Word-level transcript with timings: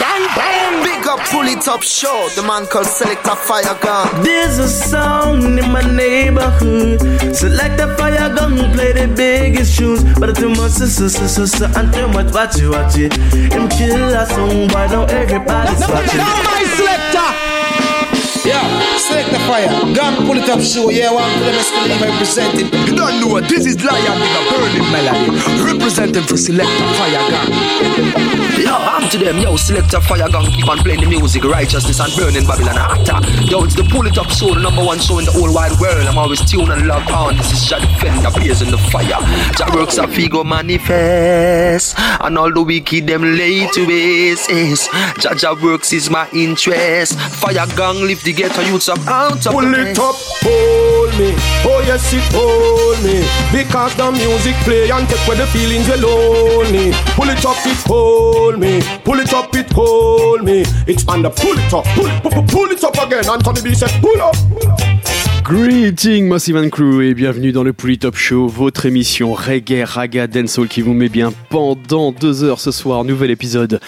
bang, 0.00 0.24
bang. 0.36 0.82
Big 0.84 1.06
up, 1.06 1.20
pull 1.30 1.46
it 1.46 1.66
up, 1.68 1.82
show. 1.82 2.28
The 2.34 2.42
man 2.42 2.66
called 2.66 2.86
Selector 2.86 3.36
Fire 3.36 3.76
Gun. 3.80 4.22
There's 4.22 4.58
a 4.58 4.68
sound 4.68 5.58
in 5.58 5.70
my 5.70 5.82
neighborhood. 5.82 7.00
Select 7.34 7.80
a 7.80 7.94
fire 7.96 8.34
gun, 8.34 8.56
play 8.72 8.92
the 8.92 9.12
biggest 9.14 9.78
tunes. 9.78 10.02
But 10.18 10.36
too 10.36 10.50
much, 10.50 10.72
so, 10.72 10.86
so, 10.86 11.08
so, 11.08 11.26
so, 11.26 11.46
so, 11.46 11.66
and 11.76 11.92
too 11.92 12.08
much, 12.08 12.32
watch 12.32 12.58
it, 12.58 12.68
watch 12.68 12.96
it. 12.98 13.12
Him 13.52 13.68
kill 13.68 14.14
a 14.14 14.26
song, 14.26 14.68
why 14.68 14.86
don't 14.88 15.10
everybody's 15.10 15.80
watching? 15.88 16.18
Now 16.18 16.42
my 16.42 16.62
selector. 16.76 17.30
Yeah, 18.48 18.95
select 19.06 19.30
the 19.30 19.38
fire. 19.46 19.70
Gun, 19.94 20.26
pull 20.26 20.36
it 20.36 20.48
up, 20.48 20.60
show. 20.60 20.90
Yeah, 20.90 21.12
one 21.12 21.30
for 21.38 21.44
them 21.46 21.54
escalate 21.54 22.02
representing. 22.02 22.66
You 22.86 22.94
don't 22.96 23.20
know 23.20 23.28
what 23.28 23.48
this 23.48 23.66
is 23.66 23.78
Lion 23.82 24.18
with 24.18 24.34
a 24.34 24.42
burning 24.50 24.88
melody. 24.90 25.30
Representing 25.62 26.24
for 26.24 26.36
select 26.36 26.70
the 26.78 26.86
fire 26.98 27.22
gun. 27.30 27.48
Yo, 28.58 28.74
I'm 28.74 29.08
to 29.10 29.18
them, 29.18 29.38
yo, 29.38 29.56
select 29.56 29.94
a 29.94 30.00
fire 30.00 30.28
gun, 30.28 30.44
keep 30.50 30.68
on 30.68 30.78
playing 30.78 31.00
the 31.00 31.06
music, 31.06 31.44
righteousness 31.44 32.00
and 32.00 32.12
burning 32.16 32.46
Babylon 32.46 32.76
actor. 32.76 33.20
Yo, 33.46 33.62
it's 33.62 33.76
the 33.76 33.84
pull 33.84 34.06
it 34.06 34.18
up 34.18 34.28
show, 34.30 34.54
the 34.54 34.60
number 34.60 34.82
one 34.82 34.98
show 34.98 35.18
in 35.18 35.24
the 35.24 35.30
whole 35.30 35.52
wide 35.54 35.78
world. 35.78 36.06
I'm 36.06 36.18
always 36.18 36.42
tuned 36.50 36.72
and 36.72 36.86
logged 36.88 37.10
on. 37.10 37.36
This 37.36 37.52
is 37.52 37.68
Jah 37.68 37.78
Defender, 37.78 38.30
blaze 38.34 38.62
in 38.62 38.70
the 38.70 38.78
fire. 38.90 39.22
Jah 39.54 39.70
works 39.72 39.98
a 39.98 40.06
figo 40.08 40.44
manifest, 40.44 41.94
and 41.98 42.36
all 42.36 42.50
the 42.52 42.62
wicked 42.62 43.06
them 43.06 43.22
lay 43.22 43.68
to 43.68 43.86
base. 43.86 44.88
Jah 45.20 45.34
Jah 45.34 45.54
works 45.62 45.92
is 45.92 46.10
my 46.10 46.28
interest. 46.32 47.14
Fire 47.38 47.66
gang 47.76 48.02
lift 48.02 48.24
the 48.24 48.32
ghetto 48.32 48.62
youths 48.62 48.88
up 48.96 49.08
out 49.08 49.46
of 49.46 49.52
Pull 49.52 49.74
it 49.74 49.98
up, 49.98 50.16
hold 50.42 51.10
me. 51.18 51.34
Oh 51.64 51.82
yes, 51.86 52.12
it 52.12 52.22
hold 52.32 52.98
me. 53.04 53.24
Because 53.52 53.94
the 53.96 54.10
music 54.12 54.54
play 54.64 54.90
and 54.90 55.08
take 55.08 55.26
away 55.26 55.36
the 55.36 55.46
feelings 55.46 55.88
you're 55.88 55.98
lonely. 55.98 56.92
Pull 57.14 57.30
it 57.30 57.44
up, 57.44 57.56
it 57.66 57.86
hold 57.86 58.58
me. 58.58 58.80
Pull 59.04 59.20
it 59.20 59.32
up, 59.32 59.54
it 59.54 59.70
hold 59.72 60.44
me. 60.44 60.64
It's 60.86 61.06
on 61.08 61.22
the 61.22 61.30
pull 61.30 61.58
it 61.58 61.72
up, 61.72 61.84
pull 61.94 62.06
it, 62.06 62.22
pull, 62.22 62.42
pull 62.44 62.70
it 62.70 62.84
up 62.84 62.96
again. 62.98 63.28
Anthony 63.28 63.62
B 63.62 63.74
said, 63.74 63.90
pull 64.00 64.20
up. 64.20 64.34
Pull 64.50 64.70
up. 64.70 64.96
Greeting 65.46 66.26
Massive 66.26 66.56
and 66.56 66.70
Crew 66.70 67.02
et 67.02 67.14
bienvenue 67.14 67.52
dans 67.52 67.62
le 67.62 67.72
Pouli 67.72 67.98
Top 67.98 68.16
Show, 68.16 68.48
votre 68.48 68.84
émission 68.84 69.32
reggae, 69.32 69.84
raga, 69.84 70.26
dancehall 70.26 70.66
qui 70.66 70.80
vous 70.80 70.92
met 70.92 71.08
bien 71.08 71.32
pendant 71.50 72.10
deux 72.10 72.42
heures 72.42 72.58
ce 72.58 72.72
soir. 72.72 73.04
Nouvel 73.04 73.30
épisode 73.30 73.78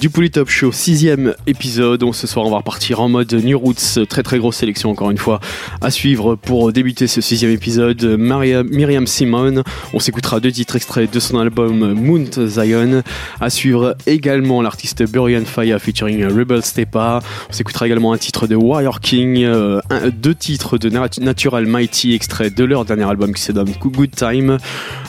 du 0.00 0.10
Pouli 0.10 0.30
Top 0.30 0.50
Show, 0.50 0.70
sixième 0.72 1.34
épisode. 1.46 2.00
Donc 2.00 2.14
ce 2.14 2.26
soir 2.26 2.44
on 2.46 2.50
va 2.50 2.58
repartir 2.58 3.00
en 3.00 3.08
mode 3.08 3.32
New 3.32 3.58
Roots, 3.58 4.04
très 4.08 4.22
très 4.22 4.38
grosse 4.38 4.56
sélection 4.56 4.90
encore 4.90 5.10
une 5.10 5.18
fois 5.18 5.40
à 5.80 5.90
suivre 5.90 6.34
pour 6.34 6.72
débuter 6.72 7.06
ce 7.06 7.20
sixième 7.20 7.52
épisode. 7.52 8.02
Maria, 8.18 8.62
Myriam 8.64 9.06
Simon, 9.06 9.62
on 9.94 9.98
s'écoutera 10.00 10.40
deux 10.40 10.52
titres 10.52 10.76
extraits 10.76 11.10
de 11.12 11.20
son 11.20 11.38
album 11.38 11.94
Mount 11.94 12.46
Zion. 12.46 13.02
À 13.40 13.50
suivre 13.50 13.96
également 14.06 14.60
l'artiste 14.62 15.10
Burian 15.10 15.44
Fire 15.44 15.78
featuring 15.80 16.24
Rebel 16.26 16.62
Stepa. 16.62 17.20
On 17.48 17.52
s'écoutera 17.52 17.86
également 17.86 18.12
un 18.12 18.18
titre 18.18 18.46
de 18.46 18.56
Warrior 18.56 19.00
King, 19.00 19.42
euh, 19.44 19.80
deux 20.14 20.34
titres 20.34 20.76
de 20.76 20.90
Nat- 20.90 21.20
Natural 21.20 21.66
Mighty 21.66 22.14
extraits 22.14 22.54
de 22.54 22.64
leur 22.64 22.84
dernier 22.84 23.04
album 23.08 23.32
qui 23.32 23.42
se 23.42 23.52
nomme 23.52 23.72
Good 23.80 24.10
Time. 24.10 24.58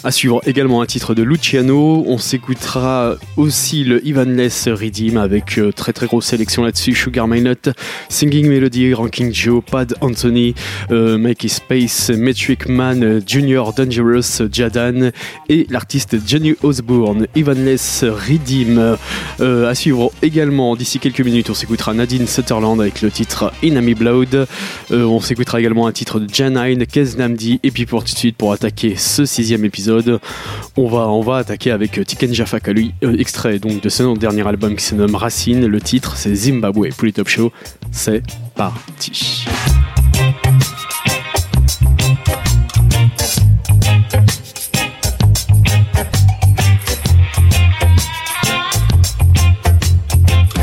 À 0.04 0.12
suivre 0.12 0.42
également 0.46 0.82
un 0.82 0.86
titre 0.86 1.14
de 1.16 1.24
Luciano. 1.24 2.04
On 2.08 2.18
s'écoutera 2.18 3.16
aussi 3.36 3.84
le 3.84 4.06
Ivanless 4.08 4.70
Redeem 4.76 5.18
avec 5.18 5.58
euh, 5.58 5.72
très 5.72 5.94
très 5.94 6.06
grosse 6.06 6.26
sélection 6.26 6.64
là-dessus. 6.64 6.94
Sugar 6.94 7.28
Minot, 7.28 7.72
Singing 8.10 8.48
Melody, 8.48 8.94
Ranking 8.94 9.34
Joe, 9.34 9.64
Pad 9.64 9.96
Anthony, 10.02 10.56
euh, 10.92 11.18
Mikey 11.18 11.48
Space, 11.48 12.10
Metric 12.10 12.68
Man, 12.68 13.04
euh, 13.04 13.22
Junior 13.26 13.74
Dangerous, 13.74 14.48
Jadan 14.52 15.12
et 15.50 15.68
l'artiste 15.70 16.18
Johnny 16.28 16.56
Osbourne. 16.64 17.28
Ivanless 17.36 18.04
Redeem. 18.04 18.98
Euh, 19.40 19.70
à 19.70 19.76
suivre 19.76 20.12
également 20.22 20.76
d'ici 20.76 21.00
quelques 21.00 21.22
minutes, 21.22 21.50
on 21.50 21.54
s'écoutera 21.54 21.94
Nadine 21.94 22.28
Sutherland 22.28 22.80
avec 22.80 23.02
le 23.02 23.12
titre 23.12 23.52
Enemy 23.64 23.94
Blood. 23.94 24.48
Euh, 24.92 25.04
on 25.04 25.20
s'écoutera 25.20 25.60
également 25.60 25.88
un 25.88 25.92
titre 25.92 26.20
de 26.20 26.34
Janine. 26.34 26.86
Et 27.64 27.72
puis 27.72 27.86
pour 27.86 28.04
tout 28.04 28.14
de 28.14 28.18
suite, 28.18 28.38
pour 28.38 28.54
attaquer 28.54 28.96
ce 28.96 29.26
sixième 29.26 29.66
épisode, 29.66 30.20
on 30.78 31.22
va, 31.22 31.38
attaquer 31.38 31.72
avec 31.72 32.06
Tiken 32.06 32.34
Jaffa 32.34 32.60
lui, 32.68 32.94
extrait 33.20 33.60
donc 33.60 33.82
de 33.82 33.90
son 33.90 34.14
dernier 34.16 34.48
album 34.48 34.65
qui 34.74 34.84
se 34.84 34.96
nomme 34.96 35.16
Racine. 35.16 35.68
Le 35.68 35.80
titre 35.80 36.16
c'est 36.18 36.34
Zimbabwe. 36.34 36.90
Pour 36.96 37.06
les 37.06 37.14
Top 37.14 37.28
Show, 37.28 37.52
c'est 37.92 38.24
parti. 38.56 39.46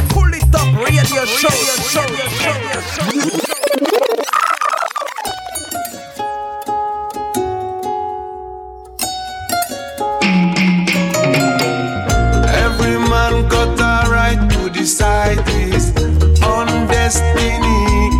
Pull 0.08 0.34
it 0.34 0.54
up, 0.54 0.68
radio 0.84 1.04
show. 1.26 1.48
Every 12.64 12.98
man 12.98 13.48
got 13.48 13.68
a 13.68 13.72
right 13.72 13.76
to 13.76 13.81
decide 14.82 15.38
his 15.48 15.94
own 16.42 16.66
destiny. 16.88 18.10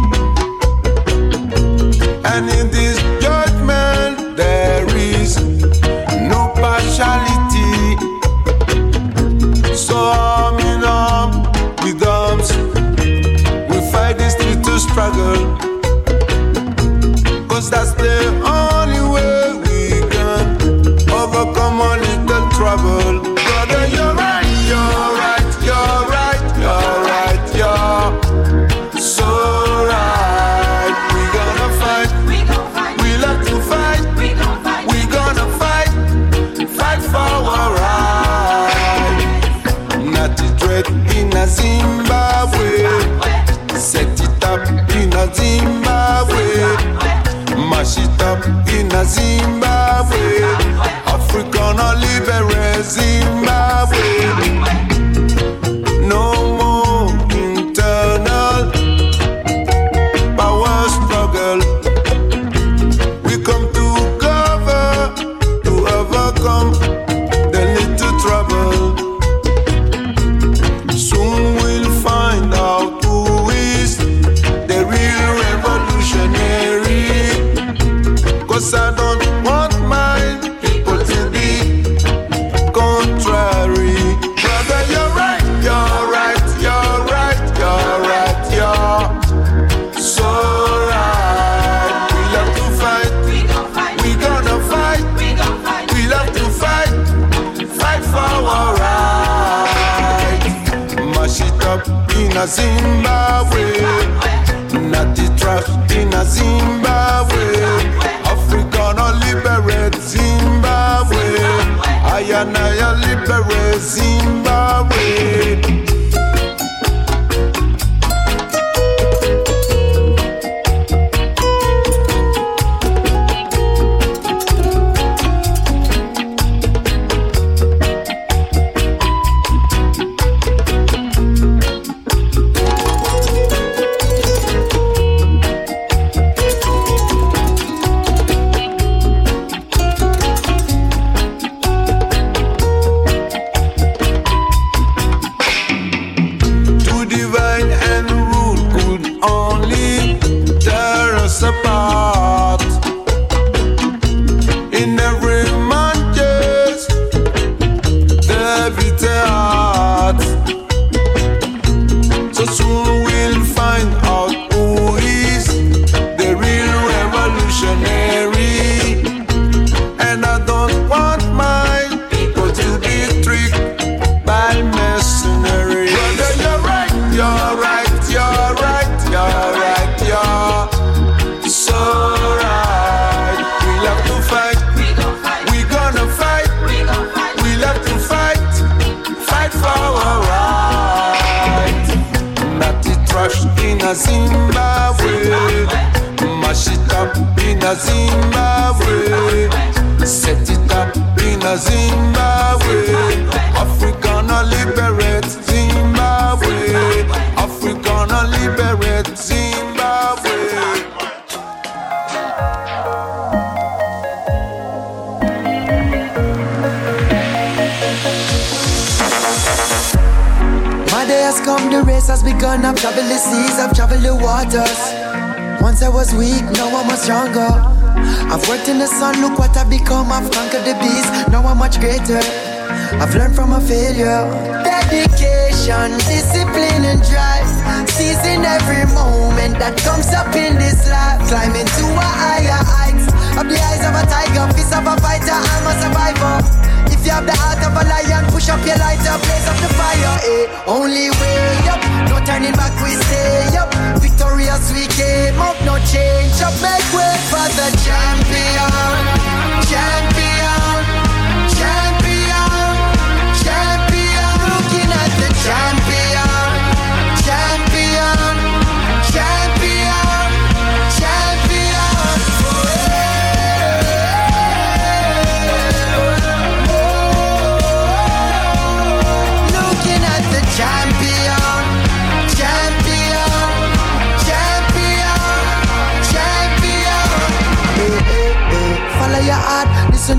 And 2.33 2.45
in 2.59 2.71
this 2.71 2.99
judgment, 3.21 4.37
there 4.37 4.87
is 4.97 5.31
no 6.31 6.41
partiality. 6.63 7.75
So, 9.75 9.97
arm 9.97 10.61
in 10.61 10.85
arm 10.85 11.33
with 11.83 12.01
arms, 12.07 12.49
we 13.69 13.79
fight 13.91 14.19
this 14.19 14.39
little 14.39 14.79
struggle. 14.79 15.41
Cause 17.49 17.71
that's 17.71 17.93
the 17.95 18.62
Mash 49.03 49.19
it 49.19 49.62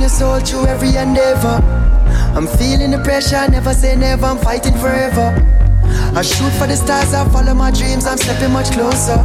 your 0.03 0.11
soul 0.11 0.39
through 0.44 0.67
every 0.67 0.91
endeavor. 1.00 1.63
I'm 2.35 2.44
feeling 2.59 2.91
the 2.91 3.00
pressure, 3.07 3.39
never 3.47 3.73
say 3.73 3.95
never, 3.95 4.25
I'm 4.25 4.38
fighting 4.38 4.75
forever. 4.83 5.31
I 6.11 6.21
shoot 6.21 6.51
for 6.59 6.67
the 6.67 6.75
stars, 6.75 7.13
I 7.15 7.23
follow 7.31 7.55
my 7.55 7.71
dreams, 7.71 8.05
I'm 8.05 8.19
stepping 8.19 8.51
much 8.51 8.75
closer. 8.75 9.15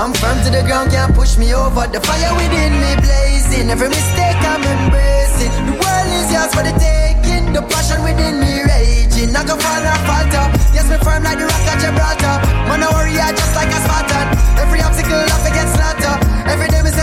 I'm 0.00 0.16
firm 0.16 0.36
to 0.44 0.50
the 0.50 0.64
ground, 0.64 0.96
can't 0.96 1.12
push 1.12 1.36
me 1.36 1.52
over. 1.52 1.84
The 1.92 2.00
fire 2.00 2.32
within 2.40 2.72
me 2.80 2.92
blazing, 3.04 3.68
every 3.68 3.92
mistake 3.92 4.40
I'm 4.48 4.64
embracing. 4.64 5.52
The 5.68 5.74
world 5.76 6.08
is 6.16 6.28
yours 6.32 6.52
for 6.56 6.64
the 6.64 6.72
taking, 6.80 7.52
the 7.52 7.60
passion 7.68 8.00
within 8.00 8.40
me 8.40 8.64
raging. 8.64 9.36
I 9.36 9.44
can 9.44 9.60
fall 9.60 9.84
or 9.92 10.00
falter, 10.08 10.46
yes, 10.72 10.88
me 10.88 10.96
firm 11.04 11.20
like 11.20 11.36
the 11.36 11.44
rock 11.44 11.68
at 11.68 11.84
Gibraltar. 11.84 12.36
Man, 12.64 12.80
I 12.80 12.88
I 12.88 13.32
just 13.36 13.52
like 13.52 13.68
a 13.68 13.80
Spartan. 13.84 14.26
Every 14.56 14.80
obstacle 14.80 15.20
I 15.20 15.36
forget 15.44 15.68
slaughter. 15.68 16.14
Every 16.48 16.68
day 16.72 16.80
me 16.80 16.96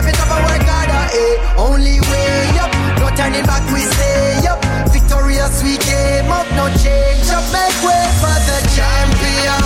Eh, 1.16 1.56
only 1.58 2.02
way 2.12 2.60
up, 2.60 2.72
no 3.00 3.08
turning 3.16 3.46
back, 3.46 3.64
we 3.72 3.82
stay 3.96 4.48
up. 4.52 4.60
Victorious, 4.92 5.64
we 5.64 5.78
came 5.78 6.30
up, 6.30 6.48
no 6.60 6.68
change 6.84 7.30
up. 7.32 7.44
Make 7.56 7.78
way 7.88 8.04
for 8.20 8.36
the 8.50 8.60
champion, 8.76 9.64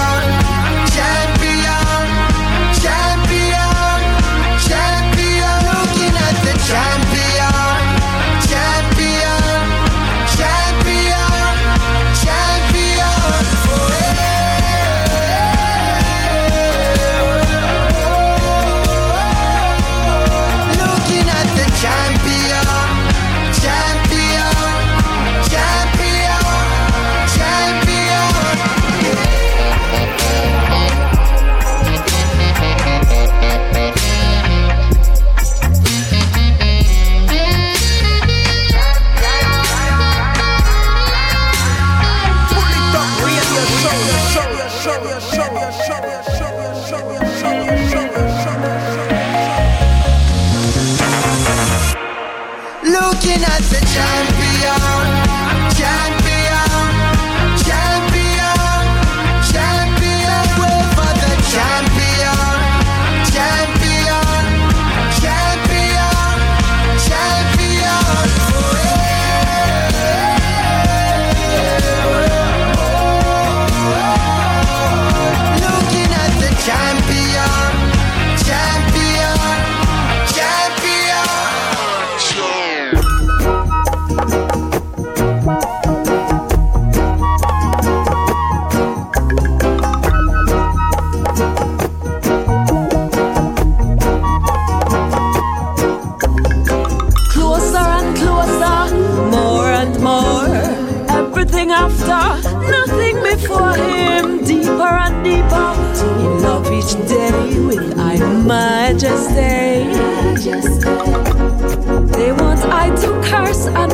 champion, 0.94 1.59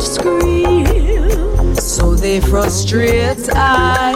scream, 0.05 1.75
so 1.75 2.13
they 2.13 2.39
frustrate 2.39 3.49
I. 3.53 4.13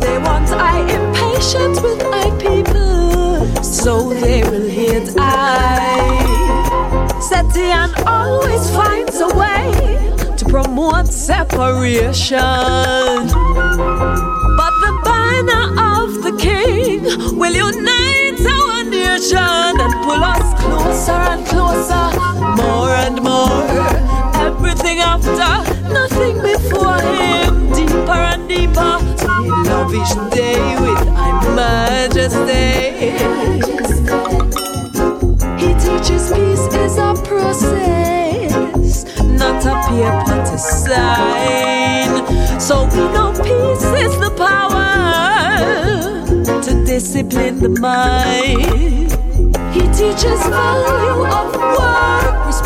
They 0.00 0.18
want 0.18 0.48
I 0.50 0.80
impatient 0.98 1.82
with 1.82 2.02
I 2.04 2.30
people, 2.38 3.62
so 3.62 4.10
they 4.14 4.42
will 4.44 4.68
hate 4.68 5.10
I. 5.18 6.38
Setian 7.20 7.90
always 8.06 8.70
finds 8.70 9.20
a 9.20 9.28
way 9.36 10.14
to 10.36 10.44
promote 10.44 11.08
separation. 11.08 12.38
But 14.60 14.74
the 14.84 14.92
banner 15.04 15.66
of 15.98 16.22
the 16.22 16.36
king 16.38 17.02
will 17.36 17.52
unite 17.52 18.40
our 18.46 18.84
nation 18.84 19.80
and 19.84 19.92
pull 20.04 20.22
us 20.22 20.54
closer 20.62 21.20
and 21.34 21.46
closer, 21.46 22.06
more 22.56 22.94
and 22.94 23.20
more 23.22 23.97
after, 25.36 25.92
nothing 25.92 26.40
before 26.42 27.00
him. 27.00 27.70
Deeper 27.72 28.12
and 28.12 28.48
deeper 28.48 28.98
in 29.44 29.64
love 29.64 29.94
each 29.94 30.14
day 30.34 30.76
with 30.80 31.08
I 31.16 31.54
majesty. 31.54 32.68
He 35.58 35.74
teaches 35.74 36.32
peace 36.32 36.66
is 36.74 36.98
a 36.98 37.14
process, 37.24 39.04
not 39.22 39.64
a 39.64 39.74
peer 39.88 40.12
but 40.26 40.48
a 40.52 40.58
sign. 40.58 42.10
So 42.60 42.84
we 42.86 43.04
know 43.12 43.32
peace 43.32 43.84
is 44.04 44.14
the 44.18 44.30
power 44.36 44.86
to 46.62 46.84
discipline 46.84 47.58
the 47.58 47.68
mind. 47.80 49.12
He 49.74 49.82
teaches 49.92 50.40
value 50.46 51.26
of 51.26 51.54
worth 51.56 52.17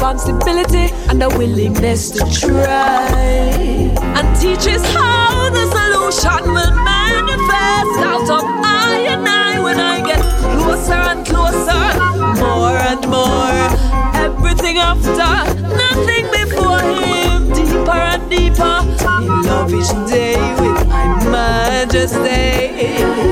responsibility 0.02 0.92
and 1.10 1.22
a 1.22 1.28
willingness 1.38 2.10
to 2.10 2.18
try. 2.40 3.06
And 4.16 4.26
teaches 4.40 4.82
how 4.92 5.48
the 5.50 5.64
solution 5.70 6.52
will 6.52 6.74
manifest 6.82 7.98
out 8.10 8.28
of 8.28 8.42
I 8.42 9.06
and 9.10 9.28
I 9.28 9.60
when 9.62 9.78
I 9.78 10.00
get 10.04 10.20
closer 10.58 11.00
and 11.12 11.24
closer, 11.24 11.84
more 12.42 12.76
and 12.90 13.06
more. 13.08 13.70
Everything 14.26 14.78
after, 14.78 15.34
nothing 15.84 16.26
before 16.34 16.80
him, 16.80 17.52
deeper 17.54 18.00
and 18.12 18.28
deeper. 18.28 18.78
In 19.22 19.42
love 19.44 19.72
each 19.72 19.94
day 20.10 20.34
with 20.60 20.84
my 20.88 21.06
majesty. 21.30 23.31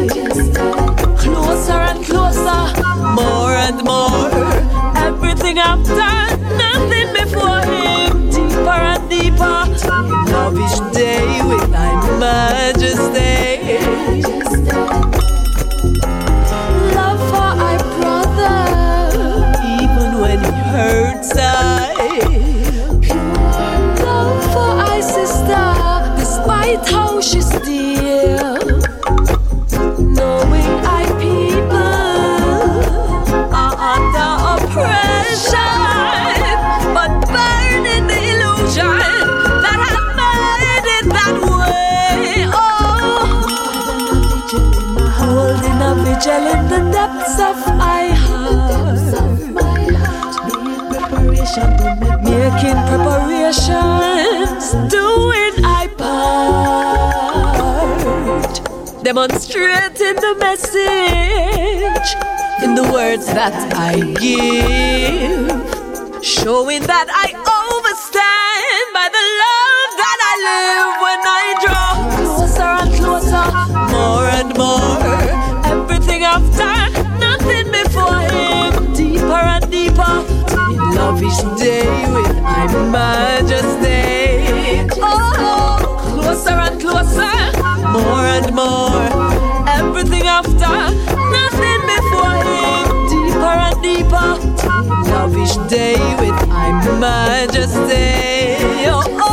demonstrating 59.28 60.16
the 60.16 60.34
message 60.38 62.08
in 62.64 62.74
the 62.74 62.82
words 62.90 63.26
that 63.26 63.52
I 63.74 64.00
give, 64.18 66.24
showing 66.24 66.80
that 66.82 67.08
I 67.10 67.34
overstand 67.60 68.92
by 68.96 69.08
the 69.16 69.24
love 69.44 69.90
that 70.00 70.18
I 70.30 70.32
live 70.48 70.90
when 71.04 71.20
I 71.38 71.40
draw 71.64 71.90
closer 72.16 72.70
and 72.80 72.90
closer, 72.96 73.46
more 73.92 74.26
and 74.40 74.50
more. 74.56 75.20
Everything 75.66 76.24
I've 76.24 76.48
done, 76.56 76.92
nothing 77.20 77.70
before 77.70 78.20
Him, 78.24 78.94
deeper 78.94 79.42
and 79.54 79.64
deeper. 79.70 80.24
In 80.72 80.80
love 80.96 81.20
each 81.22 81.42
day 81.60 81.84
with 82.14 82.36
I'm 82.42 82.90
majesty. 82.90 83.79
more 87.92 88.24
and 88.36 88.54
more. 88.54 89.02
Everything 89.68 90.26
after, 90.26 90.74
nothing 91.36 91.80
before 91.94 92.36
him. 92.50 92.84
Deeper 93.08 93.56
and 93.66 93.82
deeper. 93.82 94.30
Love 95.10 95.36
each 95.36 95.56
day 95.68 95.98
with 96.20 96.48
my 96.48 96.70
majesty. 96.98 98.86
Oh, 98.88 99.02
oh. 99.08 99.29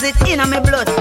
My 0.00 0.12
in 0.32 0.38
my 0.48 0.60
blood. 0.60 0.99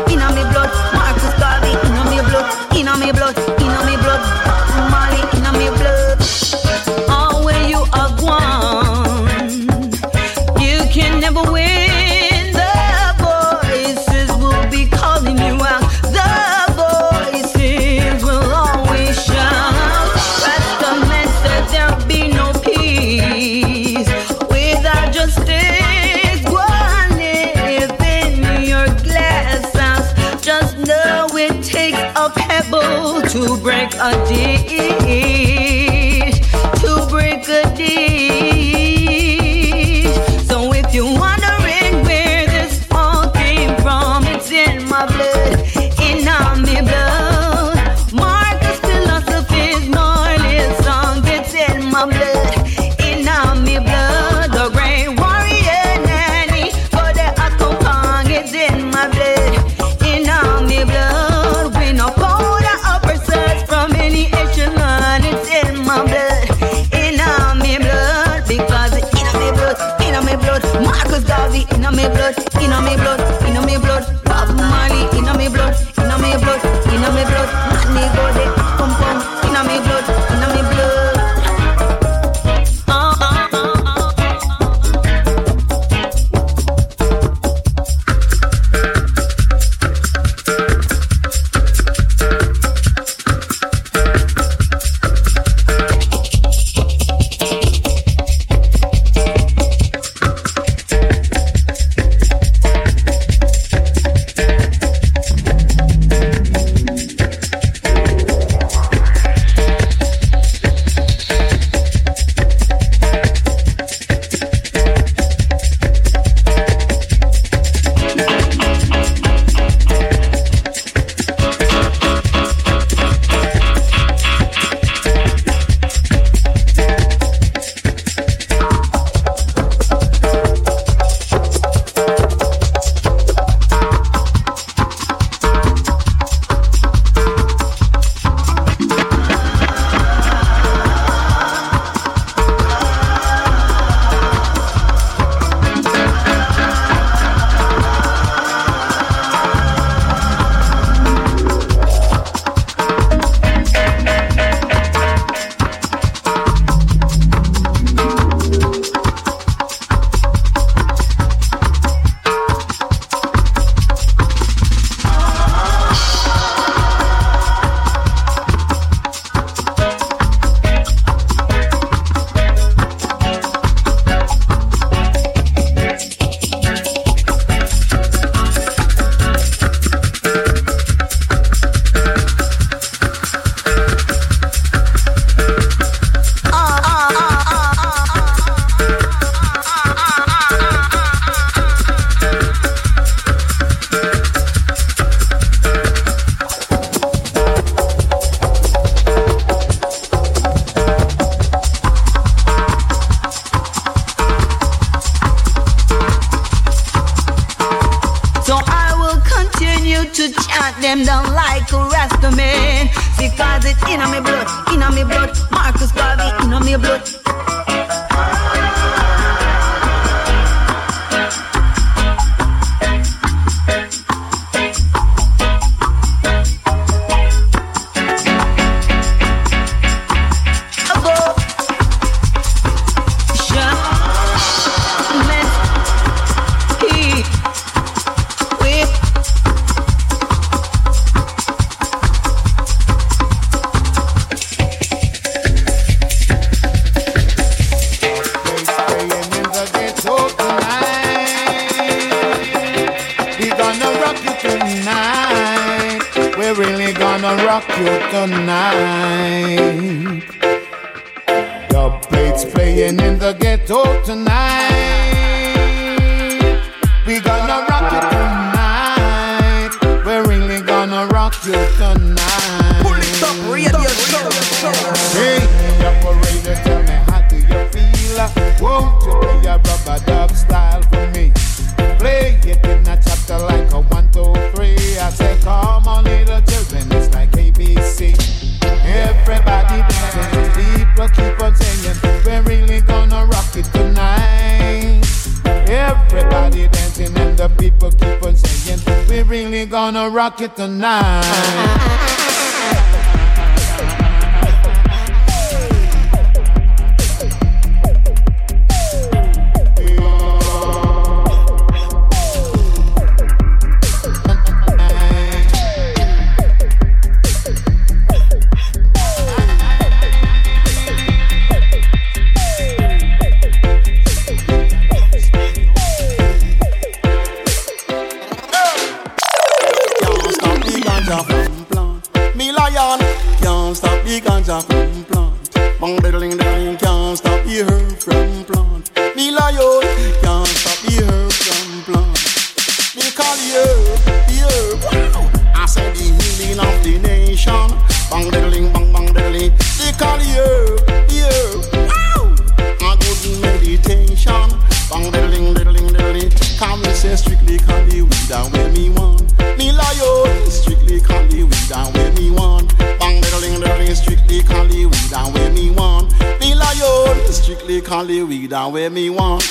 The 357.88 358.02
weed 358.02 358.32
and 358.32 358.54
where 358.54 358.72
me 358.72 358.90
want. 358.90 359.22
Me 359.58 359.72
lion 359.72 360.50
strictly 360.50 361.00
call 361.00 361.26
the 361.28 361.44
weed 361.44 361.72
and 361.72 361.96
where 361.96 362.12
me 362.14 362.32
want. 362.32 362.78
Bang 363.00 363.22
diddling 363.22 363.60
diddling 363.62 363.96
strictly 363.96 364.42
call 364.44 364.66
the 364.66 364.86
weed 364.86 365.14
and 365.14 365.34
where 365.34 365.52
me 365.52 365.70
want. 365.72 366.12
Me 366.40 366.56
lion 366.56 367.32
strictly 367.32 367.82
call 367.82 368.06
the 368.06 368.24
weed 368.24 368.54
and 368.54 368.74
where 368.74 368.90
me 368.90 369.10
want. 369.10 369.44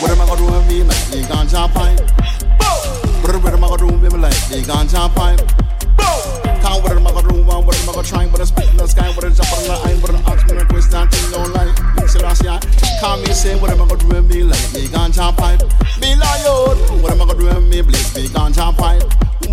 What 0.00 0.10
am 0.10 0.20
I 0.20 0.26
gonna 0.26 0.40
do 0.40 0.46
with 0.52 0.68
me 0.68 0.82
like 0.82 1.06
the 1.10 1.22
ganja 1.28 1.72
pipe? 1.72 2.00
What 3.22 3.34
am 3.54 3.64
I 3.64 3.68
gonna 3.68 3.78
do 3.78 3.98
with 3.98 4.12
me 4.12 4.18
like 4.18 4.48
the 4.48 4.62
ganja 4.62 5.08
pipe? 5.14 5.40
Can't 6.62 6.82
what 6.82 6.92
am 6.92 7.06
I 7.06 7.12
gonna 7.12 7.25
do? 7.46 7.60
What 7.66 7.76
am 7.80 7.88
I 7.88 7.92
gonna 7.92 8.06
try? 8.06 8.26
What 8.26 8.40
a 8.40 8.46
spit 8.46 8.68
in 8.70 8.76
the 8.76 8.86
sky? 8.86 9.08
What 9.14 9.24
a 9.24 9.30
jump 9.30 9.52
on 9.52 9.62
the 9.64 9.76
line? 9.84 10.00
What 10.00 10.10
an 10.10 10.22
ox? 10.26 10.44
What 10.44 10.62
a 10.62 10.64
twist 10.66 10.94
and 10.94 11.10
thing 11.10 11.30
don't 11.30 11.52
like. 11.54 11.74
Me 11.96 12.06
say 12.08 12.20
last 12.20 12.42
year. 12.42 12.58
Call 13.00 13.18
me 13.18 13.32
say 13.32 13.58
what 13.60 13.70
am 13.70 13.82
I 13.82 13.86
gonna 13.86 14.00
do 14.00 14.08
with 14.08 14.26
me 14.26 14.42
like 14.42 14.68
the 14.72 14.86
ganja 14.90 15.36
pipe? 15.36 15.62
Me 16.00 16.14
lion. 16.14 17.02
What 17.02 17.12
am 17.12 17.22
I 17.22 17.26
gonna 17.26 17.38
do 17.38 17.46
with 17.46 17.68
me 17.68 17.80
bliss 17.82 18.14
me 18.16 18.28
ganja 18.28 18.76
pipe? 18.76 19.02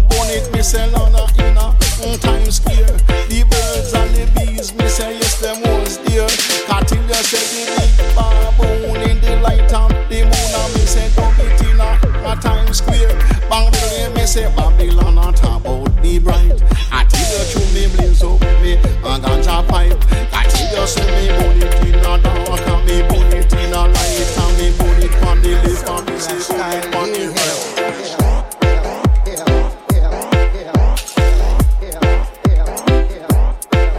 Bone 0.09 0.31
it 0.33 0.51
me 0.53 0.61
say 0.61 0.89
Lana 0.91 1.27
in 1.37 1.57
a 1.57 2.17
Times 2.17 2.55
Square. 2.57 2.97
The 3.29 3.45
birds 3.49 3.93
and 3.93 4.09
the 4.15 4.25
bees 4.35 4.73
me 4.73 4.87
say 4.87 5.13
yes 5.19 5.39
them 5.39 5.61
was 5.61 5.97
there. 5.99 6.27
Cartil 6.67 7.01
you 7.07 7.21
say 7.21 7.43
the 7.53 7.63
big 7.77 8.15
baboon 8.15 9.01
in 9.09 9.21
the 9.21 9.39
light 9.41 9.71
of 9.73 9.91
the 10.09 10.19
moon 10.23 10.51
and 10.59 10.73
me 10.73 10.83
say 10.85 11.09
dub 11.15 11.33
it 11.37 11.61
in 11.61 11.79
a, 11.79 12.31
a 12.31 12.35
Times 12.41 12.77
Square. 12.77 13.15
Bang 13.49 13.71
the 13.71 14.11
me 14.15 14.25
say 14.25 14.51
Babylon 14.55 15.17
a 15.17 15.31
talk 15.31 15.61
about 15.61 15.92
the 16.03 16.19
bright. 16.19 16.61
I 16.91 17.05
tell 17.05 17.25
you 17.31 17.43
to 17.51 17.59
me 17.73 17.87
blaze 17.95 18.21
up 18.23 18.39
me 18.61 18.73
a 18.73 19.13
ganja 19.23 19.65
pipe. 19.67 19.97
I 20.33 20.43
tell 20.51 20.81
you 20.81 20.87
say 20.87 21.07
me 21.15 21.27
burn 21.39 21.57
it 21.63 21.73
in 21.87 21.95
a 21.95 22.19
dark 22.21 22.67
and 22.67 22.85
me 22.85 23.01
burn 23.07 23.31
it 23.33 23.51
in 23.53 23.73
a 23.73 23.87
light 23.87 24.37
and 24.43 24.53
me 24.59 24.67
burn 24.77 25.01
it 25.01 25.15
on 25.23 25.41
the 25.41 25.51
left 25.63 25.89
and 25.89 26.05
me 26.09 26.15
say 26.19 26.37
burn 26.51 26.93
on 26.93 27.07
the 27.11 27.23
right. 27.33 27.63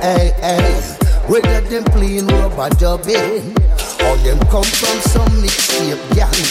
Hey, 0.04 0.32
hey, 0.44 0.72
whether 1.28 1.60
them 1.62 1.84
playing 1.84 2.26
rubber 2.26 2.68
dubbing 2.76 3.56
or 4.04 4.16
them 4.20 4.38
come 4.52 4.68
from 4.68 4.98
some 5.08 5.32
mixtape 5.40 6.04
gang. 6.14 6.44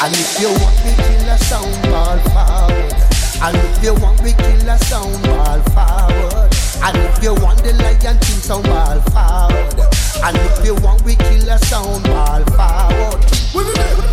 And 0.00 0.14
if 0.14 0.40
you 0.40 0.46
want 0.62 0.78
me 0.84 0.94
kill 0.94 1.28
a 1.28 1.36
sound 1.38 1.82
ball 1.90 2.18
forward, 2.30 2.97
and 3.40 3.56
if 3.56 3.82
you 3.84 3.94
want 3.94 4.22
me 4.22 4.32
kill 4.32 4.68
a 4.68 4.78
sound 4.78 5.22
ball 5.22 5.60
forward, 5.74 6.50
and 6.82 6.96
if 6.96 7.22
you 7.22 7.34
want 7.34 7.62
the 7.62 7.72
lion 7.74 8.18
king 8.18 8.40
sound 8.42 8.64
ball 8.64 9.00
forward, 9.12 9.78
and 10.24 10.36
if 10.36 10.64
you 10.64 10.74
want 10.76 11.02
we 11.02 11.14
kill 11.16 11.48
a 11.48 11.58
sound 11.58 12.02
ball 12.04 12.44
forward. 12.56 14.07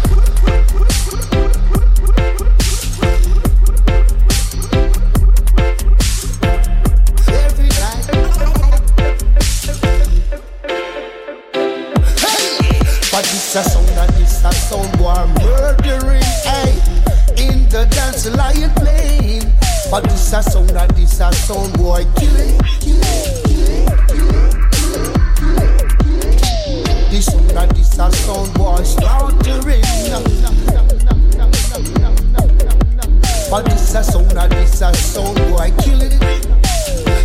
In 17.75 17.89
dance 17.89 18.25
lion 18.37 18.69
playing 18.75 19.51
But 19.91 20.05
this 20.05 20.31
a 20.31 20.41
sound 20.41 20.71
and 20.71 20.91
this 20.91 21.19
a 21.19 21.29
sound 21.33 21.77
boy 21.77 22.05
killing 22.15 22.57
Killing, 22.79 23.35
killing, 23.43 23.97
killing, 24.07 24.63
killing, 24.79 25.97
killing 26.39 27.11
This 27.11 27.25
sound 27.25 27.51
and 27.51 27.71
this 27.71 27.99
a 27.99 28.09
sound 28.13 28.53
boy 28.53 28.81
slaughtering 28.81 29.83
But 33.51 33.65
this 33.65 33.93
a 33.93 34.03
sound 34.05 34.37
and 34.37 34.51
this 34.53 34.81
a 34.81 34.93
sound 34.93 35.37
boy 35.49 35.73
killing 35.79 36.19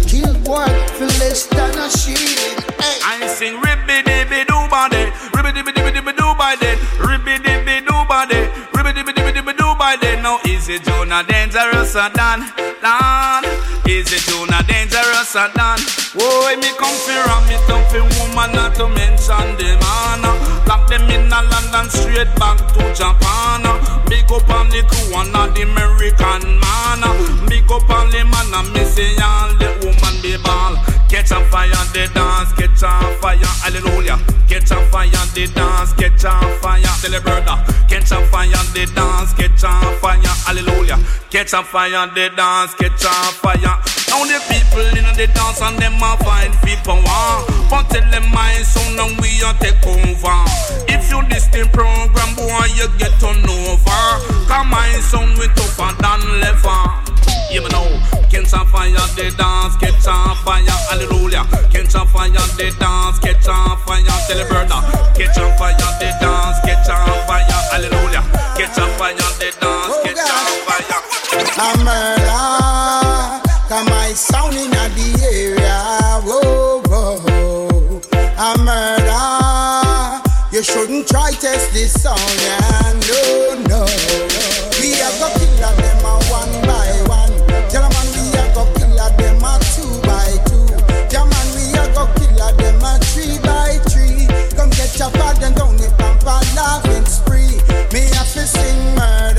Kill 0.09 0.35
boy 0.43 0.67
for 0.99 1.07
less 1.23 1.47
than 1.47 1.79
a 1.79 1.89
shilling 1.91 2.61
I 3.05 3.27
sing 3.29 3.55
ribby 3.61 4.03
dibby 4.03 4.47
doo 4.47 4.69
body, 4.69 5.13
ribby 5.35 5.53
dibby 5.53 5.73
dibby 5.73 6.17
doo 6.17 6.35
body, 6.35 6.75
ribby 6.99 7.39
dibby 7.43 7.87
doo 7.87 8.05
body, 8.09 8.49
dibby 9.91 10.01
doo 10.01 10.11
body. 10.11 10.23
Now 10.23 10.39
is 10.47 10.69
it 10.69 10.83
Jonah 10.85 11.25
dangerous 11.25 11.97
or 11.97 12.11
done? 12.11 12.45
Done. 12.83 13.45
Is 13.87 14.11
Jonah 14.27 14.63
dangerous 14.67 15.35
or 15.37 15.49
done? 15.55 15.81
Boy, 16.15 16.57
me 16.57 16.71
come 16.79 16.95
fi 17.07 17.17
ram 17.27 17.49
it 17.51 17.71
up 17.71 17.91
fi 17.91 18.01
woman 18.01 18.53
not 18.55 18.75
to 18.77 18.89
mention 18.89 19.57
the 19.59 19.77
man. 19.81 20.23
Lock 20.67 20.89
them 20.89 21.09
in 21.11 21.33
a 21.33 21.43
London 21.43 21.91
straight 21.91 22.33
back 22.37 22.59
to 22.75 22.95
Japan. 22.95 23.63
Big 24.09 24.31
up 24.31 24.49
on 24.51 24.69
the 24.71 24.83
crew 24.87 25.19
and 25.19 25.35
all 25.35 25.51
the 25.51 25.63
American 25.63 26.61
man. 26.61 27.49
Big 27.49 27.71
up 27.71 27.89
on 27.91 28.11
the 28.11 28.25
man 28.25 28.55
and 28.55 28.73
me 28.73 28.85
say 28.85 29.15
all 29.23 29.55
the 29.55 29.69
woman 29.83 30.17
the 30.23 30.41
ball. 30.45 30.90
Catch 31.11 31.33
a 31.33 31.45
fire, 31.51 31.75
the 31.91 32.07
dance, 32.15 32.53
catch 32.55 32.87
a 32.87 33.19
fire, 33.19 33.53
hallelujah. 33.67 34.17
Catch 34.47 34.71
a 34.71 34.79
fire, 34.95 35.11
the 35.35 35.51
dance, 35.51 35.93
catch 35.99 36.23
a 36.23 36.31
fire, 36.63 36.95
tell 37.03 37.11
the 37.11 37.21
brother. 37.21 37.59
Catch 37.91 38.15
a 38.15 38.23
fire, 38.31 38.63
the 38.71 38.87
dance, 38.95 39.35
catch 39.35 39.65
a 39.67 39.75
fire, 39.99 40.23
hallelujah. 40.47 41.03
Catch 41.29 41.53
a 41.53 41.65
fire, 41.67 42.07
the 42.15 42.31
dance, 42.31 42.75
catch 42.79 43.03
a 43.03 43.15
fire. 43.43 43.75
Now 44.07 44.23
the 44.23 44.39
people 44.47 44.87
in 44.87 45.03
the 45.19 45.27
dance 45.35 45.59
and 45.59 45.83
them 45.83 45.99
a 45.99 46.15
find 46.23 46.55
people 46.63 47.03
want. 47.03 47.51
But 47.67 47.91
tell 47.91 48.07
them 48.07 48.31
my 48.31 48.55
son 48.63 48.95
and 48.95 49.19
we 49.19 49.35
a 49.43 49.51
take 49.59 49.83
over. 49.83 50.39
If 50.87 51.11
you 51.11 51.27
the 51.27 51.67
program, 51.75 52.39
boy, 52.39 52.71
you 52.79 52.87
get 53.03 53.19
turn 53.19 53.43
over. 53.43 54.03
Come 54.47 54.71
my 54.71 54.95
son 55.03 55.35
we 55.35 55.51
tougher 55.59 55.91
than 55.99 56.23
leather. 57.51 57.55
You 57.55 57.69
know, 57.69 57.87
catch 58.31 58.53
a 58.53 58.65
fire, 58.67 58.93
the 59.17 59.35
dance, 59.37 59.77
catch 59.77 60.07
a 60.07 60.35
fire, 60.45 60.65
hallelujah. 60.89 61.45
Catch 61.71 61.95
a 61.95 62.07
fire, 62.07 62.31
the 62.31 62.75
dance, 62.79 63.19
catch 63.19 63.47
a 63.47 63.77
fire, 63.87 64.05
tell 64.27 64.39
the 64.39 64.45
brother. 64.49 64.81
Catch 65.15 65.39
a 65.39 65.57
fire, 65.59 65.75
the 65.99 66.09
dance, 66.21 66.59
catch 66.65 66.89
a 66.89 66.97
fire, 67.27 67.45
hallelujah. 67.71 68.23
Catch 68.57 68.79
oh, 68.79 68.87
a 68.87 68.99
fire, 68.99 69.15
the 69.39 69.51
dance, 69.61 69.97
catch 70.05 70.19
a 70.19 70.35
fire. 70.67 71.01
a 71.59 71.85
murder. 71.85 73.41
Come 73.69 73.87
my 73.87 74.13
sound 74.15 74.57
in 74.57 74.71
the 74.71 75.11
area. 75.33 76.21
Whoa, 76.25 76.83
whoa. 76.87 78.01
A 78.39 78.59
murder. 78.59 79.51
You 80.53 80.63
shouldn't 80.63 81.07
try 81.07 81.31
test 81.31 81.73
this 81.73 82.03
song. 82.03 82.19
Yeah, 82.19 82.93
no, 83.09 83.55
no, 83.69 83.85
no. 83.87 84.51
We 84.81 84.91
have 84.99 85.19
got 85.21 85.40
Chop 95.01 95.17
out 95.17 95.43
and 95.43 95.57
down 95.57 95.79
the 95.79 95.89
a 95.89 96.37
loving 96.55 97.07
spree. 97.07 97.57
Me 97.91 98.03
have 98.15 98.31
to 98.35 98.47
sing 98.47 98.95
mercy. 98.97 99.30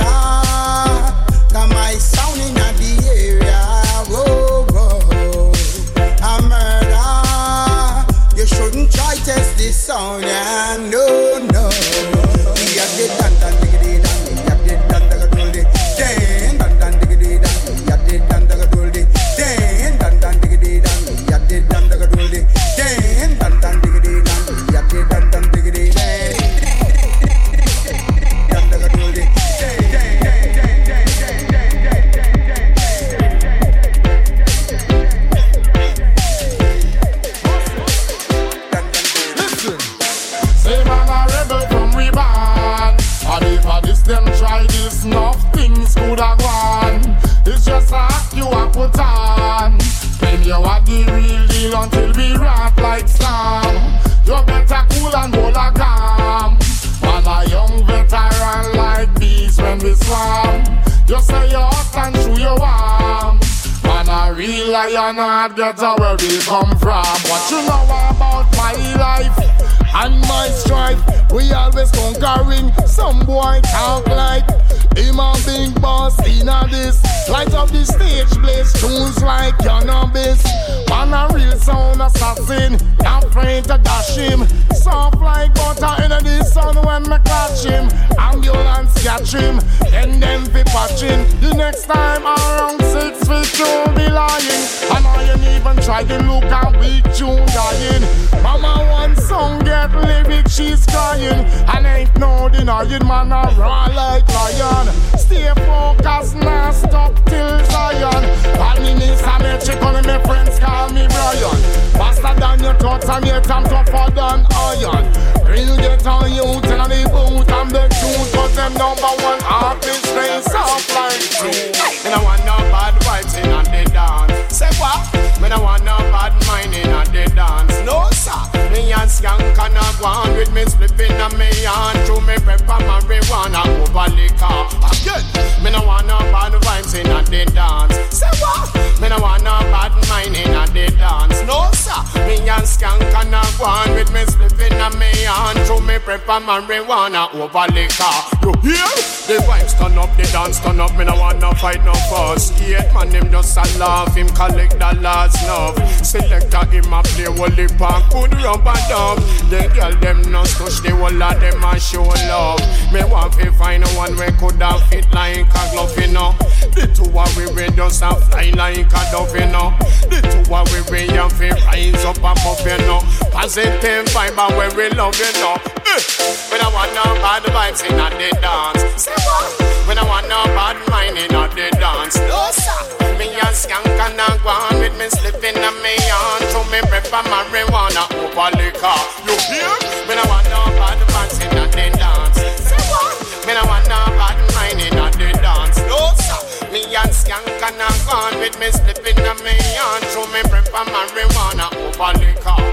marijuana 146.42 147.34
over 147.34 147.66
liquor. 147.74 148.18
You 148.44 148.54
hear? 148.62 148.90
The 149.28 149.38
vibes 149.48 149.78
turn 149.78 149.98
up, 149.98 150.10
the 150.18 150.24
dance 150.34 150.60
turn 150.60 150.80
up. 150.80 150.96
Me 150.98 151.06
no 151.06 151.16
wanna 151.16 151.54
fight 151.56 151.84
no 151.86 151.94
fuss. 152.10 152.52
Yeah, 152.68 152.92
man, 152.94 153.10
him 153.12 153.32
just 153.32 153.58
a 153.58 153.64
laugh. 153.80 154.16
Him 154.16 154.28
collect 154.30 154.78
the 154.80 154.98
last 155.02 155.38
love. 155.48 155.78
Selector 156.06 156.66
him 156.72 156.92
a 156.94 157.02
play 157.04 157.30
wally 157.30 157.68
park, 157.78 158.10
good 158.12 158.34
rubber 158.42 158.76
dub. 158.90 159.20
The 159.50 159.72
girl 159.74 159.96
them 160.02 160.22
no 160.32 160.44
touch 160.44 160.82
the 160.82 160.92
whole 160.96 161.24
of 161.24 161.40
them 161.40 161.64
a 161.64 161.80
show 161.80 162.04
love. 162.04 162.60
Me 162.92 163.04
wanna 163.06 163.52
find 163.54 163.86
one 163.96 164.18
we 164.18 164.28
could 164.38 164.62
have 164.62 164.82
fit 164.90 165.06
like 165.14 165.48
a 165.48 165.64
glove, 165.72 165.98
you 165.98 166.08
know. 166.12 166.36
The 166.76 166.88
two 166.94 167.08
of 167.18 167.32
we 167.38 167.46
we 167.54 167.70
just 167.76 168.02
a 168.02 168.16
fly 168.16 168.52
like 168.56 168.92
a 168.92 169.02
dove, 169.12 169.34
you 169.36 169.46
know. 169.48 169.74
The 170.10 170.20
two 170.22 170.54
of 170.54 170.68
we 170.74 170.82
we 170.92 171.08
have 171.16 171.38
to 171.38 171.50
rise 171.66 172.04
up 172.06 172.18
above, 172.18 172.62
you 172.66 172.78
know. 172.88 173.00
Positive 173.32 174.06
vibe 174.12 174.38
and 174.38 174.58
where 174.58 174.74
we 174.76 174.90
love, 174.96 175.18
you 175.18 175.32
know. 175.40 175.56
Eh. 175.86 176.31
I 176.72 176.88
want 176.88 176.96
no 176.96 177.04
bad 177.20 177.44
vibes 177.52 177.84
in 177.84 178.00
at 178.00 178.16
the 178.16 178.32
dance. 178.40 179.04
Say 179.04 179.12
what? 179.28 179.44
When 179.92 180.00
I 180.00 180.08
want 180.08 180.32
no 180.32 180.40
bad 180.56 180.80
mind 180.88 181.20
in 181.20 181.36
at 181.36 181.52
the 181.52 181.68
dance. 181.76 182.16
No 182.16 182.48
sir. 182.56 182.80
Me 183.20 183.28
a 183.28 183.52
skank 183.52 183.92
and 183.92 184.16
a 184.16 184.40
Guan 184.40 184.80
with 184.80 184.96
me 184.96 185.12
slipping 185.12 185.60
and 185.60 185.78
me 185.84 186.00
on. 186.08 186.40
So 186.48 186.64
me 186.72 186.80
prefer 186.88 187.28
marijuana 187.28 188.08
over 188.16 188.56
liquor. 188.56 189.00
You 189.28 189.36
hear? 189.52 189.68
When 190.08 190.16
I 190.16 190.24
want 190.32 190.48
no 190.48 190.64
bad 190.80 190.96
vibes 191.12 191.44
in 191.44 191.60
at 191.60 191.76
the 191.76 191.92
dance. 191.92 192.40
Say 192.64 192.80
what? 192.88 193.20
When 193.44 193.60
I 193.60 193.68
want 193.68 193.84
no 193.92 194.00
bad 194.16 194.40
mind 194.56 194.80
in 194.80 194.96
at 194.96 195.12
the 195.20 195.28
dance. 195.44 195.76
No 195.92 196.00
sir. 196.24 196.40
Me 196.72 196.88
and 196.88 197.12
skank 197.12 197.52
and 197.52 197.84
a 197.84 197.90
Guan 198.08 198.40
with 198.40 198.56
me 198.64 198.72
slipping 198.72 199.20
and 199.20 199.40
me 199.44 199.60
on. 199.76 200.02
So 200.16 200.24
me 200.32 200.40
prefer 200.48 200.88
marijuana 200.88 201.68
over 201.84 202.16
liquor. 202.16 202.71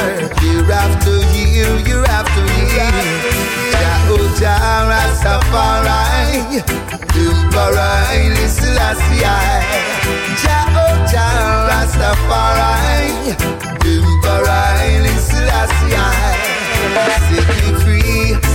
Year 0.00 0.64
after 0.72 1.16
year, 1.36 1.76
year 1.86 2.04
after 2.04 2.44
year. 2.56 2.88
Jah 3.70 4.08
Jah 4.40 4.88
Rastafari, 4.88 6.64
Emperor 7.20 8.48
Selassie 8.48 9.24
I. 9.24 9.60
Jah 10.40 10.72
oh 10.72 10.96
Jah 11.12 11.68
Rastafari, 11.68 13.36
Emperor 13.84 15.18
Selassie 15.20 15.94
I. 15.94 16.50
Set 17.28 17.48
me 17.60 17.68
free. 17.84 18.49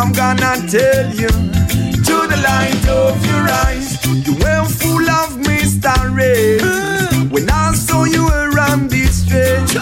I'm 0.00 0.12
gonna 0.12 0.56
tell 0.66 1.10
you 1.14 1.28
to 1.28 2.16
the 2.26 2.40
light 2.42 2.88
of 2.88 3.22
your 3.26 3.44
eyes. 3.66 4.02
You 4.26 4.32
were 4.32 4.64
full 4.64 5.06
of 5.10 5.36
mystery 5.36 6.58
when 7.28 7.50
I 7.50 7.74
saw 7.74 8.04
you 8.04 8.26
around 8.28 8.88
this 8.88 9.26
stretch. 9.26 9.76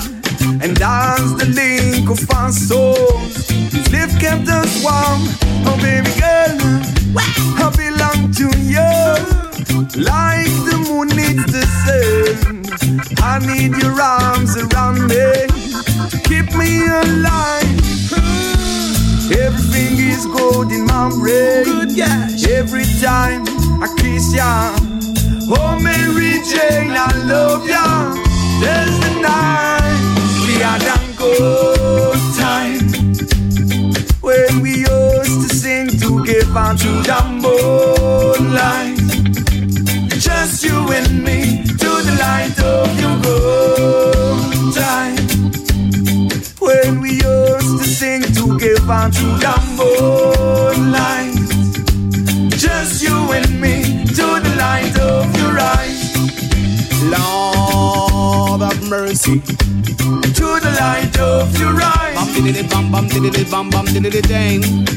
And 0.60 0.76
that's 0.76 1.34
the 1.34 1.46
link 1.54 2.10
of 2.10 2.18
our 2.34 2.50
souls. 2.50 3.46
This 3.46 3.92
life 3.92 4.18
kept 4.18 4.48
us 4.48 4.82
warm. 4.82 5.22
Oh, 5.68 5.78
baby 5.80 6.10
girl, 6.18 6.58
I 7.62 7.70
belong 7.78 8.32
to 8.40 8.48
you. 8.66 8.90
Like 10.02 10.50
the 10.66 10.84
moon 10.88 11.08
needs 11.14 11.46
the 11.46 11.64
sun. 11.86 12.66
I 13.22 13.38
need 13.38 13.80
your 13.80 14.00
arms 14.02 14.56
around 14.56 14.98
me 15.06 15.46
to 16.10 16.20
keep 16.24 16.52
me 16.56 16.88
alive. 16.88 18.57
Everything 19.30 19.98
is 19.98 20.26
good 20.26 20.72
in 20.72 20.86
my 20.86 21.10
brain. 21.10 21.64
Good 21.64 21.96
gosh. 21.96 22.46
Every 22.48 22.84
time 23.00 23.44
I 23.82 23.88
kiss 23.98 24.32
ya. 24.34 24.74
Oh, 25.50 25.78
Mary 25.80 26.40
Jane, 26.48 26.92
I 26.96 27.12
love 27.26 27.68
ya. 27.68 28.14
There's 28.60 28.98
the 29.04 29.20
night 29.20 30.00
we 30.46 30.54
had 30.64 30.82
a 30.82 30.98
good 31.16 32.20
time. 32.38 32.80
When 34.20 34.62
we 34.62 34.78
used 34.88 35.40
to 35.42 35.48
sing 35.54 35.88
together 35.88 36.76
to 36.82 36.90
the 37.08 37.20
moonlight. 37.42 38.98
Just 40.18 40.64
you 40.64 40.76
and 40.92 41.22
me 41.22 41.62
to 41.64 41.90
the 42.06 42.16
light 42.18 42.58
of 42.60 42.88
your 43.00 43.16
good 43.22 44.74
time. 44.74 45.16
When 46.58 46.97
give 48.58 48.90
on 48.90 49.10
to 49.12 49.24
the 49.44 49.54
moonlight. 49.76 51.34
Just 52.58 53.02
you 53.02 53.32
and 53.32 53.60
me 53.60 54.04
to 54.06 54.26
the 54.42 54.54
light 54.58 54.98
of 54.98 55.24
your 55.38 55.58
eyes. 55.58 56.16
Lord 57.04 58.62
of 58.62 58.88
mercy 58.88 59.40
to 59.40 60.46
the 60.60 60.76
light 60.80 61.18
of 61.20 61.56
your 61.58 61.80
eyes. 61.80 62.14
Bam, 62.16 62.44
diddy, 62.44 62.68
bam, 62.68 62.90
bam, 62.90 63.08
diddy, 63.08 63.44
bam, 63.44 63.70
bam, 63.70 63.84
diddy, 63.86 64.20
dang 64.22 64.88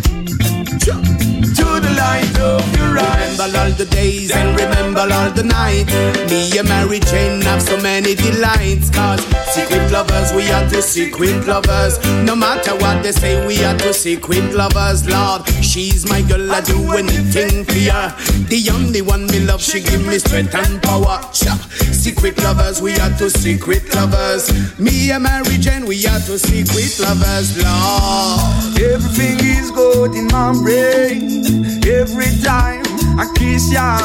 the 1.82 1.94
light 1.98 2.40
of 2.40 2.78
your 2.78 3.00
eyes. 3.00 3.38
Remember 3.38 3.58
all 3.60 3.72
the 3.72 3.86
days 3.86 4.32
and 4.32 4.60
remember 4.60 5.02
all 5.02 5.32
the 5.32 5.44
night. 5.44 5.88
Me 6.30 6.58
and 6.58 6.68
Mary 6.68 7.00
Jane 7.00 7.42
have 7.42 7.62
so 7.62 7.78
many 7.82 8.16
delights. 8.16 8.90
Cause 8.90 9.22
secret 9.54 9.92
lovers, 9.92 10.32
we 10.34 10.50
are 10.52 10.70
two 10.70 10.82
secret 10.82 11.48
lovers. 11.48 11.98
No 12.24 12.36
matter 12.36 12.76
what 12.78 13.04
they 13.04 13.12
say, 13.12 13.46
we 13.48 13.64
are 13.64 13.78
two 13.78 13.94
secret 13.94 14.54
lovers. 14.54 15.08
Lord, 15.08 15.48
she's 15.64 16.08
my 16.10 16.22
girl, 16.22 16.52
I 16.52 16.62
do 16.62 16.92
anything 16.94 17.66
for 17.66 17.92
her. 17.92 18.16
The 18.48 18.70
only 18.74 19.02
one 19.02 19.28
me 19.28 19.40
love, 19.40 19.62
she 19.62 19.82
give 19.82 20.06
me 20.06 20.20
strength 20.20 20.56
and 20.56 20.82
power. 20.84 21.20
Cha. 21.34 21.56
Secret 21.92 22.38
lovers, 22.44 22.82
we 22.82 22.94
are 23.00 23.12
two 23.18 23.30
secret 23.30 23.94
lovers. 23.96 24.52
Me 24.80 25.12
and 25.12 25.24
Mary 25.24 25.58
Jane, 25.58 25.86
we 25.86 26.06
are 26.08 26.20
two 26.20 26.38
secret 26.38 27.00
lovers. 27.00 27.58
Lord, 27.58 28.82
everything 28.82 29.40
is 29.40 29.72
good 29.72 30.16
in 30.16 30.28
my 30.28 30.52
brain. 30.62 31.71
Every 31.88 32.32
time 32.44 32.84
I 33.18 33.32
kiss 33.36 33.72
ya, 33.72 33.98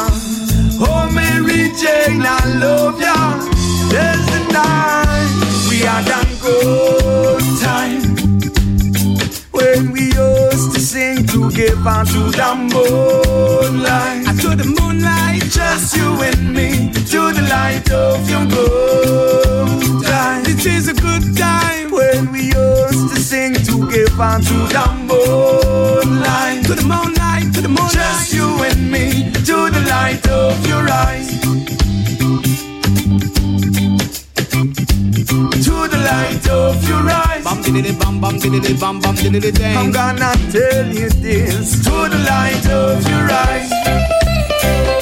oh 0.81 1.11
Mary 1.13 1.73
Jane, 1.75 2.23
I 2.23 2.41
love 2.59 3.01
ya. 3.01 3.39
There's 3.91 4.25
the 4.27 4.41
time 4.53 5.31
we 5.71 5.79
had 5.81 6.07
a 6.09 6.23
good 6.41 7.43
time 7.61 8.26
when 9.57 9.91
we 9.91 10.03
used 10.13 10.75
to 10.75 10.81
sing 10.81 11.27
together 11.27 12.01
to 12.13 12.21
the 12.39 12.51
moonlight. 12.73 14.25
To 14.43 14.49
the 14.61 14.69
moonlight, 14.79 15.43
just 15.45 15.97
you 15.97 16.09
and 16.29 16.53
me, 16.55 16.93
to 17.13 17.21
the 17.37 17.45
light 17.51 17.91
of 17.91 18.29
your 18.29 18.45
good 18.47 20.05
time. 20.05 20.43
It 20.47 20.67
is 20.67 20.89
a 20.89 20.95
good 20.95 21.37
time 21.37 21.91
when 21.91 22.33
we 22.33 22.43
used 22.65 23.09
to 23.11 23.17
sing 23.31 23.55
together 23.55 24.33
to 24.49 24.57
the 24.77 24.87
moonlight. 25.09 26.65
To 26.67 26.75
the 26.75 26.87
moonlight, 26.93 27.55
to 27.55 27.61
the 27.63 27.69
moonlight. 27.69 27.93
Just 27.93 28.35
you 28.35 28.49
and 28.69 28.91
me, 28.91 29.33
to 29.49 29.57
the 29.77 29.83
light 29.89 30.27
of 30.29 30.55
your 30.67 30.85
eyes. 31.05 31.29
To 35.67 35.77
the 35.93 36.01
light 36.11 36.49
of 36.49 36.89
your 36.89 37.11
eyes. 37.11 37.36
Bam 37.67 38.21
bam 38.21 38.21
bam 38.21 39.01
bam 39.01 39.19
dang. 39.19 39.77
I'm 39.77 39.91
gonna 39.91 40.33
tell 40.53 40.87
you 40.87 41.11
this. 41.11 41.83
To 41.83 42.09
the 42.09 42.19
light 42.25 42.65
of 42.71 43.03
your 43.09 43.29
eyes. 43.29 44.96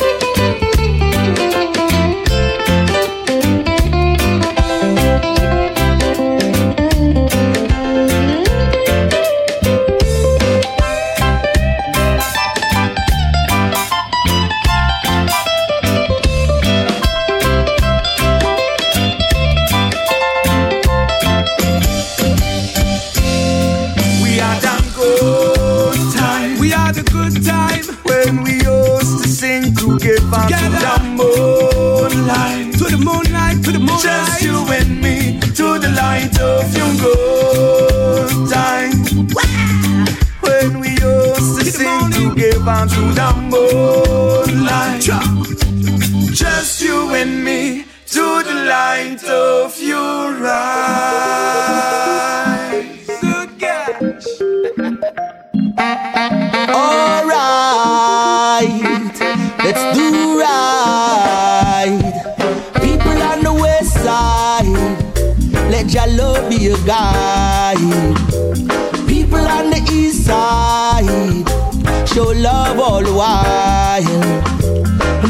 Together 42.64 42.86
to 42.88 43.00
the 43.14 43.30
moonlight. 43.50 45.02
Just 46.32 46.80
you 46.82 47.10
and 47.14 47.44
me 47.44 47.84
to 48.06 48.42
the 48.42 48.54
light 48.66 49.22
of 49.24 49.78
your 49.80 50.46
eyes. 50.46 50.66
Good 53.20 53.58
catch. 53.58 54.24
Alright, 56.74 57.60
let's 59.62 59.84
do 59.96 60.40
right. 60.40 62.12
People 62.80 63.22
on 63.22 63.42
the 63.42 63.52
west 63.52 63.92
side, 63.94 64.66
let 65.70 65.92
your 65.92 66.06
love 66.16 66.48
be 66.48 66.68
a 66.68 66.76
guide. 66.86 67.13
Show 72.14 72.30
love 72.30 72.78
all 72.78 73.02
the 73.02 73.12
while. 73.12 74.00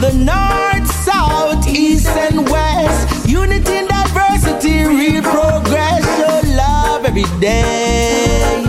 The 0.04 0.12
north, 0.12 0.86
south, 1.02 1.66
east, 1.66 2.08
and 2.08 2.46
west, 2.50 3.26
unity 3.26 3.72
and 3.72 3.88
diversity, 3.88 4.84
real 4.84 5.22
progress, 5.22 6.04
show 6.18 6.40
love 6.54 7.06
every 7.06 7.24
day. 7.40 8.64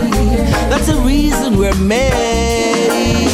That's 0.70 0.86
the 0.86 0.98
reason 1.04 1.58
we're 1.58 1.74
made. 1.74 3.28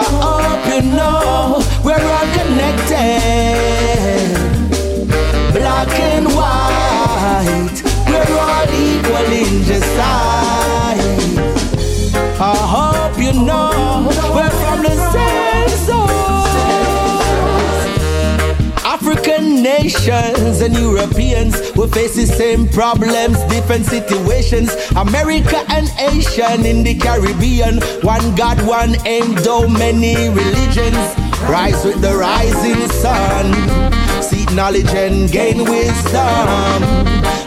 I 0.00 0.04
hope 0.22 0.62
you 0.72 0.82
know 0.94 1.60
we're 1.82 2.06
all 2.16 2.28
connected. 2.38 2.94
Black 5.52 5.90
and 6.12 6.26
white, 6.38 7.82
we're 8.06 8.38
all 8.46 8.68
equal 8.86 9.32
in 9.32 9.66
the 9.66 9.80
sight. 9.96 10.33
You 13.24 13.32
know 13.32 14.04
we're 14.34 14.50
from 14.50 14.82
the 14.82 14.94
same 15.10 15.68
source. 15.86 16.44
African 18.84 19.62
nations 19.62 20.60
and 20.60 20.74
Europeans 20.74 21.54
will 21.74 21.88
face 21.88 22.16
the 22.16 22.26
same 22.26 22.68
problems, 22.68 23.38
different 23.44 23.86
situations. 23.86 24.76
America 24.94 25.64
and 25.70 25.88
Asian 25.98 26.66
in 26.66 26.82
the 26.82 26.96
Caribbean, 26.96 27.80
one 28.02 28.34
God, 28.34 28.60
one 28.66 28.94
aim, 29.06 29.34
though 29.36 29.66
many 29.68 30.28
religions. 30.28 31.00
Rise 31.48 31.82
with 31.82 32.02
the 32.02 32.14
rising 32.14 32.86
sun, 32.90 33.46
seek 34.22 34.52
knowledge 34.52 34.92
and 34.92 35.32
gain 35.32 35.64
wisdom. 35.64 36.82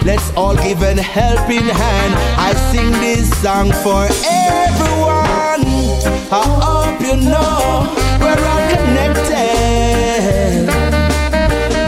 Let's 0.04 0.32
all 0.36 0.56
give 0.56 0.82
a 0.82 1.00
helping 1.00 1.68
hand. 1.68 2.14
I 2.40 2.54
sing 2.72 2.92
this 2.94 3.30
song 3.44 3.72
for 3.84 4.08
everyone. 4.26 4.97
I 6.30 6.44
hope 6.44 7.00
you 7.00 7.16
know 7.16 7.88
we're 8.20 8.36
all 8.52 8.64
connected 8.68 10.68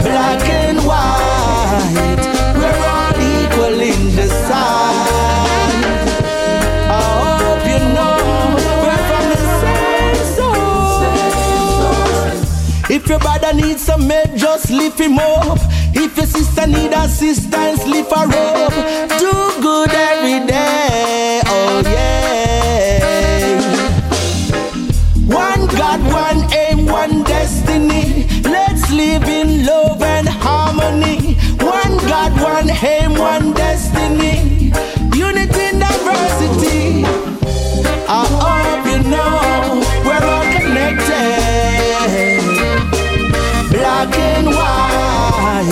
black 0.02 0.40
and 0.48 0.78
white. 0.78 2.24
We're 2.56 2.84
all 2.88 3.12
equal 3.20 3.76
in 3.78 4.16
the 4.16 4.28
sight. 4.48 6.08
I 6.88 7.04
hope 7.20 7.68
you 7.68 7.84
know 7.92 8.16
we're 8.80 9.04
from 9.10 9.24
the 9.28 9.36
same. 12.88 12.96
If 12.96 13.04
your 13.10 13.18
brother 13.18 13.52
needs 13.52 13.82
some 13.82 14.08
help, 14.08 14.34
just 14.36 14.70
lift 14.70 14.98
him 14.98 15.18
up. 15.18 15.58
If 15.92 16.16
your 16.16 16.24
sister 16.24 16.66
need 16.66 16.94
assistance, 16.94 17.84
lift 17.86 18.10
her 18.10 18.24
up. 18.24 18.72
Do 19.18 19.52
good 19.60 19.90
every 19.90 20.46
day. 20.46 21.42
Oh 21.44 21.82
yeah. 21.84 22.19
Live 29.10 29.28
in 29.28 29.66
love 29.66 30.02
and 30.02 30.28
harmony. 30.28 31.34
One 31.58 31.96
God, 32.08 32.32
one 32.40 32.70
aim, 32.70 33.14
one 33.14 33.52
destiny. 33.52 34.72
Unity 35.26 35.64
in 35.70 35.78
diversity. 35.86 37.04
I 38.18 38.22
hope 38.42 38.84
you 38.92 39.00
know 39.12 39.82
we're 40.06 40.26
all 40.34 40.46
connected. 40.56 41.40
Black 43.72 44.12
and 44.30 44.46
white, 44.56 45.70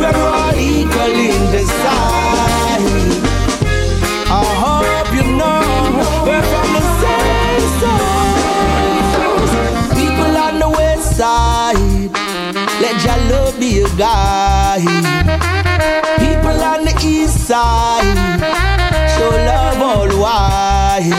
we're 0.00 0.20
all 0.30 0.43
be. 13.96 14.84
People 16.18 16.58
on 16.62 16.84
the 16.84 16.94
east 17.02 17.46
side, 17.46 18.16
show 19.16 19.30
love 19.30 19.80
all 19.80 20.08
the. 20.20 21.10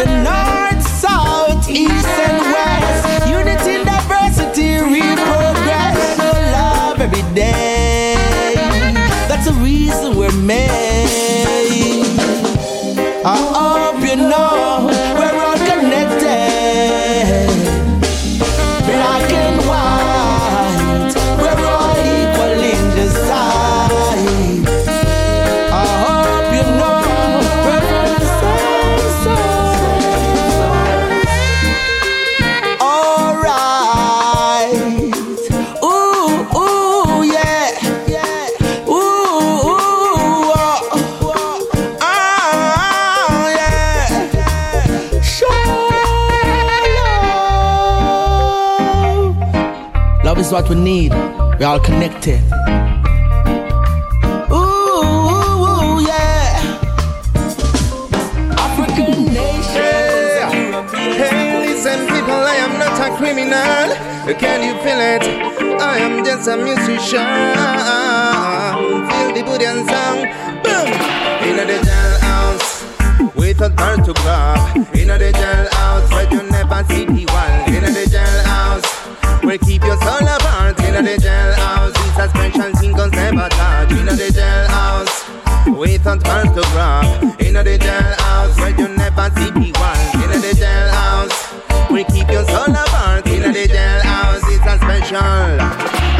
The 0.00 0.06
north, 0.22 0.82
south, 0.86 1.68
east, 1.68 2.14
and 2.26 2.38
west, 2.54 3.28
unity 3.28 3.84
diversity, 3.84 4.78
real 4.78 5.16
progress, 5.16 6.16
show 6.16 6.32
love 6.58 7.00
every 7.00 7.22
day. 7.34 8.14
That's 9.28 9.46
the 9.46 9.54
reason 9.54 10.16
we're 10.16 10.32
made. 10.32 10.93
What 50.54 50.68
we 50.68 50.76
need. 50.76 51.12
We're 51.58 51.66
all 51.66 51.80
connected. 51.80 52.40
Ooh, 54.52 55.98
yeah. 56.06 56.78
African 58.64 59.24
nations. 59.34 60.92
Hey, 61.18 61.58
listen, 61.66 62.06
people, 62.06 62.38
I 62.52 62.54
am 62.66 62.78
not 62.78 63.00
a 63.04 63.16
criminal. 63.16 63.88
Can 64.38 64.62
you 64.62 64.74
feel 64.84 65.00
it? 65.14 65.24
I 65.82 65.98
am 65.98 66.24
just 66.24 66.46
a 66.46 66.56
musician. 66.56 67.26
Feel 69.10 69.30
the 69.34 69.42
Buddhian 69.42 69.84
sound. 69.90 70.22
Boom! 70.62 70.86
In 71.48 71.56
the 71.66 71.78
jailhouse, 71.82 73.34
with 73.34 73.60
a 73.60 73.70
bird 73.70 74.04
to 74.04 74.12
grab. 74.22 74.76
In 74.94 75.08
the 75.08 75.32
jailhouse, 75.34 76.08
where 76.12 76.30
you 76.30 76.48
never 76.48 76.84
see 76.90 77.06
the 77.06 77.26
world. 77.32 77.68
In 77.74 77.82
a 77.82 77.90
the 77.90 78.04
jailhouse, 78.08 78.86
where 79.42 79.58
keep 79.58 79.82
your 79.82 79.96
soul 80.00 80.28
apart. 80.28 80.43
The 81.04 81.20
jailhouse, 81.20 81.92
it's 82.08 82.18
a 82.18 82.28
special 82.30 82.72
thing 82.80 82.94
cause 82.94 83.10
never 83.12 83.46
touch. 83.50 83.90
In 83.92 84.06
the 84.06 84.32
jailhouse, 84.32 85.76
with 85.76 86.06
a 86.06 86.16
bird 86.16 86.48
to 86.56 86.64
grab. 86.72 87.40
In 87.42 87.52
the 87.52 87.76
jailhouse, 87.76 88.56
where 88.56 88.70
you 88.70 88.88
never 88.88 89.28
see 89.36 89.50
the 89.52 89.68
world. 89.76 90.24
In 90.24 90.40
the 90.40 90.52
jailhouse, 90.56 91.92
we 91.92 92.04
keep 92.04 92.30
your 92.30 92.46
soul 92.46 92.72
apart. 92.72 93.26
In 93.26 93.52
the 93.52 93.68
jailhouse, 93.68 94.48
it's 94.48 94.64
a 94.64 94.80
special. 94.80 95.20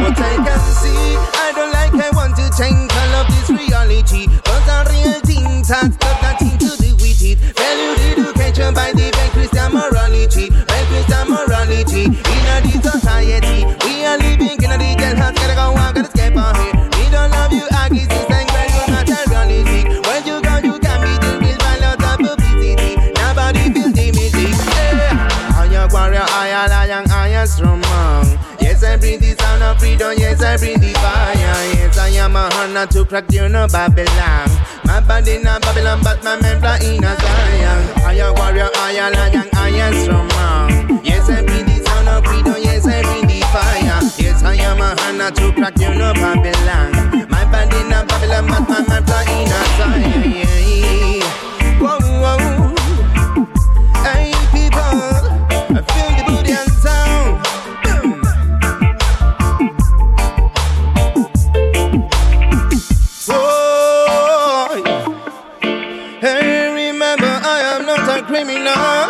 But 0.05 0.21
I 0.21 0.37
can 0.45 0.61
see, 0.77 1.17
I 1.33 1.53
don't 1.57 1.73
like, 1.73 1.95
I 1.95 2.11
want 2.13 2.37
to 2.37 2.45
change 2.53 2.93
all 2.93 3.25
of 3.25 3.27
this 3.33 3.49
reality. 3.57 4.29
Cause 4.45 4.67
the 4.69 4.85
real 4.93 5.21
things 5.25 5.69
has 5.71 5.97
got 5.97 6.21
nothing 6.21 6.59
to 6.61 6.77
do 6.77 6.93
with 7.01 7.25
it. 7.25 7.39
Valued 7.57 8.21
education 8.21 8.75
by 8.75 8.93
the 8.93 9.09
by 9.17 9.29
Christian 9.33 9.73
morality. 9.73 10.53
Morality. 11.85 12.05
In 12.05 12.47
a 12.49 12.61
this 12.63 12.93
society, 12.93 13.65
we 13.85 14.05
are 14.05 14.19
living 14.19 14.63
in 14.63 14.71
a 14.71 14.79
the 14.79 14.95
jailhouse. 14.97 15.35
Gotta 15.35 15.55
go 15.55 15.75
on, 15.75 15.95
gotta 15.95 16.01
escape 16.01 16.37
on 16.37 16.55
here. 16.57 16.73
We 16.97 17.11
don't 17.11 17.31
love 17.31 17.53
you, 17.53 17.67
Aggies, 17.73 18.09
it's 18.09 18.31
like 18.31 18.49
when 18.53 18.69
you're 18.73 18.89
not 18.89 19.09
reality. 19.09 19.83
When 20.09 20.27
you 20.27 20.41
go, 20.41 20.55
you 20.65 20.79
can 20.81 20.99
be 21.03 21.13
the 21.21 21.39
real 21.41 21.59
by 21.59 21.77
lot 21.81 22.01
of 22.01 22.19
publicity. 22.19 22.97
Nobody 23.21 23.73
feels 23.73 23.93
the. 23.93 24.05
Yeah. 24.75 25.29
I 25.57 25.67
am 25.67 25.89
warrior, 25.93 26.25
I 26.25 26.49
am 26.49 26.71
lion, 26.71 27.11
I 27.11 27.29
am 27.29 27.47
strong. 27.47 27.83
Yes, 28.61 28.83
I 28.83 28.97
bring 28.97 29.21
the 29.21 29.35
sound 29.37 29.63
of 29.63 29.79
freedom. 29.79 30.15
Yes, 30.17 30.43
I 30.43 30.57
bring 30.57 30.79
the 30.81 30.93
fire. 30.95 31.37
Yes, 31.37 31.99
I 31.99 32.09
am 32.09 32.37
a 32.37 32.49
hunter 32.53 32.87
to 32.93 33.05
crack 33.05 33.31
you 33.33 33.49
no 33.49 33.67
Babylon. 33.69 34.49
My 34.85 35.01
body 35.01 35.39
not 35.43 35.63
Babylon, 35.63 36.01
but 36.03 36.23
my 36.25 36.41
men 36.41 36.61
fly 36.61 36.79
in 36.79 37.05
a 37.05 37.17
Zion. 37.17 37.81
I 38.05 38.15
am 38.21 38.35
warrior, 38.35 38.71
I 38.75 38.93
am 38.93 39.13
lion, 39.13 39.49
I 39.55 39.69
am 39.69 39.95
strong. 40.03 40.34
I 44.97 45.09
am 45.09 45.21
a 45.21 45.25
hunter 45.25 45.41
to 45.41 45.53
crack 45.55 45.79
you 45.79 45.95
no 45.95 46.13
Babylon. 46.15 46.93
My 47.29 47.45
body 47.51 47.83
not 47.89 48.07
Babylon, 48.07 48.47
but 48.47 48.69
my 48.69 48.81
men 48.87 49.05
fly 49.05 49.25
in 49.25 49.51
a 49.51 49.61
Yeah. 50.39 51.25
Whoa. 51.81 52.75
Hey, 54.05 54.33
people, 54.53 55.03
I 55.71 55.81
feel 55.91 56.11
the 56.17 56.25
and 56.61 56.73
hey, 66.21 66.91
remember 66.91 67.27
I 67.27 67.61
am 67.75 67.83
not 67.87 68.09
a 68.09 68.23
criminal. 68.23 69.09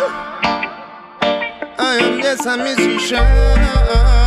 I 1.77 1.97
am 2.01 2.21
just 2.21 2.45
a 2.47 2.57
musician. 2.57 4.24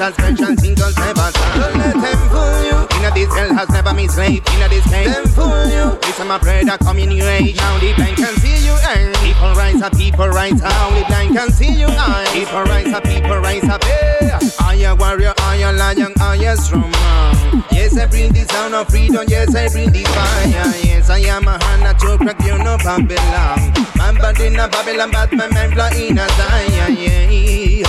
It's 0.00 0.18
a 0.18 0.22
special 0.22 0.54
never. 0.54 1.30
Don't 1.34 1.74
let 1.78 1.94
them 1.94 2.28
fool 2.30 2.62
you. 2.62 2.78
In 2.98 3.14
this 3.14 3.28
jailhouse, 3.34 3.70
never 3.72 3.94
mislead. 3.94 4.46
In 4.48 4.70
this 4.70 4.86
game, 4.86 5.10
them 5.10 5.26
fool 5.26 5.66
you. 5.66 5.98
It's 6.02 6.18
my 6.24 6.38
brother 6.38 6.78
coming 6.78 7.10
your 7.10 7.28
age. 7.28 7.56
Now 7.56 7.78
the 7.78 7.92
blind 7.94 8.16
can 8.16 8.34
see 8.36 8.64
you. 8.64 8.74
And 8.86 9.14
people 9.16 9.52
rise 9.54 9.82
up, 9.82 9.96
people 9.96 10.28
rise 10.28 10.62
up. 10.62 10.70
Now 10.70 10.90
the 10.90 11.04
blind 11.06 11.36
can 11.36 11.50
see 11.50 11.72
you. 11.72 11.88
And 11.88 12.28
people 12.30 12.62
rise 12.62 12.92
up, 12.92 13.04
people 13.04 13.38
rise 13.38 13.64
up. 13.64 13.82
Yeah. 13.84 14.38
I 14.60 14.74
am 14.86 14.98
warrior, 14.98 15.34
I 15.38 15.56
am 15.56 15.76
lion, 15.76 16.12
I 16.20 16.36
am 16.36 16.56
strong 16.56 16.90
man. 16.90 17.64
Yes, 17.72 17.98
I 17.98 18.06
bring 18.06 18.32
the 18.32 18.44
sound 18.44 18.74
of 18.74 18.88
freedom. 18.88 19.24
Yes, 19.26 19.54
I 19.54 19.68
bring 19.68 19.90
the 19.90 20.04
fire. 20.04 20.74
Yes, 20.84 21.10
I 21.10 21.18
am 21.20 21.48
a 21.48 21.62
hand 21.64 21.98
to 21.98 22.18
crack 22.18 22.40
you 22.46 22.56
no 22.58 22.76
Babylon. 22.78 23.72
My 23.96 24.16
body 24.16 24.50
not 24.50 24.70
Babylon, 24.70 25.10
but 25.10 25.32
my 25.32 25.48
mind 25.48 25.72
fly 25.74 25.90
in 25.94 26.18
a 26.18 26.28
Zion. 26.28 26.96
Yeah. 26.96 27.82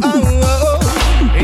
Oh, 0.00 0.22
oh, 0.24 0.62
oh. 0.62 0.77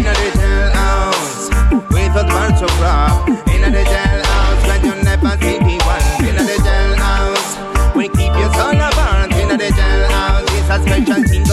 In 0.05 0.13
the 0.13 0.29
jailhouse, 0.37 1.49
with 1.89 2.13
a 2.13 2.25
bunch 2.29 2.61
of 2.61 2.69
crap. 2.77 3.27
In 3.49 3.73
the 3.73 3.85
jailhouse, 3.89 4.63
when 4.69 4.85
you 4.85 5.03
never 5.03 5.33
see 5.41 5.57
the 5.57 5.81
one. 5.81 6.29
In 6.29 6.37
the 6.37 6.57
jailhouse, 6.61 7.97
we 7.97 8.09
keep 8.11 8.35
your 8.37 8.53
soul 8.53 8.77
apart. 8.77 9.33
In 9.33 9.49
the 9.49 9.57
jailhouse, 9.73 10.45
it's 10.61 10.69
a 10.69 10.79
special 10.83 11.25
thing 11.25 11.45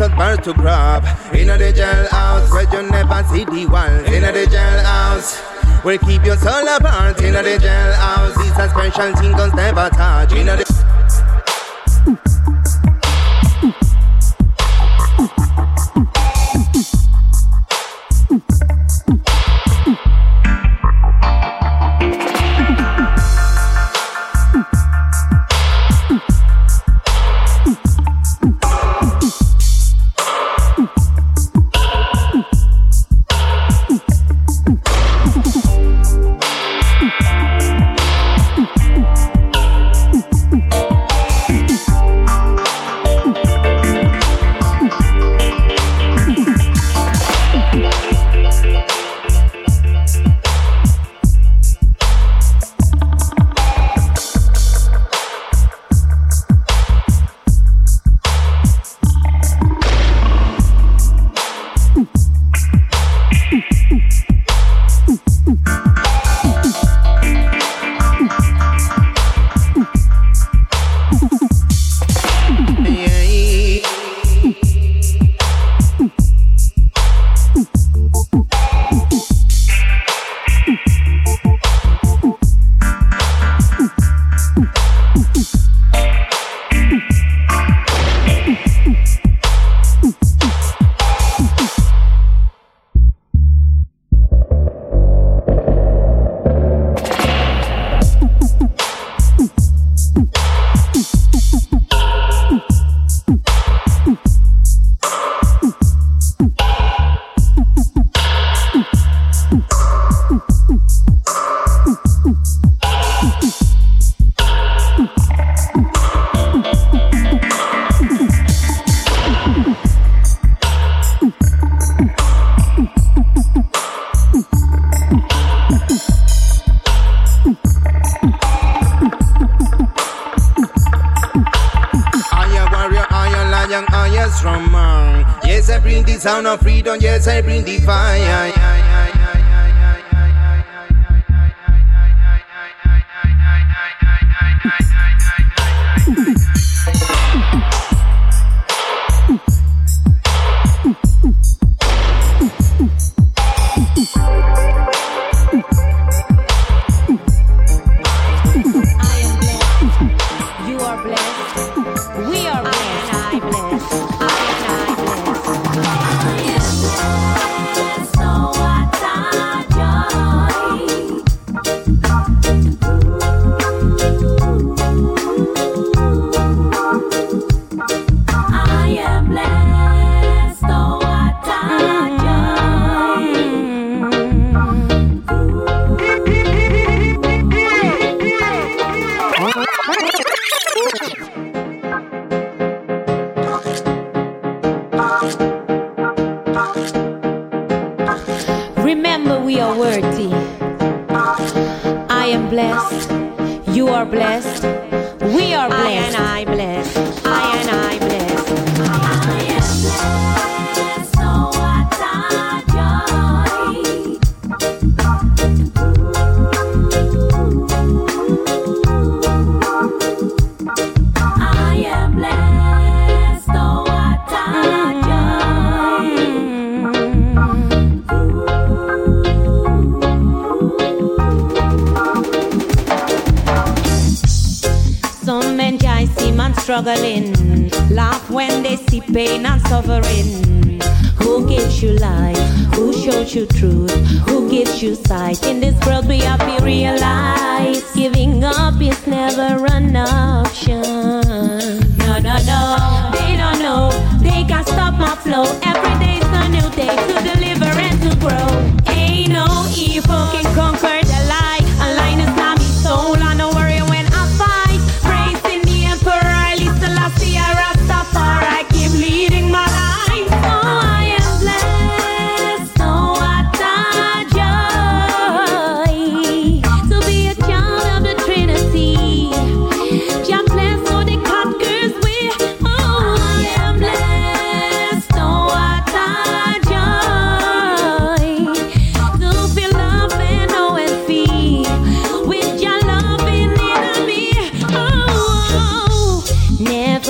A 0.00 0.08
bird 0.10 0.44
to 0.44 0.52
grab 0.52 1.04
In 1.34 1.48
the 1.48 1.72
jailhouse 1.72 2.52
where 2.52 2.62
you 2.72 2.88
never 2.88 3.24
see 3.34 3.44
the 3.44 3.66
walls. 3.66 4.06
In 4.06 4.22
a 4.22 4.30
the 4.30 4.46
jailhouse 4.46 5.84
where 5.84 5.98
keep 5.98 6.24
your 6.24 6.36
soul 6.36 6.68
apart 6.68 7.20
In 7.20 7.32
the 7.32 7.40
jailhouse 7.40 8.34
it's 8.38 8.58
a 8.58 8.68
special 8.68 9.14
thing 9.16 9.32
cause 9.32 9.52
never 9.54 9.88
touch. 9.90 10.32
In 10.34 10.46
the 10.46 10.67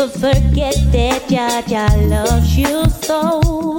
forget 0.09 0.75
that 0.93 1.29
Jah 1.29 1.63
Jah 1.67 1.95
loves 2.09 2.57
you 2.57 2.85
so, 3.03 3.79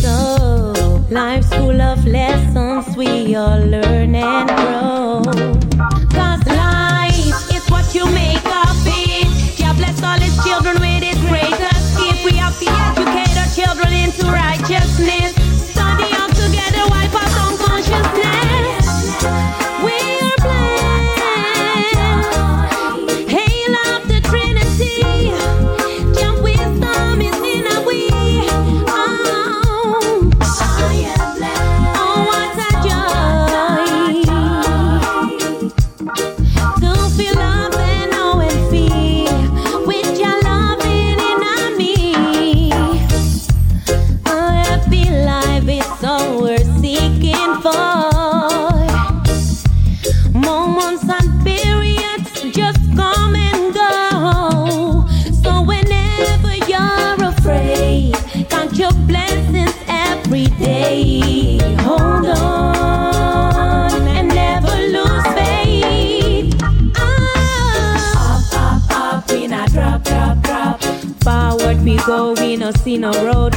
so. 0.00 1.04
Life's 1.10 1.48
full 1.54 1.80
of 1.80 2.06
lessons 2.06 2.96
we 2.96 3.34
all 3.34 3.58
learn 3.58 4.14
and 4.14 4.48
grow. 4.48 5.22
Cause 6.10 6.46
life 6.46 7.54
is 7.54 7.68
what 7.70 7.94
you 7.94 8.06
make. 8.06 8.39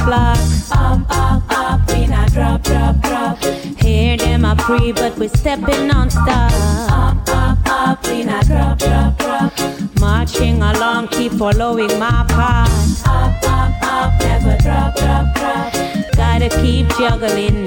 flock. 0.04 0.38
Up, 0.70 0.78
um, 0.78 1.06
up, 1.10 1.50
um, 1.50 1.80
up, 1.80 1.90
we 1.92 2.06
not 2.06 2.30
drop, 2.32 2.62
drop, 2.62 2.96
drop. 3.00 3.38
Hear 3.82 4.16
them 4.16 4.44
a 4.44 4.54
pre, 4.56 4.92
but 4.92 5.16
we 5.18 5.28
stepping 5.28 5.90
on 5.90 6.10
stop. 6.10 6.52
Up, 6.90 7.28
up, 7.28 7.58
up, 7.66 8.06
we 8.06 8.24
not 8.24 8.44
drop, 8.46 8.78
drop, 8.78 9.18
drop. 9.18 9.52
Marching 10.00 10.62
along, 10.62 11.08
keep 11.08 11.32
following 11.32 11.98
my 11.98 12.24
path. 12.28 13.06
Up, 13.06 13.42
up, 13.44 13.82
up, 13.82 14.20
never 14.20 14.56
drop, 14.62 14.94
drop, 14.96 15.34
drop. 15.36 15.72
Gotta 16.16 16.48
keep 16.60 16.88
juggling. 16.98 17.66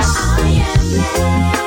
I 0.00 0.64
am 0.66 0.88
blessed. 0.90 1.59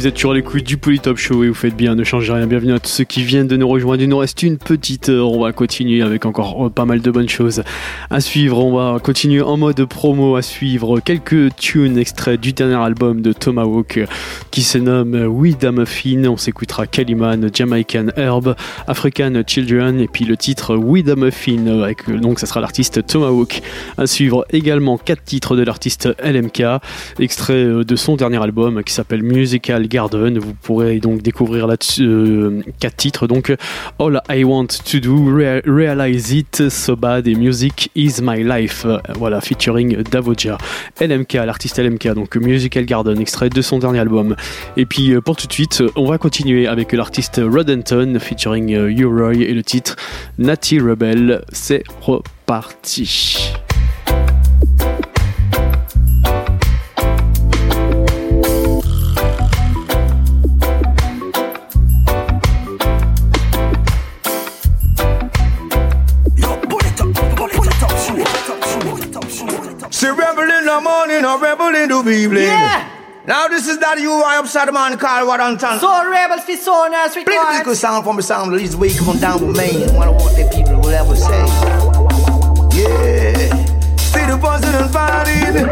Vous 0.00 0.06
êtes 0.06 0.16
sur 0.16 0.32
l'écoute 0.32 0.64
du 0.64 0.78
Polytop 0.78 1.18
Show 1.18 1.44
et 1.44 1.48
vous 1.48 1.54
faites 1.54 1.76
bien, 1.76 1.94
ne 1.94 2.04
changez 2.04 2.32
rien. 2.32 2.46
Bienvenue 2.46 2.72
à 2.72 2.78
tous 2.78 2.88
ceux 2.88 3.04
qui 3.04 3.22
viennent 3.22 3.48
de 3.48 3.58
nous 3.58 3.68
rejoindre. 3.68 4.02
Il 4.02 4.08
nous 4.08 4.16
reste 4.16 4.42
une 4.42 4.56
petite 4.56 5.10
heure. 5.10 5.30
On 5.30 5.42
va 5.42 5.52
continuer 5.52 6.00
avec 6.00 6.24
encore 6.24 6.68
euh, 6.68 6.70
pas 6.70 6.86
mal 6.86 7.02
de 7.02 7.10
bonnes 7.10 7.28
choses 7.28 7.62
à 8.08 8.20
suivre. 8.22 8.64
On 8.64 8.74
va 8.74 8.98
continuer 8.98 9.42
en 9.42 9.58
mode 9.58 9.84
promo 9.84 10.36
à 10.36 10.42
suivre 10.42 11.00
quelques 11.00 11.54
tunes 11.56 11.98
extraits 11.98 12.40
du 12.40 12.54
dernier 12.54 12.76
album 12.76 13.20
de 13.20 13.34
Tomahawk 13.34 14.00
qui 14.50 14.62
se 14.62 14.78
nomme 14.78 15.14
We 15.28 15.56
Da 15.56 15.72
Muffin. 15.72 16.24
On 16.26 16.36
s'écoutera 16.36 16.86
Caliman, 16.86 17.48
Jamaican 17.52 18.06
Herb, 18.16 18.54
African 18.86 19.32
Children 19.46 20.00
et 20.00 20.08
puis 20.08 20.24
le 20.24 20.36
titre 20.36 20.76
We 20.76 21.04
Da 21.04 21.16
Muffin. 21.16 21.66
Avec, 21.82 22.08
euh, 22.08 22.18
donc 22.18 22.38
ça 22.40 22.46
sera 22.46 22.60
l'artiste 22.60 23.06
Tomahawk. 23.06 23.62
À 23.98 24.06
suivre 24.06 24.44
également 24.52 24.98
quatre 24.98 25.24
titres 25.24 25.56
de 25.56 25.62
l'artiste 25.62 26.08
LMK, 26.22 26.62
extrait 27.18 27.52
euh, 27.54 27.84
de 27.84 27.96
son 27.96 28.16
dernier 28.16 28.42
album 28.42 28.82
qui 28.82 28.92
s'appelle 28.92 29.22
Musical 29.22 29.86
Garden. 29.88 30.38
Vous 30.38 30.54
pourrez 30.54 30.98
donc 30.98 31.22
découvrir 31.22 31.66
là-dessus 31.66 32.04
euh, 32.06 32.60
quatre 32.80 32.96
titres. 32.96 33.26
Donc 33.26 33.54
All 33.98 34.20
I 34.30 34.44
Want 34.44 34.66
to 34.90 34.98
Do, 35.00 35.26
Rea- 35.36 35.62
Realize 35.66 36.32
It, 36.32 36.68
So 36.68 36.96
Bad 36.96 37.26
et 37.28 37.34
Music 37.34 37.90
Is 37.94 38.16
My 38.22 38.42
Life. 38.42 38.84
Euh, 38.86 38.98
Voilà, 39.16 39.40
featuring 39.40 40.02
Davoja. 40.10 40.58
LMK, 41.00 41.34
l'artiste 41.34 41.78
LMK, 41.78 42.08
donc 42.14 42.36
Musical 42.36 42.84
Garden, 42.84 43.20
extrait 43.20 43.48
de 43.50 43.62
son 43.62 43.78
dernier 43.78 43.98
album. 44.00 44.34
Et 44.76 44.86
puis 44.86 45.12
euh, 45.12 45.20
pour 45.20 45.36
tout 45.36 45.46
de 45.46 45.52
suite, 45.52 45.82
on 45.96 46.06
va 46.06 46.18
continuer 46.18 46.66
avec 46.66 46.92
l'artiste 46.92 47.40
Rodenton, 47.42 48.18
featuring 48.20 48.74
euh, 48.74 48.90
U-Roy 48.90 49.34
et 49.36 49.54
le 49.54 49.62
titre 49.62 49.96
Natty 50.38 50.78
Rebel. 50.78 51.44
C'est 51.52 51.82
reparti. 52.00 53.52
See, 70.00 70.06
rebel 70.06 70.50
in 70.50 70.64
the 70.64 70.80
morning 70.82 71.24
or 71.26 71.38
rebel 71.38 71.76
in 71.76 71.88
the 71.88 72.10
evening. 72.10 72.44
Yeah. 72.44 72.99
Now 73.30 73.46
this 73.46 73.68
is 73.68 73.78
that 73.78 74.00
you 74.00 74.10
I 74.10 74.38
upside 74.38 74.74
man 74.74 74.98
called 74.98 75.28
Waddington. 75.28 75.78
So 75.78 75.86
rebels 76.10 76.42
for 76.42 76.58
sonars 76.58 77.12
Play 77.12 77.22
the 77.22 77.58
little 77.62 77.76
sound 77.76 78.02
from 78.02 78.16
the 78.16 78.24
sound, 78.24 78.50
least 78.50 78.74
way 78.74 78.90
come 78.90 79.20
down 79.20 79.46
with 79.46 79.56
Maine. 79.56 79.86
What 79.94 80.08
I 80.08 80.10
want 80.10 80.34
the 80.34 80.50
people 80.50 80.82
will 80.82 80.90
ever 80.90 81.14
say. 81.14 81.38
Yeah. 82.74 83.54
See 84.02 84.26
the 84.26 84.34
buzzing 84.34 84.74
and 84.74 84.90
fighting. 84.90 85.62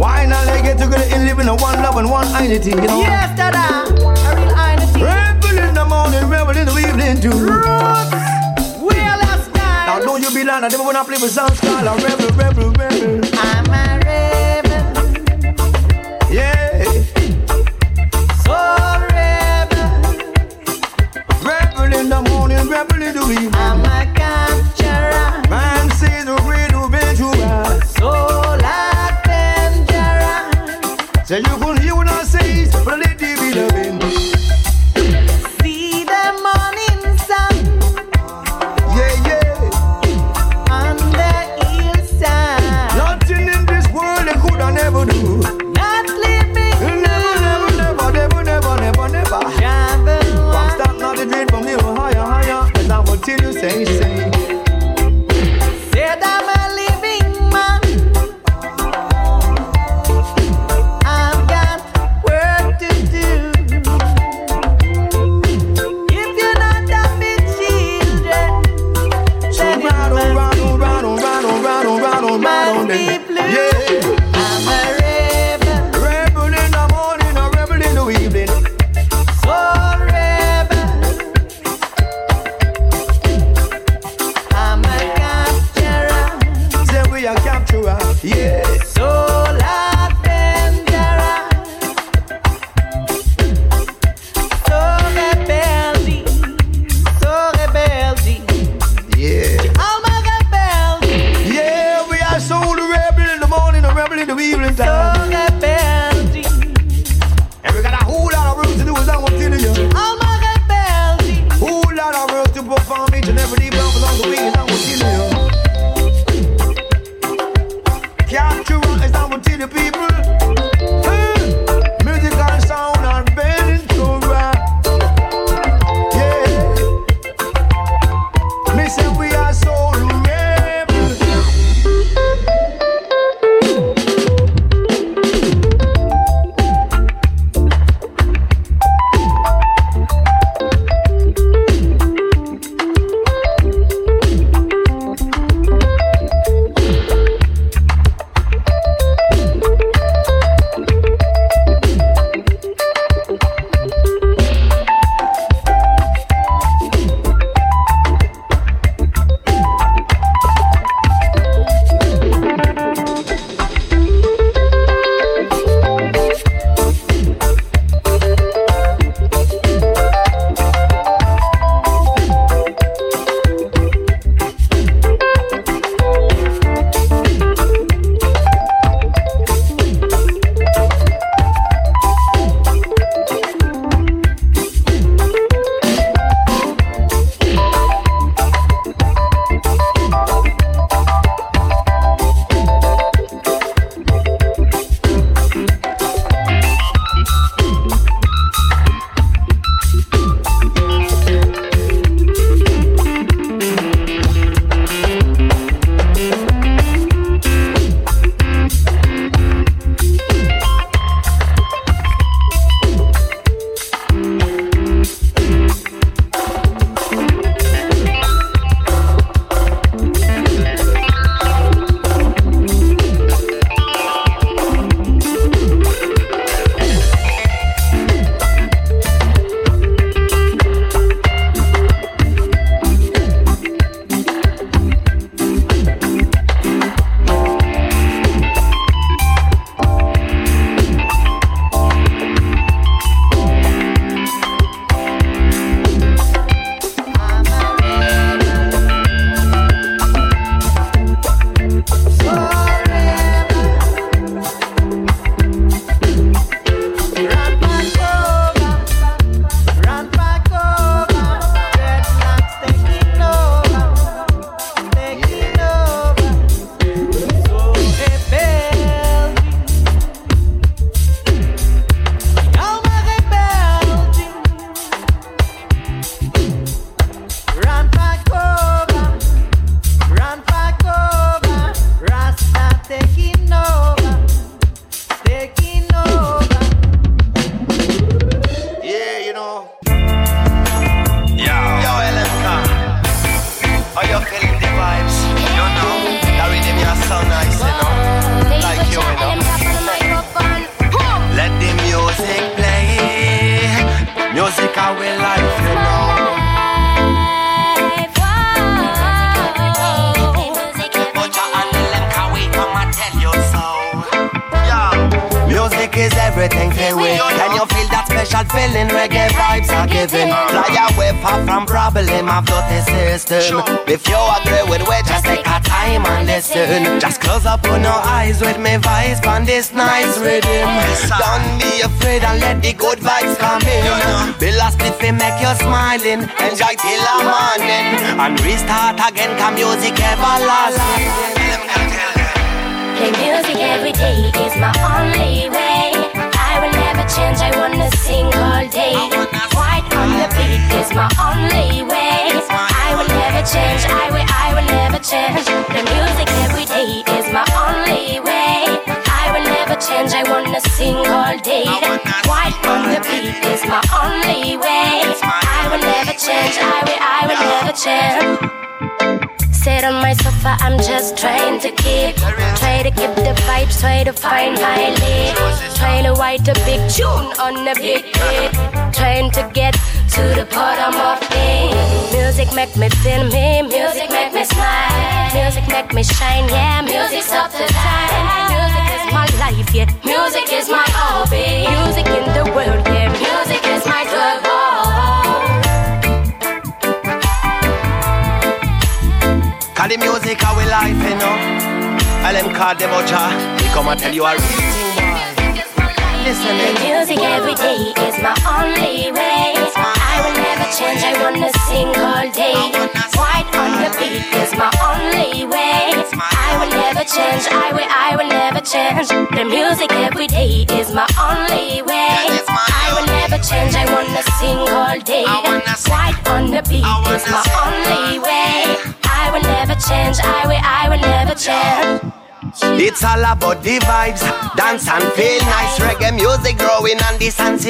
Why 0.00 0.24
not 0.24 0.46
they 0.46 0.62
get 0.62 0.78
together 0.78 1.04
and 1.12 1.26
live 1.28 1.38
in 1.40 1.48
a 1.48 1.54
one 1.54 1.76
love 1.82 1.98
and 1.98 2.08
one 2.08 2.32
unity, 2.42 2.70
you 2.70 2.76
know? 2.76 3.00
Yes, 3.04 3.36
dada. 3.36 3.84
A 3.84 4.40
real 4.40 4.56
identity. 4.56 5.04
Rebel 5.04 5.68
in 5.68 5.74
the 5.74 5.84
morning, 5.84 6.24
rebel 6.32 6.56
in 6.56 6.64
the 6.64 6.76
evening 6.80 7.20
too. 7.20 7.36
Real 8.88 9.20
as 9.20 9.52
nice. 9.52 9.84
Now 9.84 10.00
don't 10.00 10.22
you 10.22 10.30
be 10.32 10.44
lying, 10.44 10.64
I 10.64 10.68
never 10.68 10.82
wanna 10.82 11.04
play 11.04 11.20
with 11.20 11.30
sounds 11.30 11.60
called 11.60 11.84
a 11.84 11.92
rebel, 12.02 12.32
rebel, 12.40 12.70
rebel. 12.72 12.93
Rebel 23.26 23.83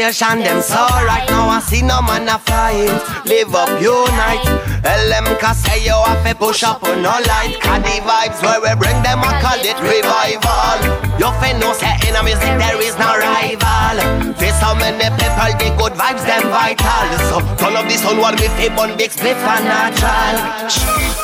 nation, 0.05 0.41
them 0.41 0.61
so 0.61 0.85
right 1.09 1.25
now. 1.29 1.49
I 1.49 1.61
see 1.61 1.81
no 1.81 2.03
man 2.03 2.29
a 2.29 2.37
fight. 2.39 2.93
Live 3.25 3.55
up, 3.55 3.73
unite. 3.81 4.45
LM, 4.85 5.27
say 5.57 5.81
you 5.81 5.97
have 5.97 6.21
to 6.27 6.35
push 6.35 6.63
up 6.63 6.83
on 6.85 7.01
no 7.01 7.15
light. 7.25 7.57
Cause 7.65 7.81
the 7.81 7.97
vibes 8.05 8.39
where 8.45 8.61
we 8.61 8.73
bring 8.77 9.01
them, 9.01 9.25
I 9.25 9.33
call 9.41 9.61
it 9.65 9.79
revival. 9.81 10.81
You 11.17 11.33
fin 11.41 11.57
no 11.59 11.73
say 11.73 11.97
in 12.05 12.17
a 12.17 12.23
music 12.23 12.53
there 12.61 12.81
is 12.85 12.97
no 13.01 13.17
rival. 13.17 13.97
Face 14.37 14.61
how 14.61 14.75
many 14.77 15.09
people, 15.17 15.53
the 15.57 15.69
good 15.81 15.95
vibes, 15.97 16.25
them 16.29 16.45
vital. 16.53 17.09
So 17.33 17.37
turn 17.57 17.77
up 17.77 17.89
this 17.89 18.03
whole 18.05 18.21
world, 18.21 18.37
me 18.41 18.49
fi 18.61 18.69
bun 18.69 18.99
big 18.99 19.11
spliff 19.11 19.41
and 19.41 19.65
natural. 19.65 21.24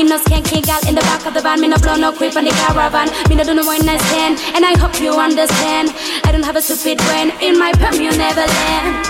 Me 0.00 0.08
no 0.08 0.16
skanky 0.16 0.64
gal 0.64 0.80
in 0.88 0.94
the 0.94 1.02
back 1.02 1.26
of 1.26 1.34
the 1.34 1.42
van. 1.42 1.60
Me 1.60 1.68
no 1.68 1.76
blow 1.76 1.94
no 1.94 2.10
creep 2.10 2.34
on 2.34 2.44
the 2.44 2.50
caravan. 2.64 3.12
Me 3.28 3.36
no 3.36 3.44
do 3.44 3.52
no 3.52 3.66
one 3.66 3.84
nice. 3.84 4.00
And 4.56 4.64
I 4.64 4.72
hope 4.80 4.98
you 4.98 5.12
understand. 5.12 5.92
I 6.24 6.32
don't 6.32 6.42
have 6.42 6.56
a 6.56 6.62
stupid 6.62 6.96
brain. 7.04 7.28
In 7.42 7.58
my 7.58 7.72
perm 7.72 8.00
you 8.00 8.10
never 8.16 8.40
land. 8.40 9.04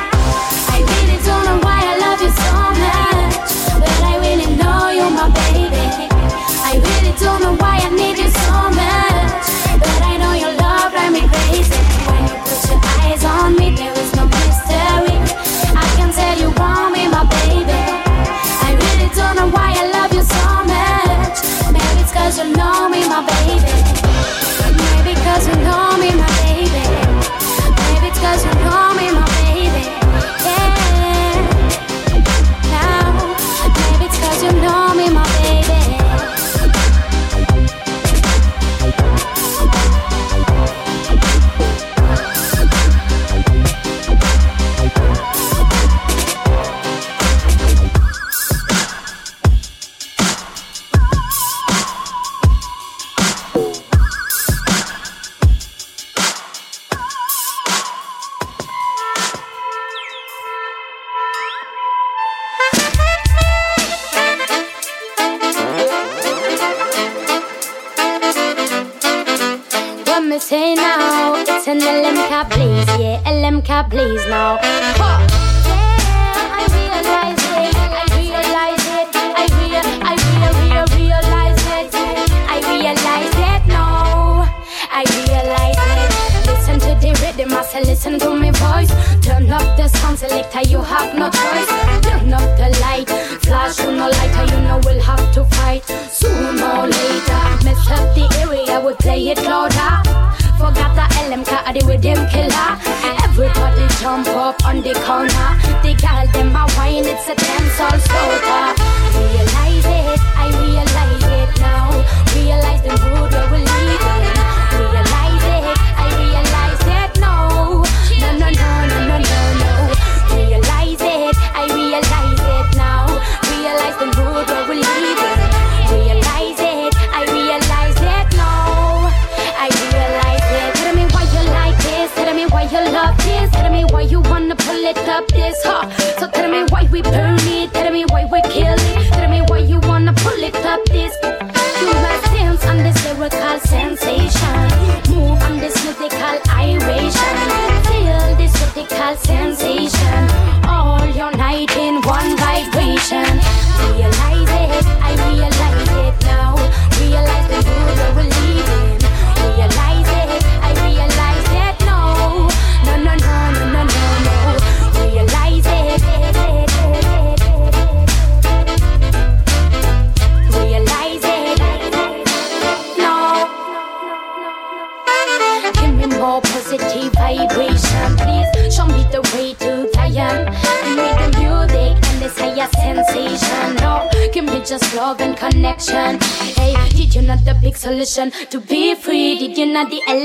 I 0.74 0.82
really 0.82 1.18
don't 1.22 1.44
know 1.46 1.58
why 1.62 1.78
I 1.78 1.94
love 2.02 2.20
you 2.26 2.32
so 2.42 2.54
much. 2.82 3.50
But 3.78 3.96
I 4.02 4.18
really 4.18 4.50
know 4.58 4.90
you're 4.90 5.14
my 5.14 5.30
baby. 5.30 6.10
I 6.66 6.82
really 6.82 7.14
don't 7.22 7.40
know 7.40 7.54
why 7.54 7.78
I 7.86 7.90
need 7.94 8.18
you 8.18 8.30
so 8.42 8.56
much. 8.74 9.46
But 9.78 10.02
I 10.10 10.16
know 10.18 10.34
your 10.34 10.54
love 10.58 10.90
drives 10.90 11.14
me 11.14 11.22
crazy. 11.30 11.78
When 12.10 12.22
you 12.26 12.34
put 12.42 12.66
your 12.66 12.80
eyes 12.98 13.22
on 13.24 13.54
me, 13.54 13.70
Cause 22.30 22.38
you 22.38 22.52
know 22.52 22.88
me, 22.88 23.08
my 23.08 23.26
baby. 23.26 23.39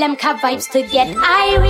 them 0.06 0.16
cup 0.16 0.40
vibes 0.40 0.70
to 0.70 0.82
get 0.86 1.08
irate. 1.16 1.65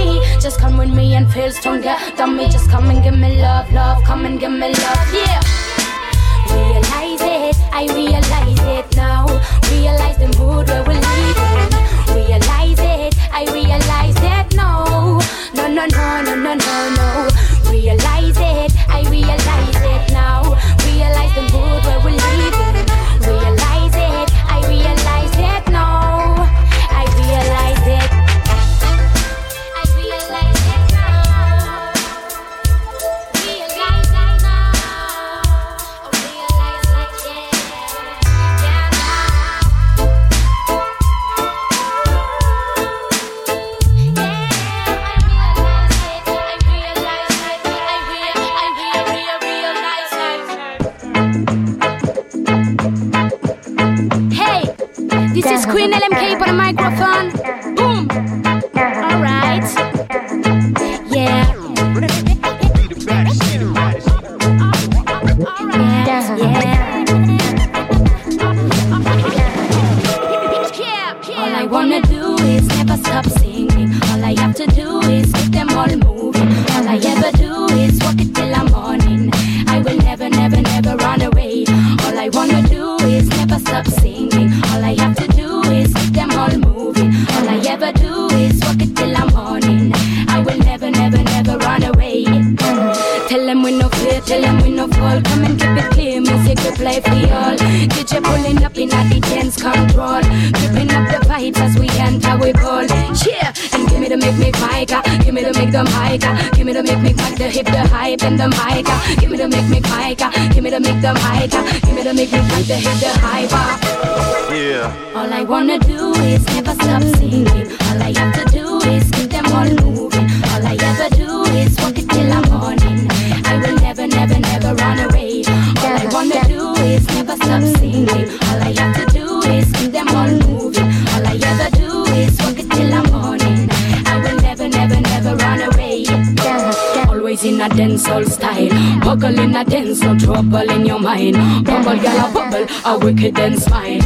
Wicked 143.27 143.61
smile. 143.61 144.01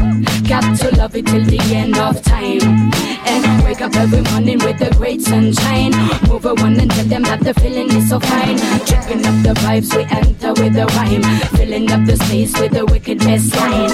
Got 0.49 0.79
to 0.79 0.97
love 0.97 1.15
it 1.15 1.27
till 1.27 1.45
the 1.45 1.61
end 1.75 1.97
of 1.99 2.23
time. 2.23 2.63
And 3.31 3.45
I 3.45 3.63
wake 3.65 3.83
up 3.83 3.95
every 3.95 4.23
morning 4.33 4.59
with 4.59 4.79
the 4.79 4.91
great 4.97 5.21
sunshine. 5.21 5.93
Move 6.29 6.47
a 6.47 6.55
one 6.55 6.81
and 6.81 6.91
tell 6.91 7.05
them 7.05 7.23
that 7.25 7.41
the 7.41 7.53
feeling 7.55 7.91
is 7.93 8.09
so 8.09 8.19
fine. 8.19 8.57
Tripping 8.89 9.25
up 9.27 9.37
the 9.45 9.55
vibes, 9.61 9.95
we 9.95 10.05
enter 10.05 10.53
with 10.61 10.77
a 10.77 10.87
rhyme. 10.97 11.23
Filling 11.57 11.91
up 11.93 12.05
the 12.07 12.17
space 12.17 12.59
with 12.59 12.73
the 12.73 12.87
wicked 12.87 13.19
best 13.19 13.55
line, 13.57 13.90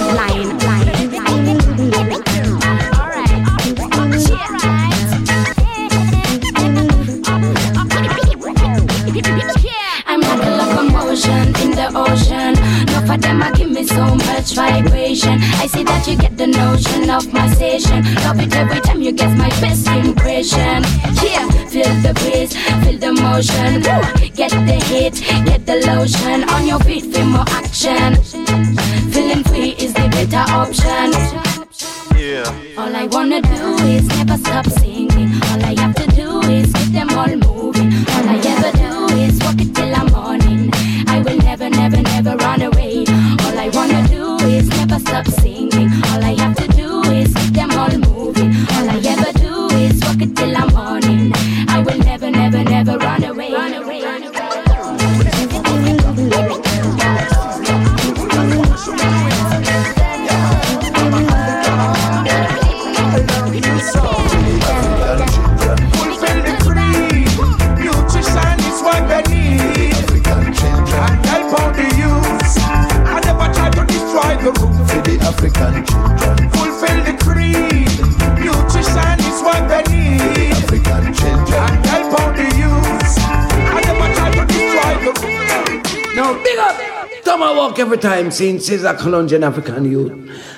every 88.39 88.51
time 88.51 88.59
since 88.59 88.67
he's 88.67 88.83
a 88.83 88.93
Colombian 88.93 89.43
African 89.43 89.85
youth. 89.85 90.11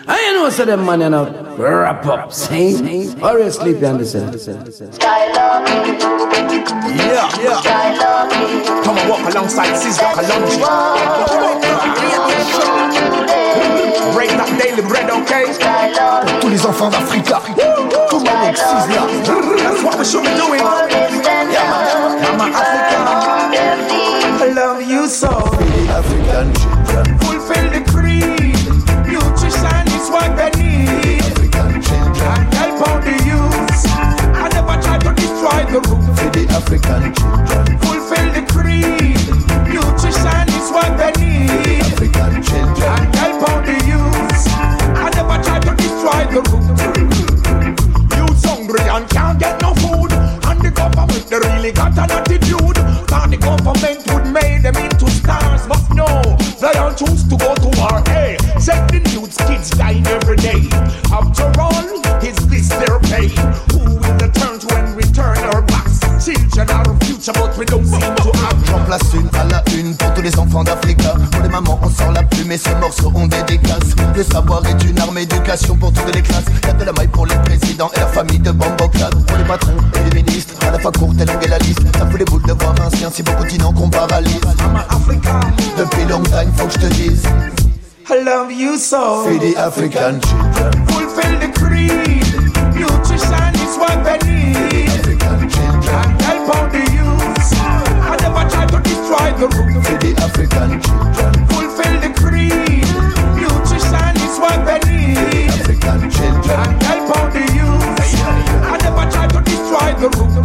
I 0.07 0.33
know 0.33 0.49
so 0.49 0.65
them 0.65 0.85
man 0.85 1.01
you 1.01 1.09
know 1.09 1.55
wrap 1.57 2.05
up, 2.05 2.33
sing, 2.33 3.21
or 3.21 3.39
you 3.39 3.51
sleep 3.51 3.83
on 3.83 3.97
the 3.97 4.05
cell. 4.05 4.33
Yeah, 6.89 7.29
yeah. 7.39 7.61
Come 8.83 8.97
and 8.97 9.09
walk 9.09 9.33
alongside 9.33 9.75
Caesar 9.77 10.05
Kalonji. 10.15 10.59
Break 14.13 14.29
that 14.31 14.49
daily 14.61 14.81
bread, 14.87 15.09
okay? 15.09 15.45
Pour 16.27 16.39
tous 16.39 16.49
les 16.49 16.65
enfants 16.65 16.89
d'Africa. 16.89 17.41
Come 18.09 18.23
on, 18.23 18.27
avec 18.27 18.57
Caesar. 18.57 19.07
That's 19.57 19.83
what 19.83 19.97
we 19.97 20.05
should 20.05 20.23
be 20.23 20.29
doing. 20.35 20.59
Yeah, 20.59 21.69
man. 21.69 21.87
Yeah, 22.21 22.37
man, 22.37 22.51
Africa. 22.53 22.99
I 24.41 24.51
love 24.53 24.81
you 24.81 25.07
so. 25.07 25.29
African 25.89 26.53
children. 26.55 27.18
The 35.71 35.79
roots. 35.85 36.19
For 36.19 36.29
the 36.33 36.43
African 36.49 37.13
children. 37.13 37.77
Fulfill 37.85 38.27
the 38.33 38.43
creed. 38.49 39.21
Nutrition 39.69 40.45
is 40.57 40.67
what 40.73 40.91
they 40.97 41.13
need. 41.21 41.85
African 41.93 42.41
children. 42.41 42.89
And 42.89 43.15
help 43.15 43.49
out 43.49 43.61
the 43.65 43.77
youth. 43.85 44.45
I 44.97 45.09
never 45.13 45.37
try 45.43 45.59
to 45.61 45.71
destroy 45.77 46.21
the 46.33 46.41
roots. 46.49 47.21
Youths 48.17 48.45
hungry 48.45 48.81
and 48.89 49.05
can't 49.09 49.39
get 49.39 49.61
no 49.61 49.73
food. 49.75 50.11
And 50.49 50.59
the 50.61 50.71
government, 50.73 51.25
they 51.29 51.37
really 51.37 51.71
got 51.71 51.97
an 51.97 52.11
attitude. 52.11 52.77
Cause 53.05 53.29
the 53.29 53.37
government 53.37 54.01
would 54.09 54.27
make 54.33 54.61
them 54.63 54.75
into 54.77 55.09
stars. 55.11 55.67
But 55.67 55.85
no, 55.93 56.09
they 56.57 56.77
all 56.79 56.93
choose 56.93 57.23
to 57.29 57.37
go 57.37 57.53
to 57.53 57.69
war. 57.77 58.01
Hey, 58.09 58.37
check 58.57 58.89
the 58.89 58.99
news, 59.13 59.37
kids 59.45 59.69
dying 59.71 60.05
every 60.07 60.37
day. 60.37 60.65
After 61.13 61.49
all, 61.61 61.98
J'en 67.35 68.79
place 68.85 69.01
une 69.13 69.29
à 69.39 69.43
la 69.45 69.63
une 69.77 69.95
pour 69.95 70.13
tous 70.13 70.21
les 70.21 70.35
enfants 70.39 70.63
d'Africa. 70.63 71.13
Pour 71.31 71.41
les 71.43 71.49
mamans, 71.49 71.79
on 71.83 71.89
sort 71.89 72.11
la 72.11 72.23
plume 72.23 72.51
et 72.51 72.57
ces 72.57 72.73
morceaux 72.75 73.11
ont 73.13 73.27
des 73.27 73.43
dédicaces. 73.43 73.95
Le 74.15 74.23
savoir 74.23 74.63
est 74.65 74.83
une 74.83 74.99
arme, 74.99 75.17
éducation 75.17 75.75
pour 75.75 75.93
toutes 75.93 76.15
les 76.15 76.21
classes. 76.21 76.45
Y'a 76.65 76.73
de 76.73 76.85
la 76.85 76.91
maille 76.91 77.07
pour 77.07 77.27
les 77.27 77.35
présidents 77.35 77.91
et 77.95 77.99
la 77.99 78.07
famille 78.07 78.39
de 78.39 78.51
Bamboclad. 78.51 79.13
Pour 79.27 79.37
les 79.37 79.43
patrons 79.43 79.77
et 79.95 80.09
les 80.09 80.23
ministres, 80.23 80.55
à 80.67 80.71
la 80.71 80.79
fois 80.79 80.91
courte 80.91 81.21
et 81.21 81.25
longue 81.25 81.43
est 81.43 81.49
la 81.49 81.59
liste. 81.59 81.81
Ça 81.97 82.05
fout 82.07 82.17
les 82.19 82.25
boules 82.25 82.43
de 82.47 82.53
voir 82.53 82.73
un 82.81 82.89
sien 82.97 83.11
si 83.11 83.21
beau 83.21 83.33
continent 83.33 83.73
qu'on 83.73 83.89
paralyse. 83.89 84.41
Depuis 85.77 86.05
long 86.09 86.23
time, 86.23 86.51
faut 86.57 86.65
que 86.65 86.73
je 86.73 86.79
te 86.79 86.93
dise. 86.93 87.23
I 88.09 88.23
love 88.23 88.51
you 88.51 88.75
so. 88.77 89.23
For 89.23 89.37
the 89.37 89.55
African 89.55 90.19
children. 90.21 90.87
Fulfill 90.87 91.39
the 91.39 91.51
creed. 91.53 92.25
Nutrition 92.73 93.53
is 93.53 93.77
what 93.77 94.03
they 94.03 94.17
need. 94.27 94.68
provide 99.09 99.39
the 99.39 99.47
room 99.57 99.81
for 99.81 99.97
the 99.97 100.13
African 100.21 100.77
children. 100.85 101.33
Fulfill 101.49 101.97
the 101.97 102.11
creed. 102.13 102.85
Nutrition 103.41 104.13
is 104.21 104.37
what 104.37 104.61
they 104.69 104.77
need. 104.85 105.17
The 105.17 105.49
African 105.49 105.99
children. 106.13 106.59
And 106.61 106.83
help 106.83 107.17
out 107.17 107.33
the 107.33 107.41
youth. 107.57 107.85
I 108.69 108.77
never 108.85 109.05
try 109.09 109.25
to 109.25 109.41
destroy 109.41 109.89
the 109.97 110.09
room. 110.13 110.37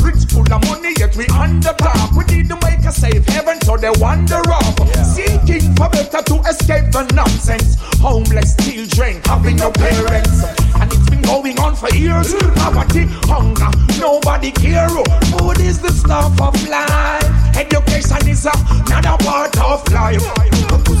Rich 0.00 0.32
full 0.32 0.48
of 0.48 0.64
money, 0.72 0.94
yet 0.96 1.14
we 1.16 1.26
under 1.36 1.74
top. 1.76 2.16
We 2.16 2.24
need 2.32 2.48
to 2.48 2.56
make 2.64 2.80
a 2.88 2.92
safe 2.92 3.26
heaven, 3.28 3.60
so 3.60 3.76
they 3.76 3.92
wander 4.00 4.40
off. 4.48 4.74
Yeah. 4.80 5.02
Seeking 5.04 5.76
for 5.76 5.90
better 5.90 6.22
to 6.22 6.36
escape 6.48 6.88
the 6.92 7.04
nonsense. 7.12 7.76
Homeless 8.00 8.56
children 8.64 9.20
having 9.26 9.56
no 9.56 9.70
parents. 9.70 10.48
And 10.80 10.88
going 11.30 11.58
on 11.60 11.74
for 11.76 11.90
years. 11.94 12.34
Poverty, 12.56 13.04
hunger, 13.30 13.70
nobody 14.00 14.50
care. 14.50 14.88
Food 15.30 15.60
is 15.60 15.78
the 15.78 15.92
stuff 15.92 16.40
of 16.40 16.54
life. 16.68 17.56
Education 17.56 18.28
is 18.28 18.46
another 18.46 19.16
part 19.24 19.56
of 19.60 19.80
life. 19.92 20.26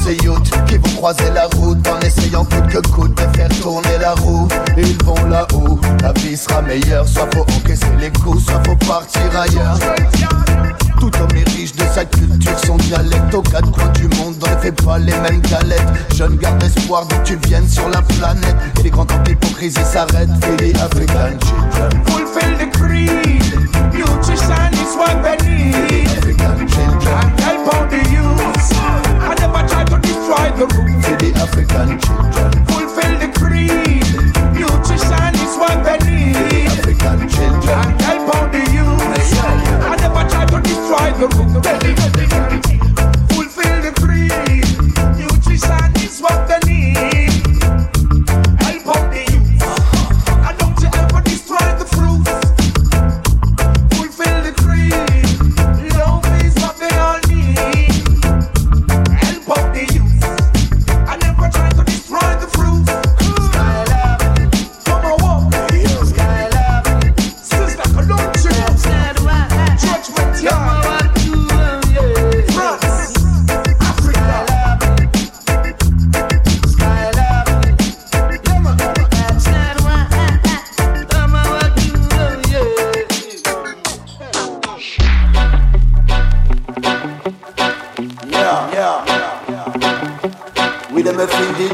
Ces 0.02 0.16
qui 0.16 0.76
vont 0.78 0.96
croiser 0.96 1.30
la 1.34 1.46
route 1.56 1.86
en 1.86 2.00
essayant 2.00 2.44
coûte 2.44 2.66
que 2.70 3.08
de 3.08 3.36
faire 3.36 3.48
tourner 3.60 3.98
la 4.00 4.14
roue. 4.14 4.48
Ils 4.78 4.96
vont 5.04 5.24
là-haut, 5.26 5.78
la 6.00 6.12
vie 6.14 6.36
sera 6.36 6.62
meilleure. 6.62 7.06
Soit 7.06 7.28
faut 7.34 7.42
encaisser 7.42 7.84
les 8.00 8.10
coups, 8.10 8.44
soit 8.44 8.62
faut 8.66 8.76
partir 8.76 9.22
ailleurs. 9.38 9.78
Tout 10.98 11.10
homme 11.20 11.36
est 11.36 11.50
sa 11.92 12.04
culture, 12.04 12.58
son 12.64 12.76
dialecte 12.76 13.34
Aux 13.34 13.42
quatre 13.42 13.70
coins 13.70 13.88
du 13.90 14.08
monde, 14.16 14.34
on 14.46 14.50
ne 14.54 14.60
fait 14.60 14.72
pas 14.72 14.98
les 14.98 15.12
mêmes 15.20 15.40
galettes? 15.42 15.88
Jeune 16.14 16.36
garde 16.36 16.62
espoir 16.62 17.06
d'où 17.06 17.16
tu 17.24 17.36
viennes 17.48 17.68
sur 17.68 17.88
la 17.88 18.02
planète 18.02 18.56
Et 18.78 18.84
les 18.84 18.90
grands 18.90 19.06
temps 19.06 19.18
d'hypocrisie 19.24 19.78
s'arrêtent 19.84 20.30
Et 20.58 20.62
les 20.62 20.74
African 20.76 21.38
children 21.40 21.90
Fulfill 22.06 22.56
the 22.58 22.70
creed. 22.76 23.10
Nutrition 23.92 24.72
is 24.74 24.96
what 24.96 25.22
they 25.22 25.36
need. 25.46 26.06
African 26.18 26.66
children 26.68 27.14
And 27.22 27.40
help 27.40 27.74
out 27.74 27.90
the 27.90 28.02
youth. 28.10 28.72
I 29.22 29.34
never 29.40 29.66
try 29.68 29.84
to 29.84 29.98
destroy 29.98 30.50
the 30.56 30.66
roots. 30.76 31.06
Des 31.18 31.34
African 31.40 31.98
children 31.98 32.50
Fulfill 32.66 33.18
the 33.18 33.28
creed. 33.38 34.06
Nutrition 34.54 35.34
is 35.34 35.56
what 35.58 35.82
they 35.84 35.99
destroy 40.90 41.12
the 41.18 41.28
roots. 41.36 42.19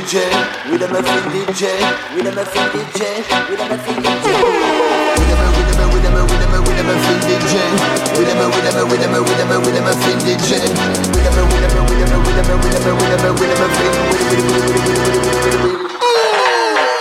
DJ, 0.06 0.22
we 0.70 0.78
the 0.78 0.86
muffin 0.86 1.18
DJ, 1.34 1.66
we 2.14 2.22
the 2.22 2.30
muffin 2.30 2.62
DJ, 2.70 3.26
we 3.50 3.58
the 3.58 3.66
muffin 3.66 3.98
DJ. 4.06 4.38
We 5.18 5.26
the 5.26 5.34
we 5.50 5.66
the 5.66 5.82
we 5.82 5.98
the 5.98 6.14
we 6.22 6.30
the 6.30 6.46
we 6.62 6.70
the 6.70 6.86
muffin 6.86 7.18
DJ. 7.26 7.58
We 8.14 8.22
the 8.22 8.38
we 8.38 8.62
the 8.62 8.86
we 8.86 9.02
the 9.02 9.10
we 9.10 9.34
the 9.34 9.58
we 9.58 9.74
the 9.74 9.82
muffin 9.82 10.14
DJ. 10.22 10.62
We 11.10 11.18
the 11.26 11.42
we 11.42 11.58
the 11.58 11.74
we 11.90 11.98
the 11.98 12.22
we 12.22 12.30
the 12.30 12.46
we 12.46 12.46
the 12.46 12.46
we 12.46 12.70
the 12.70 12.86
we 12.86 13.10
the 13.18 13.34
we 13.34 13.50
the 13.50 13.56
muffin. 13.58 13.90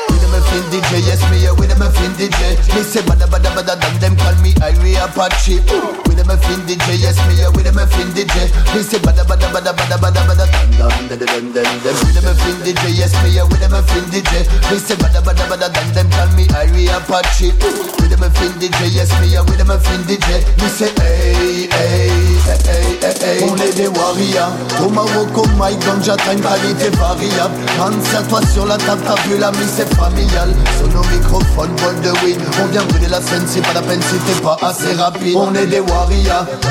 We 0.09 0.17
the 0.17 0.27
muffin 0.33 0.65
DJ, 0.73 1.05
yes 1.05 1.21
me 1.29 1.45
yeah, 1.45 1.53
we 1.53 1.69
the 1.69 1.77
muffin 1.77 2.09
DJ. 2.17 2.57
Me 2.73 2.81
say 2.81 3.05
bada 3.05 3.29
bada 3.29 3.53
bada 3.53 3.77
them 4.01 4.17
call 4.17 4.33
me 4.41 4.49
Irie 4.65 4.97
Apache. 4.97 6.04
We 6.25 6.33
the 6.33 6.41
muffin 6.41 6.65
DJ, 6.65 7.05
yes 7.05 7.21
me 7.27 7.37
yeah, 7.37 7.53
we 7.53 7.61
the 7.61 7.71
muffin 7.71 8.09
DJ. 8.17 8.49
Me 8.73 8.81
say 8.81 8.97
bada 8.97 9.21
bada 9.21 9.45
bada 9.53 9.77
bada 9.77 9.93
bada 10.01 10.21
bada 10.25 10.45
dam 10.49 10.73
dam 10.73 11.05
dam 11.21 11.53
dam. 11.53 11.93
We 12.01 12.09
the 12.17 12.21
muffin 12.25 12.57
DJ, 12.65 12.97
yes 12.97 13.13
me 13.21 13.29
yeah, 13.29 13.45
we 13.45 13.61
the 13.61 13.69
muffin 13.69 14.01
DJ. 14.09 14.49
Me 14.73 14.81
say 14.81 14.97
bada 14.97 15.21
bada 15.21 15.45
bada 15.45 15.69
dam 15.69 15.85
them 15.93 16.09
call 16.09 16.25
me 16.33 16.49
Irie 16.49 16.89
Apache. 16.89 17.53
We 18.01 18.09
the 18.09 18.17
muffin 18.17 18.57
DJ, 18.57 18.89
yes 18.89 19.13
me 19.21 19.37
yeah, 19.37 19.45
we 19.45 19.53
the 19.53 19.65
muffin 19.69 20.01
DJ. 20.09 20.41
Me 20.57 20.67
say 20.67 20.89
hey 20.97 21.69
hey 21.69 22.09
hey 22.41 22.97
hey 23.05 23.13
hey. 23.21 23.45
On 23.45 23.55
est 23.61 23.77
des 23.77 23.87
warriors. 23.93 24.49
Au 24.81 24.89
Maroc, 24.89 25.29
au 25.37 25.45
Mike, 25.61 25.77
ganja, 25.85 26.17
t'as 26.17 26.33
une 26.33 26.41
qualité 26.41 26.89
variable. 26.97 27.53
Serre-toi 28.01 28.41
sur 28.51 28.65
la 28.65 28.77
table, 28.77 29.01
t'as 29.05 29.21
vu 29.29 29.37
la 29.37 29.51
mise, 29.51 29.69
c'est 29.77 29.93
familial. 29.93 30.49
Sur 30.77 30.89
nos 30.89 31.05
microphones, 31.05 31.75
bol 31.85 31.93
de 32.01 32.09
weed. 32.25 32.41
On 32.63 32.65
vient 32.73 32.83
brûler 32.85 33.09
la 33.09 33.21
scène, 33.21 33.45
c'est 33.45 33.61
pas 33.61 33.73
la 33.73 33.83
peine 33.83 34.01
si 34.01 34.17
t'es 34.25 34.41
pas 34.41 34.57
assez 34.63 34.93
rapide. 34.95 35.35
On 35.37 35.53
est 35.53 35.67
des 35.67 35.81
warriors. 35.81 36.14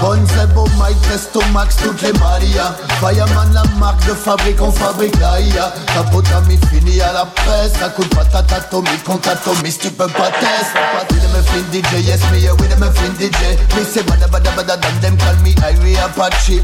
Bonne 0.01 0.27
beau 0.55 0.67
Mike, 0.79 1.01
Presto 1.03 1.41
Max, 1.53 1.77
toutes 1.77 2.01
les 2.03 2.13
Maria. 2.15 2.75
Fireman, 3.01 3.53
la 3.53 3.63
marque 3.79 4.05
de 4.07 4.15
fabrique, 4.15 4.61
on 4.61 4.71
fabrique 4.71 5.19
la 5.21 5.41
IA. 5.41 5.73
Ta 5.95 6.03
potamie 6.11 6.59
fini 6.71 7.01
à 7.01 7.13
la 7.13 7.27
presse. 7.27 7.73
Ça 7.79 7.91
coûte 7.91 8.09
pas 8.15 8.25
ta 8.25 8.39
atomique, 8.39 9.05
compte 9.05 9.27
atomique, 9.27 9.79
tu 9.79 9.91
peux 9.91 10.07
pas 10.09 10.31
tester. 10.31 10.79
We 11.11 11.21
the 11.21 11.29
muffin 11.37 11.65
DJ, 11.73 12.07
yes 12.07 12.21
me, 12.33 12.39
yeah, 12.41 12.53
we 12.53 12.69
the 12.69 12.77
muffin 12.79 13.13
DJ. 13.19 13.59
Me 13.77 13.85
say 13.85 14.03
bada 14.03 14.27
bada 14.29 14.51
bada 14.57 14.77
dam 14.77 15.01
them 15.01 15.17
call 15.19 15.37
me 15.43 15.55
Irie 15.55 15.99
Apache. 15.99 16.63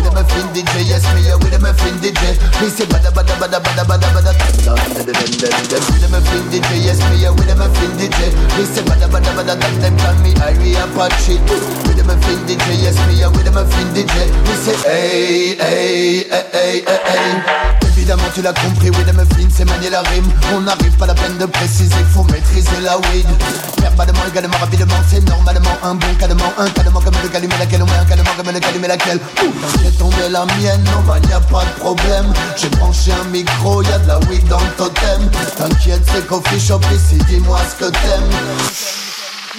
We 0.00 0.08
the 0.08 0.12
muffin 0.16 0.48
DJ, 0.56 0.88
yes 0.88 1.04
me, 1.12 1.28
yeah, 1.28 1.36
we 1.36 1.50
the 1.50 1.58
muffin 1.60 1.92
DJ. 2.00 2.40
Me 2.62 2.70
say 2.72 2.86
bada 2.88 3.12
bada 3.12 3.36
bada 3.36 3.60
bada 3.60 3.84
bada 3.84 4.08
bada 4.16 4.32
dam 4.32 4.56
dam 4.64 4.80
dam 4.96 5.12
dam 5.12 5.28
dam 5.36 5.64
dam. 5.68 5.82
We 5.92 5.98
the 6.00 6.08
muffin 6.08 6.40
DJ, 6.48 6.88
yes 6.88 7.04
me, 7.10 7.20
yeah, 7.20 7.28
we 7.28 7.44
the 7.44 7.54
muffin 7.54 7.92
DJ. 8.00 8.32
Me 8.56 8.64
say 8.64 8.80
bada 8.80 9.12
bada 9.12 9.28
bada 9.36 9.60
dam 9.60 9.74
them 9.84 9.98
call 9.98 10.16
me 10.24 10.32
Irie 10.40 10.80
Apache. 10.80 11.36
We 11.84 11.92
the 11.92 12.04
muffin 12.08 12.40
DJ, 12.48 12.80
yes 12.80 12.96
me, 13.06 13.20
yeah, 13.20 13.28
we 13.28 13.42
the 13.44 13.52
muffin 13.52 13.92
DJ. 13.92 14.32
Me 14.48 14.54
say 14.56 14.76
hey 14.88 15.56
hey 15.60 16.24
hey 16.32 16.80
hey 16.80 16.80
hey 16.80 17.80
hey. 17.84 17.89
Tu 18.34 18.42
l'as 18.42 18.52
compris, 18.52 18.90
oui 18.90 19.04
de 19.04 19.12
muffin 19.12 19.48
c'est 19.54 19.64
manier 19.64 19.88
la 19.88 20.00
rime. 20.00 20.24
On 20.52 20.60
n'arrive 20.62 20.96
pas 20.96 21.06
la 21.06 21.14
peine 21.14 21.38
de 21.38 21.46
préciser, 21.46 21.94
faut 22.12 22.24
maîtriser 22.24 22.80
la 22.82 22.98
weed. 22.98 23.26
Verbalement, 23.80 24.26
également, 24.28 24.56
rapidement, 24.58 24.96
c'est 25.08 25.20
normalement 25.28 25.76
un 25.84 25.94
bon 25.94 26.12
cadement 26.18 26.52
Un 26.58 26.68
cadement 26.70 27.00
comme 27.00 27.14
le 27.22 27.28
calumet 27.28 27.56
laquelle, 27.56 27.84
ouais 27.84 27.98
un 28.00 28.04
cadement 28.04 28.32
comme 28.36 28.52
le 28.52 28.58
calumet 28.58 28.88
laquelle. 28.88 29.20
J'ai 29.80 29.92
tombé 29.92 30.28
la 30.28 30.44
mienne, 30.44 30.82
non 30.86 31.02
bah 31.06 31.18
y 31.28 31.32
a 31.32 31.38
pas 31.38 31.64
de 31.64 31.70
problème. 31.78 32.32
J'ai 32.56 32.68
branché 32.70 33.12
un 33.12 33.28
micro, 33.28 33.80
y 33.82 33.92
a 33.92 33.98
de 34.00 34.08
la 34.08 34.18
weed 34.28 34.44
dans 34.48 34.58
le 34.58 34.70
totem. 34.76 35.30
T'inquiète 35.56 36.02
c'est 36.12 36.26
coffee 36.26 36.58
shop 36.58 36.80
ici, 36.92 37.16
dis-moi 37.28 37.60
ce 37.70 37.84
que 37.84 37.90
t'aimes. 37.92 38.30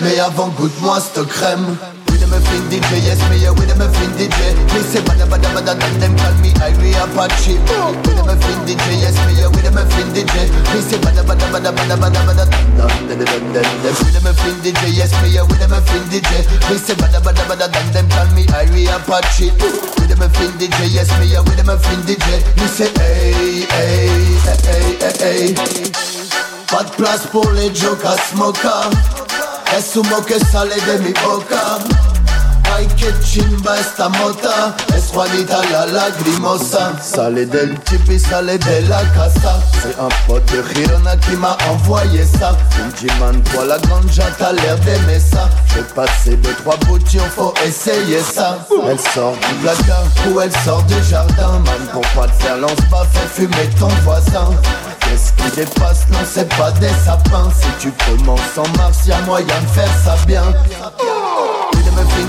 Mais 0.02 0.19
avant 0.19 0.49
goûte-moi 0.49 0.99
cette 0.99 1.26
crème 1.28 1.78
We 2.22 2.27
the 2.30 2.38
muffin 2.38 2.61
DJ, 2.69 3.02
yes 3.02 3.18
me 3.34 3.41
yeah, 3.41 3.49
we 3.49 3.65
the 3.65 3.73
muffin 3.73 4.14
DJ 4.14 4.53
Me 4.69 4.85
say 4.85 5.02
bada 5.02 5.26
bada 5.26 5.49
bada 5.57 5.73
dam 5.73 5.89
them 5.98 6.14
call 6.22 6.38
me 6.38 6.53
Irie 6.61 6.93
Apache 7.02 7.57
We 8.06 8.14
the 8.14 8.22
muffin 8.22 8.61
DJ, 8.61 9.02
yes 9.02 9.18
me 9.26 9.41
yeah, 9.41 9.49
we 9.49 9.57
the 9.65 9.73
muffin 9.73 10.06
DJ 10.14 10.45
Me 10.69 10.85
say 10.85 11.02
bada 11.02 11.26
bada 11.26 11.49
bada 11.49 11.73
bada 11.73 11.98
bada 11.98 12.22
bada 12.22 12.45
dam 12.45 12.77
dam 12.77 12.93
dam 13.10 13.26
dam 13.26 13.41
dam 13.57 13.65
dam 13.81 13.93
We 14.06 14.10
the 14.14 14.22
muffin 14.22 14.53
DJ, 14.61 14.93
yes 14.93 15.10
me 15.18 15.34
yeah, 15.34 15.41
we 15.49 15.57
the 15.57 15.65
muffin 15.65 16.06
DJ 16.14 16.45
Me 16.69 16.77
say 16.77 16.93
bada 16.93 17.18
bada 17.26 17.41
bada 17.49 17.65
dam 17.73 17.89
them 17.89 18.06
call 18.14 18.30
me 18.38 18.45
Irie 18.53 18.85
Apache 18.93 19.49
We 19.98 20.06
the 20.06 20.14
muffin 20.22 20.53
DJ, 20.61 20.93
yes 20.93 21.10
me 21.18 21.26
yeah, 21.26 21.41
we 21.41 21.57
the 21.57 21.65
muffin 21.65 22.06
DJ 22.06 22.45
Me 22.61 22.69
say 22.69 22.93
hey 23.02 23.65
hey 23.65 24.14
hey 24.45 24.93
hey 25.02 25.53
hey 25.57 25.89
Pas 26.69 26.85
de 26.85 26.91
place 27.02 27.26
pour 27.34 27.49
les 27.57 27.73
jokers 27.73 28.22
smoker 28.30 28.93
Esumo 29.76 30.22
que 30.22 30.38
sale 30.38 30.77
de 30.85 31.02
mi 31.02 31.14
boca 31.26 31.80
Ay 32.82 32.88
que 32.98 33.14
chimba 33.24 33.78
esta 33.80 34.10
mota. 34.10 34.76
Es 34.95 35.12
Juanita 35.14 35.62
la 35.72 35.86
lagrimosa. 35.86 36.94
Sale 36.99 37.45
del 37.45 37.78
chip 37.84 38.10
y 38.10 38.18
sale 38.18 38.58
de 38.58 38.82
la 38.90 39.03
casa. 39.14 39.62
C'est 39.84 39.99
un 39.99 40.10
pote 40.26 40.44
de 40.52 40.64
Girona 40.74 41.16
qui 41.18 41.36
m'a 41.36 41.56
envoyé 41.70 42.26
ça 42.26 42.58
dit 42.99 43.08
man 43.20 43.40
toi 43.44 43.66
la 43.66 43.78
ganja 43.78 44.24
t'as 44.38 44.52
l'air 44.53 44.78
d'aimer 44.80 45.20
ça 45.20 45.49
J'ai 45.74 45.84
passé 45.94 46.36
deux 46.38 46.53
trois 46.53 46.78
boutons 46.88 47.20
faut 47.36 47.53
essayer 47.66 48.22
ça 48.22 48.58
Elle 48.90 48.99
sort 48.99 49.34
du 49.34 49.56
placard 49.62 50.06
ou 50.30 50.41
elle 50.41 50.52
sort 50.66 50.84
du 50.84 50.95
jardin. 51.03 51.60
Man 51.66 51.88
pour 51.94 52.02
pas 52.16 52.28
te 52.28 52.44
faire 52.44 52.58
lance 52.58 52.82
pas 52.90 53.06
fais 53.12 53.41
fumer 53.41 53.70
ton 53.80 53.90
voisin 54.03 54.49
Qu'est-ce 55.02 55.34
qui 55.34 55.56
dépasse 55.56 56.07
Non 56.11 56.19
c'est 56.26 56.48
pas 56.56 56.72
des 56.72 56.90
sapins 57.06 57.49
Si 57.60 57.68
tu 57.80 57.91
commences 58.06 58.57
en 58.57 58.78
mars 58.78 59.06
y'a 59.06 59.19
moyen 59.22 59.45
de 59.45 59.68
faire 59.68 59.94
ça 60.03 60.15
bien 60.26 60.44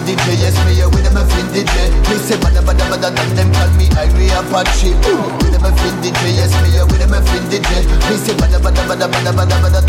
DJ, 0.06 0.34
yes 0.40 0.56
me 0.66 0.80
a 0.82 0.88
with 0.88 1.06
a 1.06 1.22
fin 1.30 1.46
DJ. 1.54 1.74
Me 2.10 2.16
say 2.18 2.36
bada 2.36 2.60
bada 2.60 2.84
bada, 2.90 3.08
then 3.14 3.34
them 3.36 3.52
call 3.52 3.70
me 3.78 3.86
Irie 3.94 4.30
Apache. 4.34 4.90
With 5.38 5.54
a 5.54 5.70
fin 5.78 5.94
DJ, 6.02 6.34
yes 6.36 6.52
me 6.62 6.76
a 6.78 6.84
with 6.84 7.02
a 7.02 7.22
fin 7.22 7.44
DJ. 7.46 7.86
Me 8.10 8.16
say 8.18 8.34
bada 8.34 8.58
bada 8.58 8.82
bada 8.82 9.06
bada 9.06 9.32
bada 9.32 9.56
bada. 9.62 9.80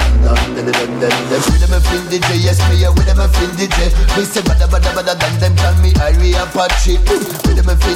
With 1.49 1.65
a 1.65 1.79
DJ, 2.09 2.29
yes 2.43 2.59
me 2.69 2.83
a 2.83 2.91
with 2.91 3.09
DJ. 3.57 3.89
Me 4.17 4.23
say 4.23 4.41
bada 4.41 4.67
bada 4.67 4.89
bada, 4.93 5.13
them 5.39 5.55
call 5.57 5.73
me 5.81 5.91
Irie 5.93 6.35
Apache. 6.37 6.97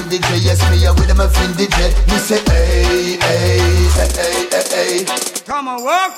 DJ, 0.09 0.30
yes 0.43 0.61
me 0.72 0.85
a 0.85 0.93
with 0.93 1.11
a 1.11 1.30
fin 1.30 1.51
DJ. 1.53 1.93
Me 2.09 2.18
say 2.18 2.41
hey 2.49 3.18
hey 3.22 3.59
hey 3.93 4.47
hey 4.51 4.64
hey 4.72 4.76
hey. 4.77 5.05
Tomahawk? 5.45 6.13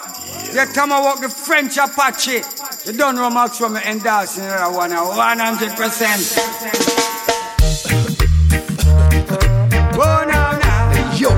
Yeah, 0.53 0.65
Tomahawk, 0.73 1.21
the 1.21 1.29
French 1.29 1.77
Apache. 1.77 2.41
You 2.85 2.93
don't 2.97 3.15
know 3.15 3.29
Max 3.29 3.57
from 3.57 3.77
endorsing 3.77 4.43
another 4.45 4.75
one, 4.75 4.91
100%. 4.91 6.59
Yo, 11.19 11.29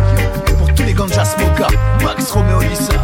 pour 0.57 0.73
tous 0.75 0.83
les 0.83 0.93
ganjas 0.93 1.35
mocha, 1.39 1.67
Max 2.03 2.31
Romeo 2.31 2.59
Lissa. 2.61 2.99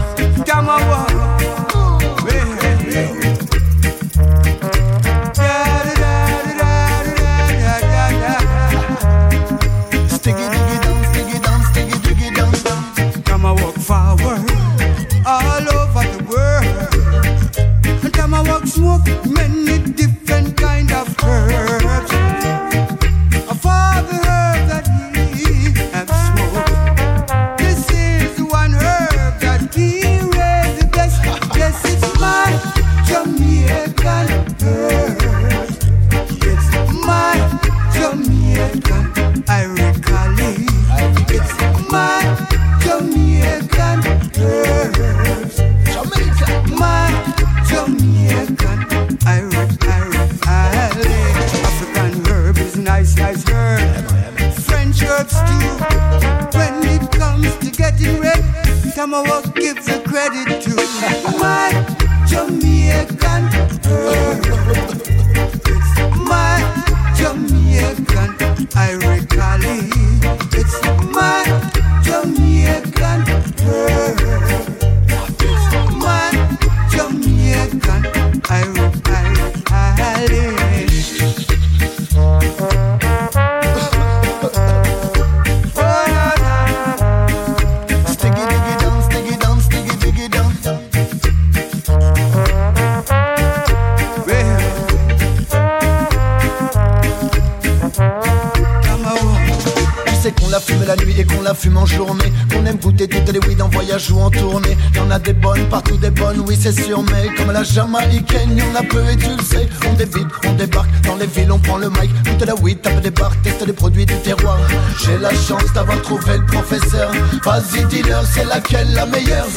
Jamaïcaine, 107.88 108.58
y'en 108.58 108.76
a 108.76 108.84
peu 108.84 109.04
et 109.10 109.16
tu 109.16 109.30
le 109.30 109.44
sais. 109.44 109.68
On 109.90 109.94
débite, 109.94 110.28
on 110.46 110.54
débarque, 110.54 110.90
dans 111.04 111.16
les 111.16 111.28
villes 111.28 111.52
on 111.52 111.60
prend 111.60 111.78
le 111.78 111.90
mic. 111.90 112.12
Goûte 112.24 112.46
la 112.46 112.56
weed, 112.56 112.82
tape 112.82 113.02
des 113.02 113.12
bars, 113.12 113.34
teste 113.44 113.66
les 113.66 113.74
produits 113.74 114.06
du 114.06 114.16
terroir. 114.22 114.60
J'ai 115.04 115.18
la 115.18 115.32
chance 115.34 115.72
d'avoir 115.74 116.02
trouvé 116.02 116.38
le 116.38 116.46
professeur. 116.46 117.12
Vas-y 117.44 117.86
dealer, 117.86 118.26
c'est 118.26 118.46
laquelle 118.46 118.94
la 118.94 119.06
meilleure? 119.06 119.48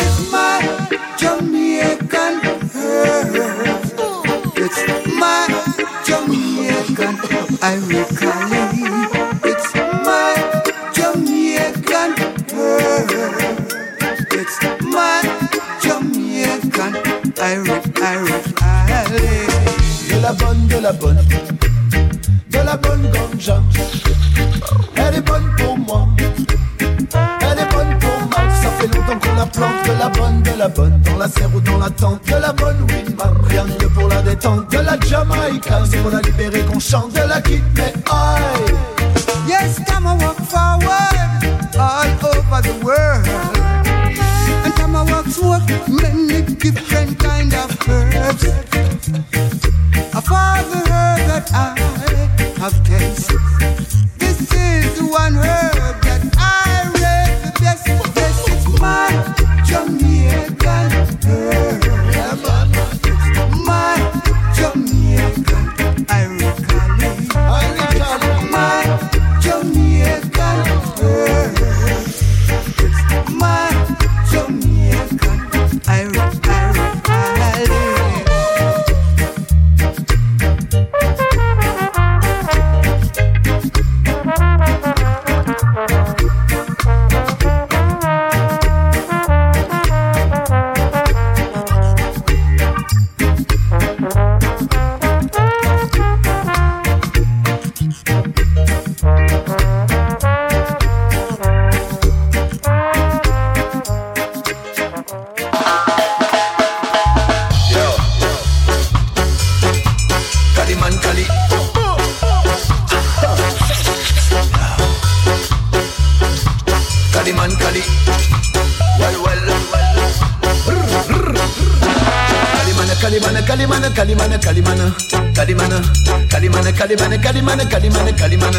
Cali 127.81 127.89
man, 127.89 128.15
Cali 128.15 128.37
man, 128.37 128.53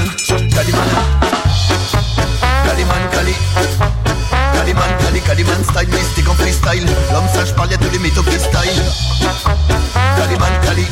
Cali 0.50 0.72
man, 0.72 0.90
Cali 2.66 2.84
man, 2.86 3.10
Cali. 3.12 3.36
Cali 4.52 4.74
man, 4.74 4.98
Cali, 4.98 5.22
Cali 5.22 5.44
man 5.44 5.64
style, 5.64 5.90
mystique 5.90 6.28
en 6.28 6.34
freestyle. 6.34 6.86
L'homme 7.14 7.28
sage 7.32 7.56
parle 7.56 7.72
à 7.72 7.78
tous 7.78 7.92
les 7.92 8.00
métaux 8.00 8.24
qui 8.24 8.40
style. 8.40 8.82
Cali 10.18 10.38
man, 10.40 10.52
Cali. 10.64 10.88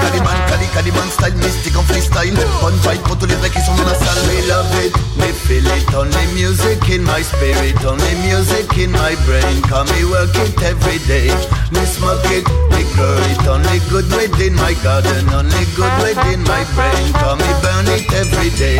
Caliban, 0.00 0.36
Cali, 0.48 0.66
Caliban 0.74 1.10
style, 1.10 1.34
mystique 1.36 1.76
en 1.76 1.82
freestyle. 1.82 2.34
Bonne 2.60 2.74
vibe 2.74 3.02
pour 3.02 3.16
tous 3.18 3.26
les 3.26 3.34
vrais 3.36 3.50
qui 3.50 3.60
sont 3.60 3.74
dans 3.74 3.84
la 3.84 3.94
salle. 3.94 4.18
We 4.28 4.46
love 4.48 4.66
it, 4.84 4.94
me 5.16 5.32
feel 5.32 5.66
it 5.66 5.94
Only 5.94 6.26
music 6.34 6.88
in 6.88 7.02
my 7.02 7.22
spirit. 7.22 7.76
Only 7.84 8.14
music 8.26 8.66
in 8.78 8.90
my 8.90 9.14
brain. 9.26 9.60
Come 9.68 9.88
me 9.94 10.04
work 10.04 10.34
it 10.36 10.62
every 10.62 10.98
day. 11.06 11.30
Me 11.72 11.84
smoke 11.86 12.24
it, 12.32 12.46
me 12.72 12.84
grow 12.94 13.16
it. 13.30 13.46
Only 13.48 13.80
good 13.90 14.06
within 14.14 14.54
my 14.54 14.74
garden. 14.82 15.28
Only 15.32 15.64
good 15.76 15.92
within 16.02 16.42
my 16.44 16.64
brain. 16.74 17.12
Come 17.14 17.38
me 17.38 17.52
burn 17.62 17.86
it 17.88 18.10
every 18.12 18.50
day. 18.58 18.78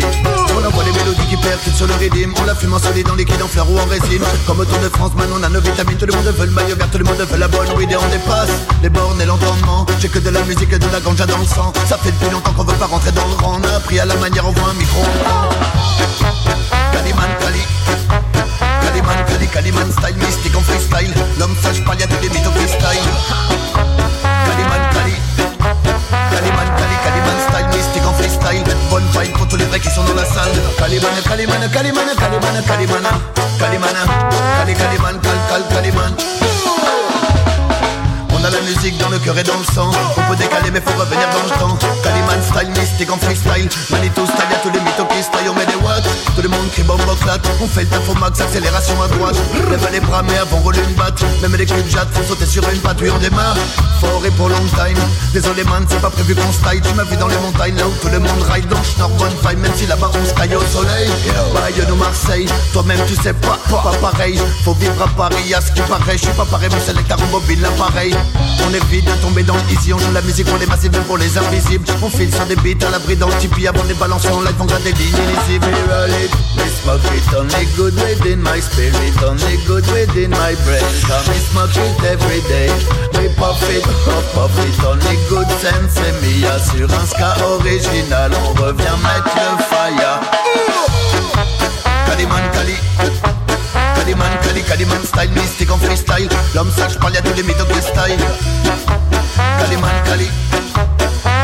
On 0.55 0.65
envoie 0.65 0.83
des 0.83 0.91
mélodies 0.91 1.27
qui 1.29 1.37
percutent 1.37 1.75
sur 1.75 1.87
le 1.87 1.93
rythme. 1.95 2.33
On 2.41 2.45
la 2.45 2.55
fume 2.55 2.73
en 2.73 2.79
solide, 2.79 3.09
en 3.09 3.15
liquide, 3.15 3.41
en 3.41 3.47
fleur 3.47 3.69
ou 3.69 3.77
en 3.77 3.85
résine. 3.85 4.23
Comme 4.47 4.59
autour 4.59 4.79
de 4.79 4.89
France, 4.89 5.11
maintenant 5.15 5.37
on 5.39 5.43
a 5.43 5.49
nos 5.49 5.61
vitamines. 5.61 5.97
Tout 5.97 6.05
le 6.05 6.13
monde 6.13 6.25
veut 6.25 6.45
le 6.45 6.51
maillot 6.51 6.75
vert, 6.75 6.89
tout 6.91 6.97
le 6.97 7.05
monde 7.05 7.17
veut 7.17 7.37
la 7.37 7.47
bonne 7.47 7.67
idée 7.81 7.95
On 7.95 8.09
dépasse 8.09 8.49
les 8.83 8.89
bornes 8.89 9.21
et 9.21 9.25
l'entendement. 9.25 9.85
J'ai 9.99 10.09
que 10.09 10.19
de 10.19 10.29
la 10.29 10.41
musique 10.43 10.73
et 10.73 10.79
de 10.79 10.87
la 10.91 10.99
grande 10.99 11.10
ganja 11.11 11.25
dans 11.25 11.37
le 11.37 11.45
sang. 11.45 11.73
Ça 11.87 11.97
fait 11.97 12.11
depuis 12.11 12.29
longtemps 12.29 12.53
qu'on 12.53 12.63
veut 12.63 12.77
pas 12.77 12.85
rentrer 12.85 13.11
dans 13.11 13.25
le 13.27 13.33
rang. 13.35 13.59
On 13.59 13.63
a 13.67 13.75
appris 13.75 13.99
à 13.99 14.05
la 14.05 14.15
manière, 14.15 14.47
on 14.47 14.51
voit 14.51 14.69
un 14.69 14.73
micro. 14.73 15.03
Caliman 16.93 17.31
Cali 17.39 17.61
Caliman 18.81 19.25
Cali 19.27 19.47
Caliman 19.47 19.91
style 19.91 20.15
mystique 20.17 20.55
en 20.55 20.61
freestyle. 20.61 21.13
L'homme 21.39 21.55
sage 21.61 21.83
parle 21.83 21.99
y'a 21.99 22.07
les 22.21 22.29
mythes 22.29 22.47
au 22.47 22.51
freestyle. 22.51 23.09
Caliman 24.45 24.83
Cali 24.93 25.15
Caliman 26.31 26.69
Cali 26.79 26.95
Caliman 27.03 27.37
style 27.49 27.67
mystique 27.77 28.05
en 28.07 28.13
freestyle. 28.13 28.75
Bonne 28.89 29.07
vibe 29.11 29.33
pour 29.37 29.47
tous 29.47 29.57
les 29.57 29.65
vrais 29.65 29.79
qui 29.79 29.89
sont 29.89 30.03
dans 30.03 30.15
la 30.15 30.25
salle. 30.25 30.51
Caliman 30.77 31.09
Caliman 31.27 31.69
Caliman 31.73 32.07
Caliman 32.17 32.63
Caliman 32.67 33.03
Caliman 33.59 33.97
Cali 34.59 34.73
Caliman 34.75 35.19
Cal 35.21 35.39
Cal 35.49 35.63
Caliman 35.75 36.15
on 38.41 38.45
a 38.45 38.49
la 38.49 38.61
musique 38.61 38.97
dans 38.97 39.09
le 39.09 39.19
cœur 39.19 39.37
et 39.37 39.43
dans 39.43 39.57
le 39.57 39.63
sang. 39.63 39.91
On 40.17 40.29
peut 40.29 40.35
décaler 40.35 40.71
mais 40.71 40.81
faut 40.81 40.97
revenir 40.99 41.29
dans 41.29 41.43
le 41.43 41.59
temps 41.59 41.77
Caliman 42.31 42.43
style 42.43 42.81
mystique 42.81 43.11
en 43.11 43.17
freestyle. 43.17 43.69
Manitou 43.89 44.25
style 44.25 44.51
y'a 44.51 44.57
tous 44.63 44.71
les 44.71 44.79
mythos 44.79 45.05
qui 45.05 45.21
style 45.23 45.49
On 45.49 45.53
met 45.53 45.65
watts. 45.83 46.07
Tout 46.35 46.41
le 46.41 46.49
monde 46.49 46.69
crie 46.71 46.83
clat 46.83 47.37
On 47.61 47.67
fait 47.67 47.81
le 47.81 47.87
taf 47.87 48.19
max 48.19 48.39
accélération 48.39 49.01
à 49.01 49.07
droite. 49.07 49.35
Lève 49.69 49.87
les 49.91 49.99
bras 49.99 50.23
mais 50.23 50.37
avant 50.37 50.57
roule 50.57 50.75
une 50.77 50.95
batte. 50.95 51.23
Même 51.41 51.55
les 51.55 51.65
clips 51.65 51.89
jattes 51.89 52.09
font 52.13 52.23
sauter 52.23 52.45
sur 52.45 52.67
une 52.69 52.79
patte 52.79 52.99
Oui 53.01 53.09
on 53.13 53.17
démarre. 53.19 53.57
Fort 53.99 54.23
et 54.25 54.31
pour 54.31 54.49
long 54.49 54.67
time. 54.75 54.97
Désolé 55.33 55.63
man 55.65 55.85
c'est 55.89 56.01
pas 56.01 56.09
prévu 56.09 56.35
qu'on 56.35 56.51
style 56.51 56.81
Tu 56.81 56.93
m'as 56.93 57.03
vu 57.03 57.17
dans 57.17 57.27
les 57.27 57.37
montagnes 57.37 57.75
là 57.75 57.87
où 57.87 57.93
tout 58.01 58.11
le 58.11 58.19
monde 58.19 58.43
ride 58.51 58.67
Donc 58.67 58.79
j'nore 58.95 59.09
bonne 59.09 59.35
vibe 59.47 59.59
même 59.59 59.73
si 59.75 59.85
là-bas 59.87 60.11
on 60.13 60.39
caille 60.39 60.55
au 60.55 60.61
soleil. 60.61 61.09
Bayonne 61.53 61.91
ou 61.91 61.95
Marseille. 61.95 62.47
Toi-même 62.73 62.99
tu 63.07 63.15
sais 63.15 63.33
pas, 63.33 63.59
pas 63.69 63.93
pareil. 64.01 64.39
Faut 64.63 64.73
vivre 64.75 65.01
à 65.01 65.07
Paris 65.07 65.53
à 65.53 65.61
ce 65.61 65.71
qui 65.71 65.81
paraît. 65.81 66.13
Je 66.13 66.23
suis 66.23 66.33
pas 66.33 66.45
pareil 66.45 66.69
mon 66.71 66.79
select 66.79 67.11
à 67.11 67.17
mobile 67.31 67.61
l'appareil. 67.61 68.15
On 68.67 68.73
évite 68.73 69.05
de 69.05 69.21
tomber 69.21 69.43
dans 69.43 69.57
l'easy, 69.69 69.93
on 69.93 69.97
joue 69.97 70.11
la 70.13 70.21
musique 70.21 70.47
pour 70.47 70.57
les 70.57 70.65
massifs, 70.65 70.91
même 70.91 71.03
pour 71.03 71.17
les 71.17 71.37
invisibles. 71.37 71.85
On 72.01 72.09
sur 72.29 72.45
des 72.45 72.55
beats 72.57 72.85
à 72.85 72.91
l'abri 72.91 73.15
dans 73.15 73.27
le 73.27 73.33
tipi 73.35 73.67
avant 73.67 73.81
de 73.83 73.89
les 73.89 73.93
balancer 73.95 74.29
en 74.29 74.41
live, 74.41 74.53
on 74.59 74.65
garde 74.65 74.83
des 74.83 74.91
lignes 74.91 75.15
illisibles. 75.17 75.71
We 76.57 76.69
smoke 76.69 77.01
it, 77.15 77.33
only 77.33 77.65
good 77.75 77.95
within 77.95 78.41
my 78.41 78.61
spirit, 78.61 79.15
only 79.25 79.57
good 79.65 79.85
within 79.89 80.29
my 80.29 80.53
brain. 80.65 80.85
Come 81.07 81.25
we 81.29 81.39
smoke 81.39 81.75
it 81.75 82.03
every 82.03 82.41
day, 82.47 82.69
we 83.17 83.29
puff 83.35 83.63
it, 83.69 83.83
puff, 84.05 84.33
puff 84.33 84.53
it, 84.59 84.83
only 84.85 85.17
good 85.29 85.47
sense. 85.61 85.97
Et 85.97 86.13
Mia 86.21 86.59
sur 86.59 86.87
un 86.89 87.43
original, 87.43 88.31
on 88.45 88.61
revient 88.61 88.97
mettre 89.01 89.35
le 89.35 89.63
fire. 89.63 90.19
Caliman 92.05 92.51
Cali. 92.53 92.75
Caliman, 93.95 94.29
Cali, 94.43 94.63
Caliman 94.63 95.03
style, 95.03 95.31
mystique 95.31 95.71
en 95.71 95.77
freestyle 95.77 96.27
L'homme 96.55 96.71
sage 96.75 96.99
parle 96.99 97.13
y'a 97.13 97.21
tous 97.21 97.33
les 97.35 97.43
mythos 97.43 97.65
qui 97.65 97.81
style 97.81 98.17
Caliman, 99.59 99.91
Cali 100.05 100.27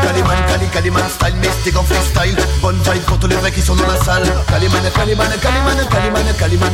Caliman, 0.08 0.40
Cali, 0.48 0.66
Caliman 0.72 1.02
style, 1.10 1.36
mystique 1.36 1.76
en 1.76 1.84
freestyle 1.84 2.34
Bonne 2.62 2.76
vibe 2.76 3.02
pour 3.02 3.18
tous 3.18 3.26
les 3.26 3.36
vrais 3.36 3.52
qui 3.52 3.60
sont 3.60 3.76
dans 3.76 3.86
la 3.86 3.96
salle 4.02 4.22
Caliman, 4.48 4.80
Caliman, 4.94 5.28
Caliman, 5.42 5.76
Caliman, 5.90 6.24
Caliman 6.38 6.72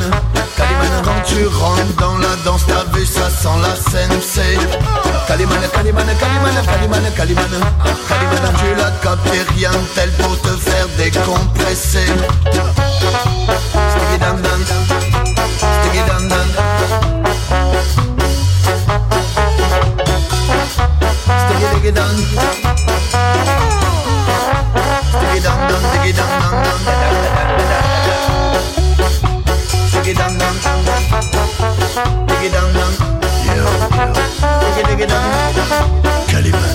Caliman, 0.56 1.02
quand 1.02 1.20
tu 1.27 1.44
rentres 1.48 1.97
dans 1.98 2.16
la 2.19 2.36
danse 2.44 2.62
T'as 2.69 2.85
vu 2.97 3.05
ça 3.05 3.28
sent 3.28 3.48
la 3.61 3.74
scène, 3.74 4.20
c'est 4.23 4.56
Caliman, 5.27 5.59
Caliman, 5.73 6.06
Caliman, 6.06 6.55
Caliman, 6.65 7.02
Caliman 7.16 7.51
Caliman, 8.09 8.52
tu 8.56 8.74
l'as 8.81 8.93
capté, 9.02 9.43
rien 9.56 9.73
tel 9.97 10.11
pour 10.12 10.40
te 10.40 10.51
faire 10.51 10.86
décompresser 10.97 12.06
Sticky 13.90 14.19
dan 14.20 14.40
dan 21.93 22.74
diggy 25.83 26.13
dan 26.13 26.31
Sticky 29.89 30.13
dan 30.15 30.33
dan 30.39 30.55
diggy 30.59 30.87
dan 30.91 31.11
dan 31.17 31.25
dan 31.33 31.49
Sticky 32.35 32.51
dan 32.53 32.69
dan 32.75 32.93
Diggy 33.45 33.57
dan 33.57 33.73
dan 34.05 34.21
Diggy 34.61 34.83
diggy 34.85 35.07
dan 35.07 35.23
Caliban 36.29 36.75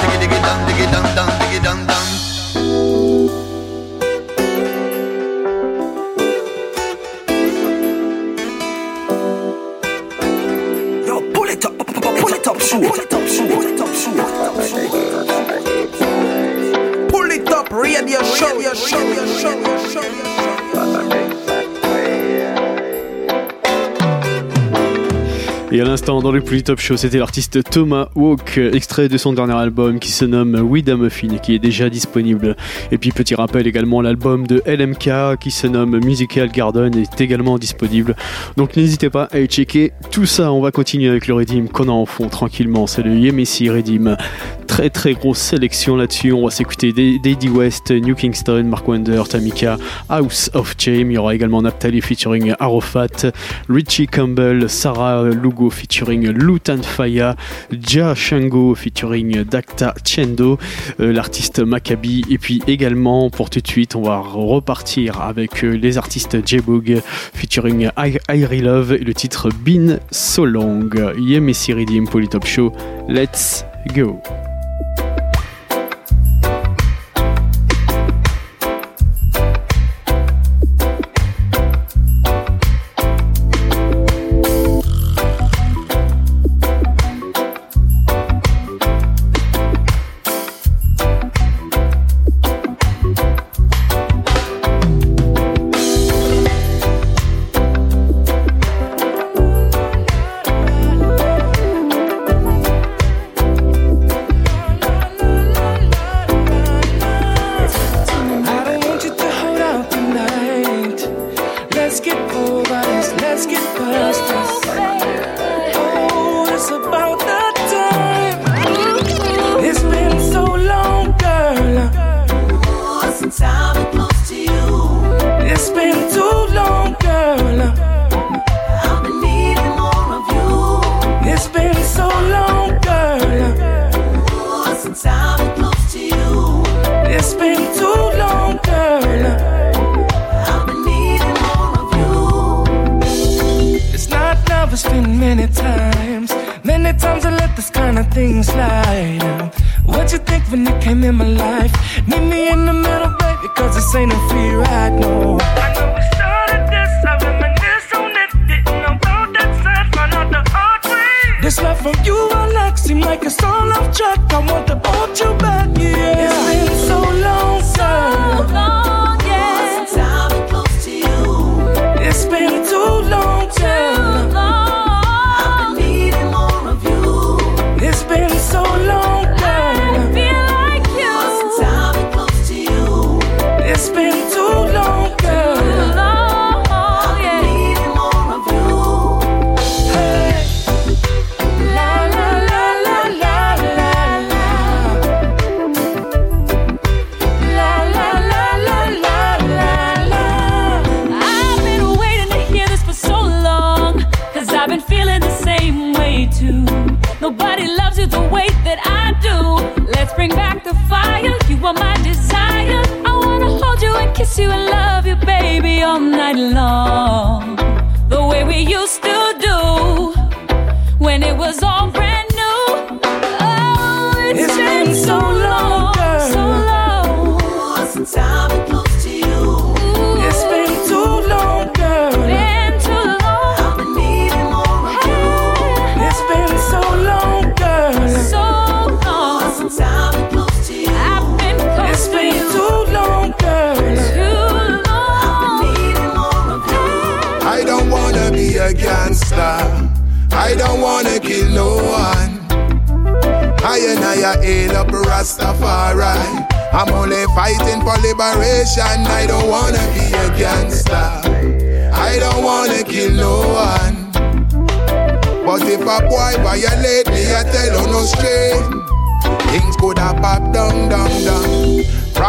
Diggy 0.00 0.16
diggy 0.22 0.38
dan 0.40 0.58
diggy 0.66 0.86
dan 0.88 1.04
dan 1.14 1.28
diggy 1.40 1.58
dan 1.60 1.78
dan 1.86 2.06
Yo, 11.04 11.20
pull 11.34 11.48
it 11.52 11.64
up, 11.64 11.72
pull 11.76 11.92
it 11.92 12.06
up, 12.06 12.14
pull 12.16 12.32
it 12.32 12.46
up, 12.48 12.56
shoot, 12.60 12.82
pull 12.82 13.00
it 13.00 13.12
up, 13.12 13.28
shoot. 13.28 13.63
Pull 17.10 17.30
it 17.30 17.48
up, 17.50 17.70
radio 17.70 18.22
show, 18.22 18.56
radio 18.56 18.72
show, 18.72 18.98
radio 18.98 19.26
show, 19.26 19.58
radio 19.60 21.08
show. 21.10 21.23
Et 25.74 25.80
à 25.80 25.84
l'instant, 25.84 26.22
dans 26.22 26.30
le 26.30 26.40
plus 26.40 26.62
top 26.62 26.78
show, 26.78 26.96
c'était 26.96 27.18
l'artiste 27.18 27.68
Thomas 27.68 28.08
Walk, 28.14 28.58
extrait 28.58 29.08
de 29.08 29.18
son 29.18 29.32
dernier 29.32 29.54
album 29.54 29.98
qui 29.98 30.12
se 30.12 30.24
nomme 30.24 30.54
We 30.54 30.84
Da 30.84 30.94
Muffin 30.94 31.38
qui 31.42 31.52
est 31.52 31.58
déjà 31.58 31.90
disponible. 31.90 32.54
Et 32.92 32.98
puis, 32.98 33.10
petit 33.10 33.34
rappel 33.34 33.66
également, 33.66 34.00
l'album 34.00 34.46
de 34.46 34.62
LMK 34.66 35.36
qui 35.40 35.50
se 35.50 35.66
nomme 35.66 35.98
Musical 35.98 36.48
Garden 36.52 36.96
est 36.96 37.20
également 37.20 37.58
disponible. 37.58 38.14
Donc, 38.56 38.76
n'hésitez 38.76 39.10
pas 39.10 39.24
à 39.32 39.40
y 39.40 39.46
checker 39.46 39.90
tout 40.12 40.26
ça. 40.26 40.52
On 40.52 40.60
va 40.60 40.70
continuer 40.70 41.08
avec 41.08 41.26
le 41.26 41.34
Redeem 41.34 41.68
qu'on 41.68 41.88
a 41.88 41.92
en 41.92 42.06
fond 42.06 42.28
tranquillement. 42.28 42.86
C'est 42.86 43.02
le 43.02 43.16
Yemessi 43.16 43.68
Redeem. 43.68 44.16
Très 44.68 44.90
très 44.90 45.14
grosse 45.14 45.38
sélection 45.38 45.96
là-dessus. 45.96 46.32
On 46.32 46.44
va 46.44 46.50
s'écouter 46.52 46.92
Daddy 46.92 47.48
West, 47.48 47.90
New 47.90 48.14
Kingston, 48.14 48.62
Mark 48.62 48.86
Wonder, 48.86 49.24
Tamika, 49.28 49.76
House 50.08 50.52
of 50.54 50.76
Shame. 50.78 51.10
Il 51.10 51.14
y 51.14 51.18
aura 51.18 51.34
également 51.34 51.62
Naphtali 51.62 52.00
featuring 52.00 52.54
Arafat, 52.60 53.32
Richie 53.68 54.06
Campbell, 54.06 54.70
Sarah 54.70 55.24
Lugo 55.30 55.63
featuring 55.70 56.28
Lutan 56.30 56.82
Faya, 56.82 57.36
Ja 57.90 58.14
Shango 58.14 58.74
featuring 58.74 59.44
Dakta 59.44 59.94
Chendo, 60.04 60.58
euh, 61.00 61.12
l'artiste 61.12 61.60
Maccabi. 61.60 62.24
Et 62.30 62.38
puis 62.38 62.62
également, 62.66 63.30
pour 63.30 63.50
tout 63.50 63.60
de 63.60 63.68
suite, 63.68 63.96
on 63.96 64.02
va 64.02 64.18
repartir 64.18 65.20
avec 65.20 65.64
euh, 65.64 65.72
les 65.72 65.98
artistes 65.98 66.46
J-Bug 66.46 67.00
featuring 67.34 67.90
I- 67.96 68.60
Love 68.62 68.92
et 68.94 68.98
le 68.98 69.14
titre 69.14 69.48
Been 69.64 69.98
So 70.10 70.44
Long. 70.44 70.88
Yemessi 71.18 71.72
Redeem 71.72 72.06
Polytop 72.08 72.46
Show. 72.46 72.72
Let's 73.08 73.64
go. 73.94 74.20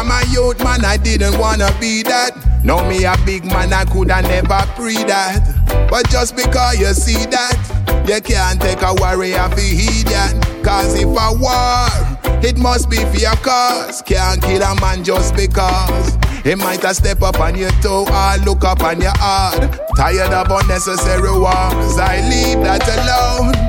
From 0.06 0.22
a 0.22 0.32
youth 0.32 0.64
man, 0.64 0.86
I 0.86 0.98
didn't 0.98 1.40
wanna 1.40 1.76
be 1.80 2.03
that. 2.03 2.38
Now 2.64 2.88
me 2.88 3.06
a 3.06 3.18
big 3.26 3.44
man, 3.44 3.73
I 3.73 3.86
coulda 3.86 4.22
never 4.22 4.61
pre 4.76 4.94
that. 5.06 5.88
But 5.90 6.07
just 6.11 6.36
because 6.36 6.77
you 6.77 6.94
see 6.94 7.26
that, 7.34 7.57
you 8.07 8.22
can't 8.22 8.61
take 8.61 8.84
a 8.84 8.94
warrior 8.94 9.49
for 9.49 9.57
idiot. 9.57 10.38
Cause 10.64 10.94
if 10.94 11.10
a 11.10 11.34
war, 11.41 11.90
it 12.45 12.56
must 12.56 12.88
be 12.88 12.98
for 12.98 13.18
your 13.18 13.36
cause. 13.38 14.03
Can't 14.03 14.40
kill 14.44 14.61
a 14.61 14.80
man 14.80 15.03
just 15.03 15.36
because. 15.36 16.19
He 16.44 16.53
might 16.53 16.84
have 16.84 16.98
step 16.98 17.23
up 17.23 17.40
on 17.40 17.57
your 17.57 17.72
toe 17.82 18.06
or 18.06 18.38
look 18.45 18.64
up 18.64 18.84
on 18.84 19.02
your 19.02 19.18
heart. 19.18 19.57
Tired 19.98 20.32
of 20.32 20.52
unnecessary 20.52 21.34
wars, 21.34 21.98
I 21.98 22.22
leave 22.30 22.61
that 22.61 22.86
alone. 22.86 23.65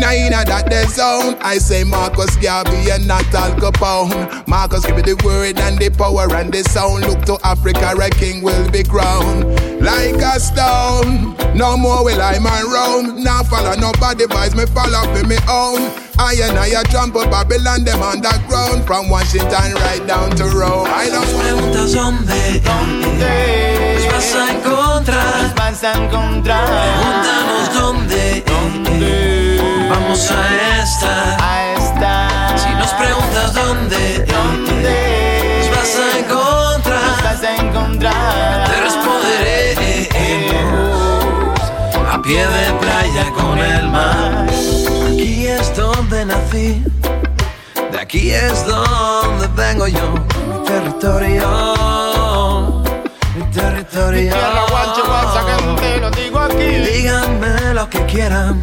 Me 0.00 0.06
nah 0.06 0.16
inna 0.16 0.40
that 0.48 0.64
dead 0.72 0.88
zone. 0.88 1.36
I 1.44 1.58
say 1.58 1.84
Marcus 1.84 2.32
Garvey 2.40 2.88
and 2.88 3.06
not 3.06 3.28
Al 3.36 3.52
Capone. 3.60 4.16
Marcus 4.48 4.80
give 4.86 4.96
me 4.96 5.02
the 5.02 5.12
word 5.20 5.60
and 5.60 5.76
the 5.76 5.92
power 5.92 6.24
and 6.40 6.48
the 6.48 6.64
sound. 6.72 7.04
Look 7.04 7.20
to 7.28 7.36
Africa, 7.44 7.92
a 7.92 8.08
king 8.08 8.40
will 8.40 8.64
be 8.72 8.82
crowned 8.82 9.44
like 9.84 10.16
a 10.16 10.40
stone. 10.40 11.36
No 11.52 11.76
more 11.76 12.00
will 12.00 12.16
I 12.16 12.40
man 12.40 12.64
roam. 12.72 13.20
Now 13.20 13.44
follow 13.44 13.76
nobody 13.76 14.24
advice 14.24 14.56
me 14.56 14.64
follow 14.72 15.04
for 15.12 15.20
me 15.28 15.36
own. 15.44 15.92
I 16.16 16.32
and 16.48 16.56
I 16.56 16.80
a 16.80 16.82
trample 16.88 17.28
Babylon 17.28 17.84
them 17.84 18.00
underground 18.00 18.88
from 18.88 19.10
Washington 19.10 19.76
right 19.84 20.00
down 20.08 20.32
to 20.40 20.48
Rome. 20.48 20.88
I 20.88 21.12
don't 21.12 21.28
preguntas 21.28 21.92
dónde, 21.92 22.56
dónde 22.64 24.00
nos 24.00 24.06
vas 24.08 24.32
a 24.32 24.48
encontrar, 24.48 25.42
nos 25.44 25.54
vas 25.54 25.84
a 25.84 25.92
encontrar. 25.92 26.64
Pregúntanos 26.64 27.68
dónde, 27.76 28.44
dónde 28.48 29.19
vamos 30.20 30.30
a 30.30 30.82
estar, 30.82 31.40
a 31.40 31.72
estar. 31.74 32.58
Si 32.58 32.68
nos 32.74 32.92
preguntas 32.94 33.54
dónde, 33.54 34.24
dónde 34.26 35.58
nos 35.58 35.70
vas 35.76 35.96
a 35.96 36.18
encontrar, 36.18 37.02
nos 37.02 37.22
vas 37.22 37.42
a 37.42 37.56
encontrar. 37.56 38.68
Te 38.68 38.80
responderé 38.82 40.08
a 42.10 42.22
pie 42.22 42.46
de 42.46 42.72
playa 42.80 43.30
con 43.32 43.58
el 43.58 43.88
mar. 43.88 44.46
Aquí 45.12 45.46
es 45.46 45.74
donde 45.76 46.24
nací, 46.26 46.84
de 47.92 47.98
aquí 47.98 48.30
es 48.30 48.66
donde 48.66 49.46
vengo 49.56 49.86
yo, 49.86 50.14
mi 50.48 50.64
territorio, 50.66 51.46
mi 53.36 53.44
territorio. 53.52 54.24
Mi 54.24 54.30
tierra, 54.30 54.64
guancho, 54.70 55.02
guancha, 55.06 55.40
que 55.46 55.54
te 55.80 55.98
lo 55.98 56.10
digo 56.10 56.38
aquí. 56.40 56.64
Díganme 56.64 57.74
lo 57.74 57.88
que 57.88 58.04
quieran, 58.06 58.62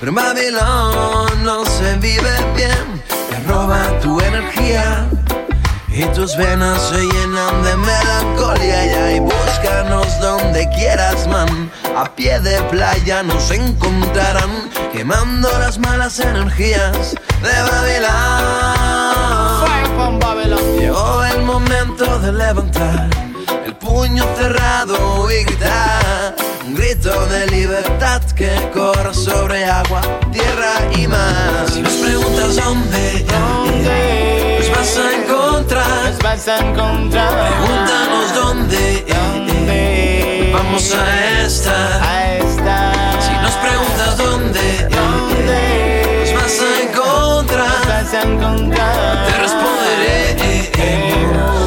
pero 0.00 0.10
en 0.10 0.14
Babilón 0.16 1.44
no 1.44 1.64
se 1.66 1.94
vive 1.96 2.30
bien. 2.56 3.02
Te 3.28 3.38
roba 3.46 3.86
tu 4.00 4.18
energía 4.18 5.06
y 5.88 6.04
tus 6.06 6.36
venas 6.38 6.80
se 6.88 7.00
llenan 7.00 7.62
de 7.62 7.76
melancolía. 7.76 8.86
Y 8.86 8.88
ahí 8.88 9.20
búscanos 9.20 10.18
donde 10.20 10.66
quieras, 10.70 11.26
man. 11.28 11.70
A 11.94 12.06
pie 12.14 12.40
de 12.40 12.62
playa 12.70 13.22
nos 13.22 13.50
encontrarán 13.50 14.70
quemando 14.90 15.50
las 15.58 15.78
malas 15.78 16.18
energías 16.18 17.14
de 17.42 17.62
Babilón. 17.70 18.40
Llegó 20.78 21.24
el 21.24 21.42
momento 21.42 22.18
de 22.20 22.32
levantar 22.32 23.10
el 23.66 23.74
puño 23.76 24.24
cerrado 24.38 25.30
y 25.30 25.44
gritar. 25.44 26.49
Un 26.70 26.76
grito 26.76 27.26
de 27.26 27.48
libertad 27.48 28.22
que 28.36 28.48
corra 28.72 29.12
sobre 29.12 29.64
agua, 29.64 30.00
tierra 30.30 30.74
y 30.96 31.08
mar. 31.08 31.66
Si 31.68 31.82
nos 31.82 31.94
preguntas 31.94 32.54
dónde, 32.54 33.26
¿Dónde? 33.26 34.58
nos 34.60 34.78
vas 34.78 34.96
a 34.96 35.16
encontrar. 35.16 36.10
Nos 36.12 36.18
vas 36.20 36.46
a 36.46 36.58
encontrar. 36.58 37.32
Pregúntanos 37.32 38.34
dónde, 38.36 39.04
¿Dónde? 39.08 40.50
vamos 40.54 40.94
a 40.94 41.42
estar. 41.44 42.02
A 42.04 42.34
estar. 42.36 43.20
Si 43.20 43.32
nos 43.32 43.54
preguntas 43.66 44.16
dónde, 44.16 44.88
¿Dónde? 44.90 46.20
nos 46.20 46.40
vas 46.40 46.60
a 46.60 46.82
encontrar. 46.84 47.68
Nos 47.78 47.88
vas 47.88 48.14
a 48.14 48.22
encontrar. 48.22 49.26
Te 49.26 49.38
responderé 49.38 50.20
a 50.30 51.59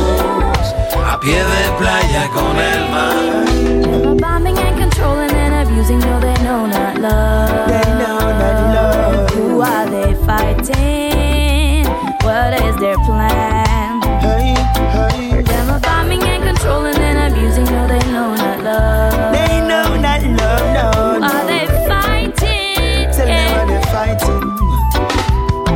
pie 1.24 1.44
de 1.44 1.72
playa 1.78 2.30
con 2.34 2.58
el 2.58 2.90
mar. 2.90 4.16
Bombing 4.20 4.58
and 4.58 4.78
controlling 4.78 5.32
and 5.32 5.68
abusing, 5.68 6.00
no, 6.00 6.20
they 6.20 6.34
know 6.44 6.66
not 6.66 6.98
love. 7.00 7.68
They 7.68 7.90
know 8.00 8.20
not 8.42 8.58
love. 8.76 9.30
Who 9.32 9.62
are 9.62 9.86
they 9.90 10.14
fighting? 10.26 11.86
What 12.24 12.54
is 12.62 12.76
their 12.78 12.98
plan? 13.06 14.02
Hey, 14.22 14.54
hey. 14.96 15.42
Them 15.42 15.70
are 15.70 15.80
bombing 15.80 16.24
and 16.24 16.44
controlling 16.44 16.98
and 16.98 17.34
abusing, 17.34 17.66
no, 17.66 17.88
they 17.88 18.00
know 18.12 18.36
not 18.36 18.64
love. 18.64 19.34
They 19.34 19.60
know 19.62 19.96
not 19.98 20.22
love, 20.24 20.66
no, 20.78 21.14
Who 21.14 21.20
no. 21.20 21.28
are 21.28 21.46
they 21.46 21.66
fighting? 21.88 23.12
Tell 23.16 23.28
me 23.28 23.46
what 23.56 23.68
they're 23.68 23.82
fighting. 23.96 24.44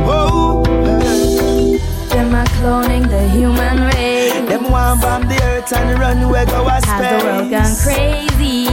Oh, 0.06 0.64
hey. 1.00 1.78
Them 2.08 2.34
are 2.34 2.46
cloning 2.58 3.08
the 3.10 3.28
human 3.28 3.80
race. 3.94 4.48
Them 4.48 4.70
want 4.70 5.00
bomb 5.02 5.22
the 5.22 5.26
earth 5.26 5.27
and 5.88 5.98
run 6.00 6.28
where 6.30 6.46
go 6.46 6.66
a 6.66 6.70
Has 6.70 6.84
the 6.86 7.26
world 7.26 7.50
gone 7.50 7.74
crazy? 7.84 8.68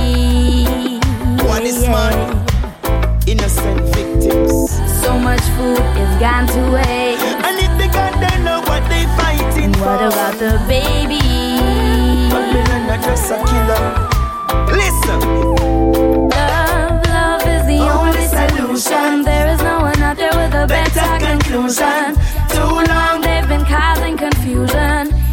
What 1.48 1.64
is 1.64 1.84
yeah. 1.84 1.92
money? 1.92 2.28
Innocent 3.32 3.82
victims. 3.96 4.72
So 5.02 5.18
much 5.18 5.42
food 5.56 5.80
is 6.04 6.14
gone 6.20 6.48
to 6.48 6.62
waste. 6.72 7.24
And 7.46 7.56
if 7.66 7.72
they 7.80 7.88
got, 7.88 8.14
they 8.20 8.36
know 8.44 8.60
what 8.62 8.84
they 8.90 9.06
fighting 9.18 9.66
and 9.66 9.78
for. 9.78 9.86
What 9.86 10.14
about 10.14 10.36
the 10.40 10.62
baby? 10.68 11.22
Babylon 12.32 12.90
are 12.94 13.02
just 13.08 13.32
a 13.32 13.38
killer. 13.48 13.84
Listen. 14.76 15.20
Love, 16.30 17.06
love 17.08 17.42
is 17.56 17.66
the 17.72 17.80
only, 17.80 18.12
only 18.12 18.28
solution. 18.28 18.78
solution. 18.82 19.24
There 19.24 19.48
is 19.54 19.62
no 19.62 19.80
one 19.80 20.02
out 20.02 20.18
there 20.18 20.36
with 20.36 20.54
a 20.54 20.68
better, 20.68 20.94
better 20.94 21.26
conclusion. 21.26 22.16
conclusion. 22.16 22.50
Too 22.50 22.94
long 22.94 23.22
they've 23.22 23.48
been 23.48 23.66
causing 23.66 24.18
confusion. 24.18 25.25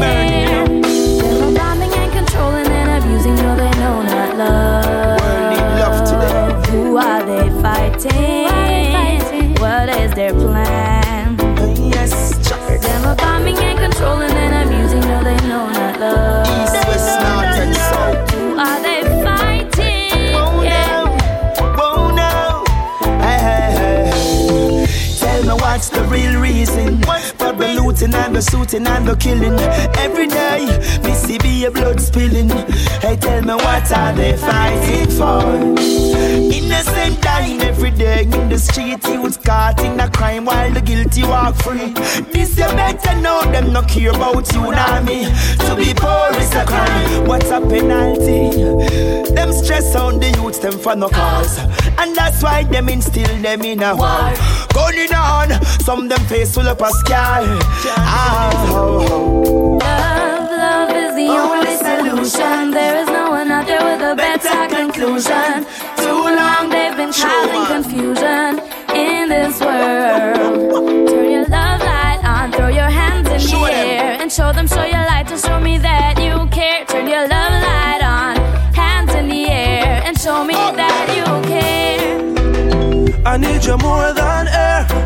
They're 0.00 1.52
bombing 1.54 1.92
and 1.92 2.12
controlling 2.12 2.66
and 2.66 3.04
abusing, 3.04 3.36
they 3.36 3.70
know 3.80 4.02
not 4.02 4.36
love. 4.36 5.20
Who 6.70 6.96
are 6.96 7.22
they 7.24 7.50
fighting? 7.60 9.54
What 9.60 9.88
is 9.90 10.12
their 10.14 10.32
plan? 10.32 10.99
Looting 28.00 28.14
and 28.14 28.34
the 28.34 28.40
shooting 28.40 28.86
and 28.86 29.06
the 29.06 29.14
killing. 29.14 29.60
Every 29.98 30.26
day, 30.26 30.66
see 31.12 31.36
be 31.36 31.66
a 31.66 31.70
blood 31.70 32.00
spilling. 32.00 32.48
Hey, 33.00 33.16
tell 33.16 33.42
me 33.42 33.54
what 33.54 33.92
are 33.92 34.12
they 34.14 34.36
fighting 34.38 35.10
for? 35.10 35.44
Innocent 36.56 37.20
dying 37.20 37.60
every 37.60 37.90
day 37.90 38.22
in 38.22 38.48
the 38.48 38.58
street. 38.58 39.04
Youths 39.04 39.36
caught 39.36 39.80
in 39.84 40.00
a 40.00 40.08
crime 40.10 40.46
while 40.46 40.72
the 40.72 40.80
guilty 40.80 41.24
walk 41.24 41.56
free. 41.56 41.92
This 42.32 42.56
you 42.56 42.64
better 42.64 43.20
know 43.20 43.42
them 43.52 43.72
no 43.72 43.82
care 43.82 44.10
about 44.10 44.50
you 44.54 44.62
nor 44.62 45.00
me. 45.02 45.26
To 45.66 45.76
be 45.76 45.92
poor 45.94 46.30
is 46.40 46.54
a 46.54 46.64
crime. 46.64 47.26
What's 47.26 47.50
a 47.50 47.60
penalty? 47.60 48.50
Them 49.34 49.52
stress 49.52 49.94
on 49.94 50.20
the 50.20 50.30
youths 50.30 50.58
them 50.58 50.78
for 50.78 50.96
no 50.96 51.08
cause, 51.08 51.58
and 51.98 52.16
that's 52.16 52.42
why 52.42 52.64
them 52.64 52.88
instill 52.88 53.36
them 53.42 53.62
in 53.62 53.82
a 53.82 53.94
war. 53.94 54.32
Going 54.74 55.12
on, 55.12 55.62
some 55.80 56.08
them 56.08 56.20
face 56.26 56.54
full 56.54 56.68
up 56.68 56.80
a 56.80 56.90
scar. 56.90 57.42
Oh, 57.96 59.78
Love, 59.82 60.50
love 60.50 60.90
is 60.90 61.14
the 61.14 61.28
only 61.28 61.76
solution. 61.76 62.70
There 62.70 62.96
is 63.02 63.08
no 63.08 63.30
one 63.30 63.50
out 63.50 63.66
there 63.66 63.82
with 63.84 64.00
a 64.02 64.14
better 64.14 64.60
conclusion. 64.74 65.66
Too 65.96 66.22
long 66.40 66.68
they've 66.70 66.96
been 66.96 67.12
causing 67.12 67.66
confusion 67.74 68.60
in 68.94 69.28
this 69.28 69.60
world. 69.60 71.08
Turn 71.08 71.30
your 71.30 71.46
love 71.48 71.80
light 71.80 72.20
on, 72.24 72.52
throw 72.52 72.68
your 72.68 72.90
hands 73.00 73.28
in 73.28 73.38
Show 73.40 73.60
the 73.64 73.70
them. 73.72 73.86
air, 73.88 74.16
and 74.20 74.30
show 74.32 74.52
them, 74.52 74.66
show 74.66 74.84
your 74.84 75.04
light 75.12 75.26
to 75.28 75.36
show 75.38 75.58
me 75.60 75.78
that 75.78 76.18
you 76.18 76.46
care. 76.50 76.84
Turn 76.86 77.06
your 77.08 77.26
love 77.28 77.52
light 77.68 78.02
on, 78.02 78.36
hands 78.74 79.12
in 79.14 79.28
the 79.28 79.46
air, 79.48 80.02
and 80.06 80.18
show 80.18 80.44
me 80.44 80.54
that 80.54 81.06
you 81.16 81.24
care. 81.48 82.20
I 83.26 83.36
need 83.36 83.64
you 83.64 83.76
more 83.78 84.12
than 84.12 84.26
air. 84.26 84.39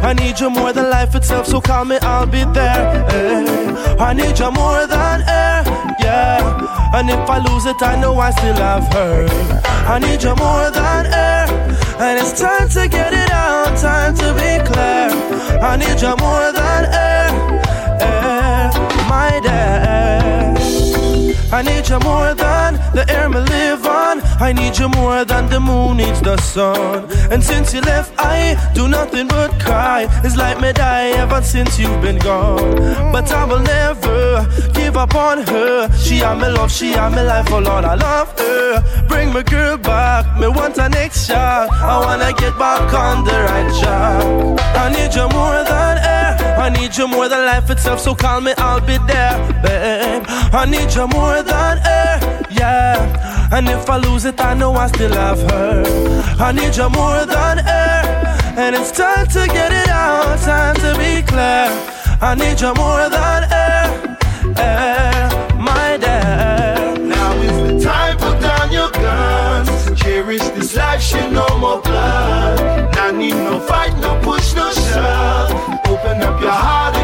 I 0.04 0.12
need 0.12 0.38
you 0.38 0.50
more 0.50 0.72
than 0.72 0.90
life 0.90 1.14
itself. 1.14 1.46
So 1.46 1.60
call 1.60 1.84
me, 1.84 1.96
I'll 2.02 2.26
be 2.26 2.44
there. 2.44 3.06
eh. 3.10 3.96
I 3.98 4.12
need 4.12 4.38
you 4.38 4.50
more 4.50 4.86
than 4.86 5.22
air. 5.22 5.62
Yeah. 5.98 6.92
And 6.94 7.08
if 7.10 7.28
I 7.28 7.38
lose 7.38 7.66
it, 7.66 7.80
I 7.82 8.00
know 8.00 8.18
I 8.18 8.30
still 8.30 8.54
have 8.54 8.86
her. 8.92 9.26
I 9.94 9.98
need 9.98 10.22
you 10.22 10.34
more 10.36 10.70
than 10.70 11.06
air. 11.06 11.46
And 11.98 12.18
it's 12.20 12.38
time 12.40 12.68
to 12.70 12.88
get 12.88 13.12
it 13.12 13.30
out. 13.30 13.76
Time 13.78 14.14
to 14.16 14.28
be 14.34 14.52
clear. 14.70 15.08
I 15.62 15.76
need 15.76 16.00
you 16.00 16.14
more 16.16 16.52
than 16.52 16.84
air. 17.08 17.30
Air. 18.00 18.70
My 19.08 19.40
dad. 19.42 20.23
I 21.52 21.62
need 21.62 21.88
you 21.88 21.98
more 22.00 22.34
than 22.34 22.74
the 22.94 23.04
air 23.08 23.28
me 23.28 23.38
live 23.38 23.86
on. 23.86 24.20
I 24.40 24.52
need 24.52 24.76
you 24.78 24.88
more 24.88 25.24
than 25.24 25.48
the 25.48 25.60
moon 25.60 25.98
needs 25.98 26.20
the 26.20 26.36
sun. 26.38 27.10
And 27.30 27.42
since 27.42 27.72
you 27.72 27.80
left, 27.80 28.12
I 28.18 28.56
do 28.74 28.88
nothing 28.88 29.28
but 29.28 29.50
cry. 29.60 30.08
It's 30.24 30.36
like 30.36 30.60
me 30.60 30.72
die 30.72 31.10
ever 31.10 31.42
since 31.42 31.78
you've 31.78 32.00
been 32.02 32.18
gone. 32.18 33.12
But 33.12 33.30
I 33.32 33.44
will 33.44 33.60
never 33.60 34.46
give 34.74 34.96
up 34.96 35.14
on 35.14 35.46
her. 35.46 35.92
She 35.96 36.22
am 36.22 36.40
my 36.40 36.48
love, 36.48 36.72
she 36.72 36.94
am 36.94 37.12
my 37.12 37.22
life, 37.22 37.46
oh 37.50 37.58
Lord, 37.60 37.84
I 37.84 37.94
love 37.94 38.38
her. 38.38 39.06
Bring 39.08 39.32
my 39.32 39.42
girl 39.42 39.76
back, 39.76 40.38
me 40.40 40.48
want 40.48 40.76
a 40.78 40.88
next 40.88 41.26
shot. 41.26 41.70
I 41.72 41.98
wanna 42.00 42.32
get 42.32 42.58
back 42.58 42.92
on 42.92 43.24
the 43.24 43.32
right 43.32 43.70
track. 43.80 44.24
I 44.76 44.88
need 44.90 45.14
you 45.14 45.28
more 45.28 45.62
than 45.64 45.98
air. 45.98 46.14
I 46.58 46.70
need 46.70 46.96
you 46.96 47.06
more 47.08 47.28
than 47.28 47.44
life 47.44 47.68
itself, 47.70 48.00
so 48.00 48.14
call 48.14 48.40
me, 48.40 48.52
I'll 48.58 48.80
be 48.80 48.96
there, 49.06 49.36
babe. 49.62 50.24
I 50.54 50.66
need 50.66 50.94
you 50.94 51.06
more 51.08 51.33
than 51.42 51.78
air, 51.78 52.46
yeah. 52.50 53.50
And 53.52 53.68
if 53.68 53.88
I 53.88 53.96
lose 53.98 54.24
it, 54.24 54.40
I 54.40 54.54
know 54.54 54.72
I 54.74 54.86
still 54.88 55.12
have 55.12 55.40
her. 55.50 55.82
I 56.38 56.52
need 56.52 56.76
you 56.76 56.88
more 56.90 57.24
than 57.26 57.58
air, 57.58 58.02
and 58.56 58.74
it's 58.76 58.90
time 58.90 59.26
to 59.28 59.46
get 59.46 59.72
it 59.72 59.88
out, 59.88 60.38
time 60.40 60.74
to 60.76 60.90
be 60.98 61.22
clear. 61.22 61.68
I 62.20 62.34
need 62.34 62.60
you 62.60 62.72
more 62.74 63.08
than 63.08 63.40
air, 63.52 64.16
air, 64.58 65.28
my 65.58 65.96
dad. 65.98 67.00
Now 67.00 67.32
is 67.42 67.82
the 67.82 67.88
time, 67.88 68.16
put 68.18 68.40
down 68.40 68.72
your 68.72 68.90
guns. 68.90 70.00
Cherish 70.00 70.42
this 70.56 70.74
life, 70.76 71.02
shit, 71.02 71.30
no 71.32 71.46
more 71.58 71.80
blood. 71.80 72.94
Now 72.94 73.10
need 73.10 73.34
no 73.34 73.60
fight, 73.60 73.96
no 73.98 74.18
push, 74.22 74.54
no 74.54 74.72
shove. 74.72 75.50
Open 75.86 76.22
up 76.22 76.40
your 76.40 76.50
heart, 76.50 76.94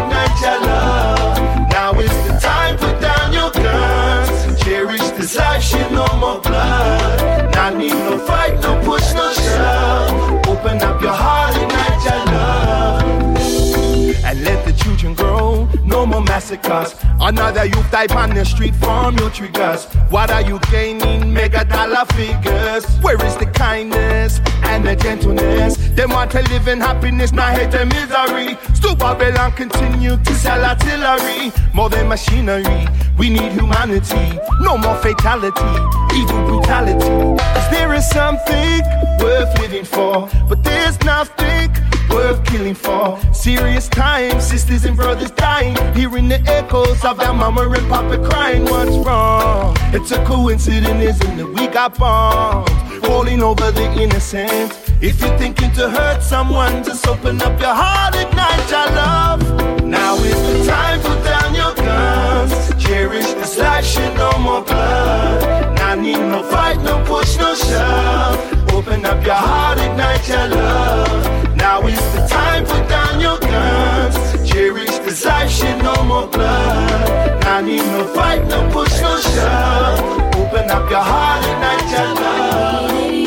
Life, 5.37 5.63
shit, 5.63 5.93
no 5.93 6.05
more 6.19 6.41
blood. 6.41 7.53
Now 7.55 7.71
need 7.71 7.93
no 7.93 8.19
fight, 8.19 8.55
no 8.63 8.75
push, 8.85 9.15
no 9.15 9.33
shove. 9.33 10.49
Open 10.49 10.83
up 10.83 11.01
your 11.01 11.13
heart, 11.13 11.55
grow. 15.15 15.69
No 15.85 16.07
more 16.07 16.23
massacres. 16.23 16.95
Another 17.21 17.65
youth 17.65 17.91
type 17.91 18.15
on 18.15 18.31
the 18.35 18.45
street 18.45 18.75
form 18.77 19.17
your 19.19 19.31
triggers. 19.31 19.85
What 20.11 20.31
are 20.31 20.43
you 20.43 20.59
gaining? 20.71 21.33
Mega 21.33 21.65
dollar 21.65 22.05
figures. 22.15 22.85
Where 23.03 23.23
is 23.25 23.37
the 23.37 23.47
kindness 23.47 24.41
and 24.65 24.85
the 24.87 24.97
gentleness? 24.97 25.77
Them 25.97 26.11
want 26.11 26.31
to 26.33 26.43
live 26.43 26.69
in 26.69 26.81
happiness, 26.81 27.33
not 27.33 27.53
hate 27.59 27.75
and 27.75 27.93
misery. 27.93 28.57
Still 28.75 28.97
Babylon 28.97 29.53
continue 29.53 30.17
to 30.17 30.35
sell 30.35 30.65
artillery. 30.65 31.53
More 31.75 31.91
than 31.91 32.09
machinery. 32.09 32.87
We 33.19 33.29
need 33.29 33.53
humanity. 33.53 34.39
No 34.61 34.79
more 34.79 34.97
fatality, 34.97 35.73
evil 36.15 36.41
brutality. 36.47 37.37
'Cause 37.37 37.71
there 37.71 37.93
is 37.95 38.09
something 38.11 38.83
worth 39.21 39.59
living 39.61 39.85
for, 39.85 40.29
but 40.49 40.65
there's 40.65 40.99
nothing 41.05 41.71
worth 42.11 42.45
killing 42.45 42.75
for. 42.75 43.19
Serious 43.33 43.89
times, 43.89 44.45
sisters 44.45 44.85
and 44.85 44.97
brothers 44.97 45.31
dying, 45.33 45.77
hearing 45.95 46.29
the 46.29 46.41
echoes 46.47 47.05
of 47.05 47.19
their 47.19 47.33
mama 47.33 47.69
and 47.69 47.89
papa 47.89 48.19
crying. 48.29 48.65
What's 48.65 48.97
wrong? 49.07 49.77
It's 49.95 50.11
a 50.13 50.25
coincidence, 50.25 51.21
isn't 51.21 51.41
it? 51.41 51.49
We 51.49 51.67
got 51.69 51.99
bombs 51.99 52.71
falling 53.05 53.43
over 53.43 53.71
the 53.71 53.91
innocent. 54.01 54.79
If 55.01 55.21
you're 55.21 55.37
thinking 55.39 55.73
to 55.73 55.89
hurt 55.91 56.23
someone, 56.23 56.85
just 56.85 57.07
open 57.09 57.41
up 57.43 57.59
your 57.59 57.75
heart, 57.75 58.15
ignite 58.15 58.71
your 58.71 58.87
love. 58.95 59.83
Now 59.83 60.15
is 60.17 60.41
the 60.47 60.71
time, 60.71 61.01
put 61.01 61.25
down 61.25 61.55
your 61.55 61.75
guns. 61.75 62.53
Cherish 62.83 63.27
this 63.35 63.59
life, 63.59 63.85
shit, 63.85 64.15
no 64.15 64.31
more 64.39 64.63
blood. 64.63 65.75
Now 65.77 65.95
need 65.95 66.19
no 66.19 66.43
fight, 66.43 66.81
no 66.83 67.03
push, 67.05 67.37
no 67.39 67.55
shove. 67.55 68.60
Open 68.81 69.05
up 69.05 69.23
your 69.27 69.35
heart, 69.35 69.79
ignite 69.79 70.27
your 70.27 70.49
love. 70.49 71.55
Now 71.55 71.87
is 71.87 72.01
the 72.15 72.27
time, 72.27 72.65
put 72.65 72.89
down 72.89 73.21
your 73.21 73.39
guns. 73.39 74.17
Cherish 74.51 74.97
this 75.05 75.23
life, 75.27 75.51
shit, 75.51 75.77
no 75.83 76.03
more 76.05 76.27
blood. 76.27 77.43
Now 77.43 77.61
need 77.61 77.83
no 77.83 78.07
fight, 78.15 78.43
no 78.47 78.67
push, 78.73 78.99
no 79.03 79.21
shove. 79.21 80.01
Open 80.35 80.71
up 80.71 80.91
your 80.91 80.99
heart, 80.99 81.45
ignite 81.45 81.91
your 81.93 82.15
love. 82.15 83.20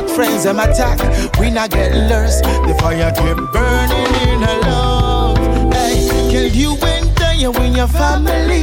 Bad 0.00 0.10
friends 0.10 0.44
them 0.44 0.58
attack. 0.58 0.98
We 1.38 1.50
not 1.50 1.70
get 1.70 1.92
lost, 2.10 2.44
the 2.44 2.76
fire 2.80 3.12
keep 3.12 3.36
burning 3.52 4.28
in 4.28 4.42
our 4.42 4.60
love. 4.60 5.72
Hey, 5.72 6.28
you 6.48 6.76
there, 7.16 7.34
you 7.34 7.52
in 7.54 7.74
your 7.74 7.88
family, 7.88 8.62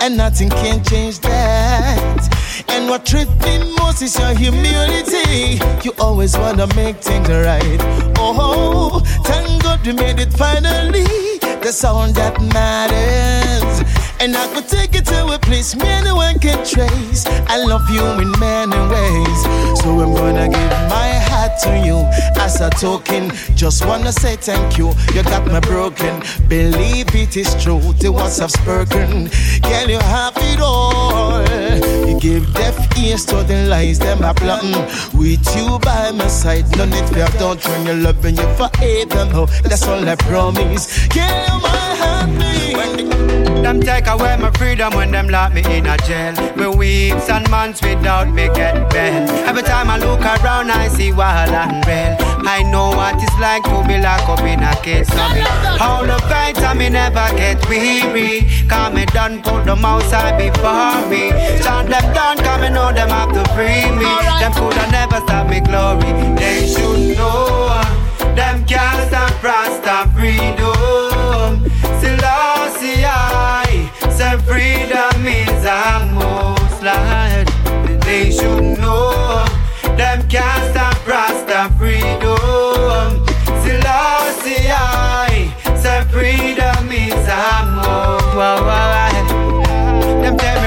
and 0.00 0.16
nothing 0.16 0.50
can 0.50 0.82
change 0.84 1.20
that. 1.20 2.64
And 2.68 2.88
what 2.88 3.06
tripped 3.06 3.42
me 3.44 3.58
most 3.78 4.02
is 4.02 4.18
your 4.18 4.34
humility. 4.34 5.60
You 5.82 5.92
always 5.98 6.36
wanna 6.36 6.66
make 6.74 6.96
things 6.96 7.28
right. 7.28 7.80
Oh, 8.18 9.00
thank 9.24 9.62
God 9.62 9.86
we 9.86 9.92
made 9.92 10.20
it 10.20 10.32
finally. 10.32 11.06
The 11.40 11.72
sound 11.72 12.14
that 12.14 12.40
matters. 12.52 13.77
And 14.20 14.36
I 14.36 14.52
could 14.52 14.66
take 14.66 14.96
it 14.96 15.06
to 15.06 15.32
a 15.32 15.38
place 15.38 15.76
no 15.76 16.16
one 16.16 16.38
can 16.40 16.58
trace. 16.66 17.24
I 17.46 17.56
love 17.64 17.88
you 17.88 18.04
in 18.20 18.30
many 18.40 18.76
ways. 18.90 19.42
So 19.80 20.00
I'm 20.00 20.12
gonna 20.12 20.48
give 20.48 20.70
my 20.90 21.10
heart 21.30 21.52
to 21.62 21.78
you 21.86 21.98
as 22.42 22.60
a 22.60 22.70
token. 22.70 23.30
Just 23.54 23.86
wanna 23.86 24.10
say 24.10 24.34
thank 24.34 24.76
you. 24.76 24.92
You 25.14 25.22
got 25.22 25.46
me 25.46 25.60
broken. 25.60 26.20
Believe 26.48 27.14
it 27.14 27.36
is 27.36 27.54
true. 27.62 27.80
The 28.00 28.10
words 28.10 28.38
have 28.38 28.50
spoken. 28.50 29.28
Can 29.62 29.88
you 29.88 30.00
have 30.00 30.34
it 30.36 30.60
all? 30.60 31.42
You 32.08 32.18
give 32.18 32.52
deaf 32.54 32.76
ears 32.98 33.24
to 33.26 33.44
the 33.44 33.66
lies 33.68 34.00
them 34.00 34.24
are 34.24 34.34
plotting. 34.34 34.74
With 35.16 35.46
you 35.56 35.78
by 35.78 36.10
my 36.10 36.26
side, 36.26 36.66
no 36.76 36.86
need. 36.86 37.06
Don't 37.38 37.60
turn 37.60 37.86
your 37.86 37.94
love 37.94 38.24
and 38.24 38.36
you 38.36 38.48
forever. 38.56 39.46
That's 39.62 39.86
all 39.86 40.08
I 40.08 40.16
promise. 40.16 41.06
Can 41.06 41.30
you 41.46 41.60
my 41.62 41.68
heart, 42.02 42.30
please? 42.36 42.58
Them 43.62 43.80
take 43.80 44.07
away 44.08 44.36
my 44.38 44.50
freedom 44.52 44.92
when 44.94 45.10
them 45.10 45.28
lock 45.28 45.52
me 45.52 45.62
in 45.76 45.86
a 45.86 45.96
jail. 45.98 46.34
Me 46.56 46.66
weeks 46.66 47.28
and 47.28 47.48
months 47.50 47.80
without 47.82 48.28
me 48.28 48.48
get 48.54 48.90
bail. 48.90 49.28
Every 49.48 49.62
time 49.62 49.90
I 49.90 49.98
look 49.98 50.20
around, 50.20 50.70
I 50.70 50.88
see 50.88 51.12
wall 51.12 51.52
and 51.62 51.86
rail. 51.86 52.16
I 52.46 52.62
know 52.62 52.88
what 52.90 53.22
it's 53.22 53.38
like 53.38 53.62
to 53.64 53.86
be 53.86 54.00
locked 54.00 54.28
up 54.28 54.40
in 54.40 54.62
a 54.62 54.74
case 54.82 55.10
of 55.10 55.28
me. 55.34 55.42
All 55.80 56.04
the 56.06 56.18
fight 56.28 56.58
I 56.58 56.74
me 56.74 56.88
never 56.88 57.28
get 57.36 57.60
weary. 57.68 58.48
Cause 58.68 58.94
me 58.94 59.04
done 59.06 59.42
put 59.42 59.64
the 59.66 59.76
mouse 59.76 60.08
side 60.10 60.38
before 60.38 60.98
me. 61.10 61.30
Chant 61.62 61.88
them 61.88 62.06
down, 62.14 62.36
cause 62.38 62.60
me 62.60 62.70
know 62.70 62.92
them 62.92 63.10
have 63.10 63.32
to 63.32 63.44
free 63.52 63.84
me. 63.92 64.08
Them 64.40 64.52
coulda 64.54 64.90
never 64.90 65.20
stop 65.26 65.48
me 65.48 65.60
glory. 65.60 66.10
They 66.36 66.66
should 66.66 67.16
know. 67.16 67.82
Them 68.34 68.64
can't 68.64 69.08
stop 69.08 69.42
Rasta 69.42 70.10
freedom. 70.14 70.97
Say 74.28 74.36
freedom 74.40 75.26
is 75.26 75.64
a 75.64 76.04
most 76.12 76.82
light. 76.82 77.46
They 78.04 78.30
should 78.30 78.78
know. 78.78 79.46
Them 79.96 80.28
can't 80.28 80.70
stop 80.70 80.97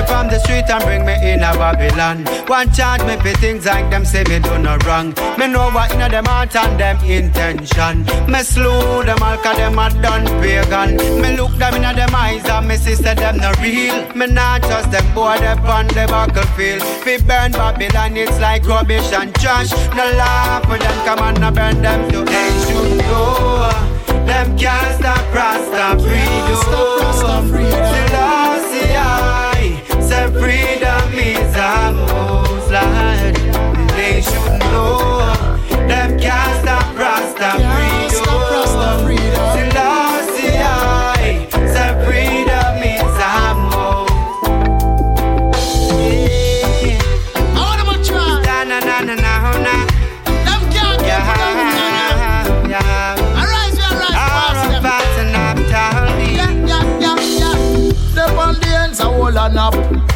me 0.01 0.07
from 0.07 0.27
the 0.27 0.39
street 0.39 0.69
and 0.69 0.83
bring 0.83 1.05
me 1.05 1.13
in 1.21 1.39
a 1.39 1.51
Babylon. 1.53 2.25
One 2.47 2.71
charge 2.73 3.03
me 3.05 3.15
for 3.17 3.37
things 3.39 3.65
like 3.65 3.89
them 3.89 4.05
say 4.05 4.23
me 4.23 4.39
do 4.39 4.57
no 4.57 4.77
wrong. 4.85 5.13
Me 5.37 5.47
know 5.47 5.69
what 5.71 5.93
inna 5.93 6.09
them 6.09 6.25
heart 6.25 6.55
and 6.55 6.79
them 6.79 6.97
intention. 7.05 8.05
Me 8.31 8.39
slew 8.43 9.03
them 9.03 9.21
all 9.21 9.37
cause 9.37 9.57
them 9.57 9.79
a 9.79 9.89
done 10.01 10.25
pagan. 10.41 10.97
Me 11.21 11.35
look 11.37 11.51
them 11.57 11.75
inna 11.75 11.93
them 11.93 12.15
eyes 12.15 12.45
and 12.45 12.67
me 12.67 12.75
sister 12.77 13.15
them 13.15 13.37
no 13.37 13.51
real. 13.61 13.97
Me 14.15 14.27
not 14.27 14.61
trust 14.63 14.91
them 14.91 15.05
boy 15.13 15.37
them 15.39 15.59
on 15.65 15.87
the 15.87 16.05
battlefield. 16.07 16.81
Fi 17.03 17.17
burn 17.17 17.51
Babylon 17.51 18.17
it's 18.17 18.39
like 18.39 18.65
rubbish 18.67 19.11
and 19.13 19.33
trash. 19.35 19.71
No 19.95 20.05
laugh 20.17 20.63
for 20.63 20.77
them 20.77 21.05
come 21.05 21.19
on 21.19 21.33
no 21.35 21.51
burn 21.51 21.81
them 21.81 22.09
to 22.11 22.19
should 22.65 22.97
know. 22.97 23.69
Them 24.25 24.57
can't 24.57 24.99
stop 24.99 25.33
Rasta. 25.33 25.71
Selassie 27.51 27.73
I 27.73 27.91
say 27.91 28.40
freedom 30.41 31.13
is 31.13 31.55
a 31.55 31.91
most 31.93 32.71
light. 32.71 33.35
They 33.95 34.21
should 34.21 34.59
know. 34.71 35.35
Them 35.87 36.19
can't 36.19 36.61
stop 36.61 36.97
Rasta 36.97 37.80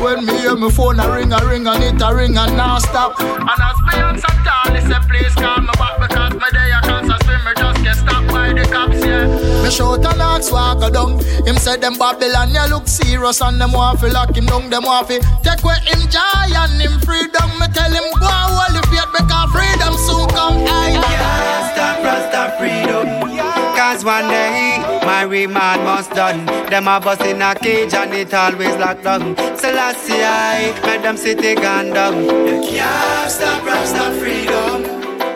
When 0.06 0.24
me 0.24 0.38
hear 0.38 0.56
my 0.56 0.70
phone 0.70 1.00
a 1.00 1.10
ring, 1.10 1.34
a 1.34 1.42
ring, 1.50 1.66
and 1.66 1.82
it 1.82 2.00
a 2.00 2.14
ring, 2.14 2.38
and 2.38 2.56
now 2.56 2.78
stop. 2.78 3.20
And 3.20 3.42
as 3.42 3.78
me 3.90 4.22
call, 4.46 4.70
they 4.70 4.82
say 4.86 5.02
please 5.10 5.34
call 5.34 5.58
me 5.66 5.74
back 5.82 5.98
because 5.98 6.34
me 6.38 6.46
day 6.54 6.70
I 6.78 6.82
can't 6.86 7.10
swim, 7.10 7.42
me 7.42 7.52
just 7.58 7.82
get 7.82 7.98
stopped 7.98 8.28
by 8.30 8.54
the 8.54 8.70
cops, 8.70 9.02
yeah. 9.02 9.26
Me 9.66 9.72
shout 9.72 10.06
and 10.06 10.22
ask 10.22 10.54
walk 10.54 10.84
a 10.84 10.92
down. 10.92 11.18
Him 11.48 11.58
said 11.58 11.82
them 11.82 11.98
Babylon, 11.98 12.54
you 12.54 12.70
look 12.70 12.88
serious, 12.88 13.42
and 13.42 13.60
them 13.60 13.72
want 13.72 14.00
fi 14.00 14.10
lock 14.14 14.38
him 14.38 14.46
down, 14.46 14.70
them 14.70 14.84
want 14.84 15.08
fi 15.08 15.18
take 15.42 15.64
away 15.66 15.82
him 15.90 16.06
joy 16.14 16.54
and 16.54 16.78
him 16.78 17.02
freedom. 17.02 17.50
Me 17.58 17.66
tell 17.74 17.90
him 17.90 18.06
go 18.22 18.30
and 18.30 18.50
hold 18.54 18.78
the 18.78 18.86
faith 18.94 19.10
because 19.10 19.50
freedom 19.58 19.98
soon 20.06 20.30
come. 20.30 20.62
Aye. 20.70 21.02
Can't 21.02 21.66
stop 21.74 21.98
Rasta 22.06 22.54
freedom. 22.62 23.10
Cause 23.74 24.06
one 24.06 24.30
day 24.30 24.75
my 25.06 25.22
remand 25.22 25.84
must 25.84 26.12
done. 26.12 26.46
Them 26.70 26.88
a 26.88 27.00
bust 27.00 27.22
in 27.22 27.42
a 27.42 27.54
cage 27.56 27.94
and 27.94 28.14
it 28.14 28.34
always 28.34 28.76
locked 28.78 29.04
down. 29.04 29.36
Selassie 29.58 30.24
I 30.24 30.74
made 30.86 31.04
them 31.04 31.18
city 31.18 31.56
down. 31.56 32.24
You 32.24 32.62
can't 32.68 33.32
stop 33.32 33.66
Rasta 33.66 34.12
freedom. 34.20 34.84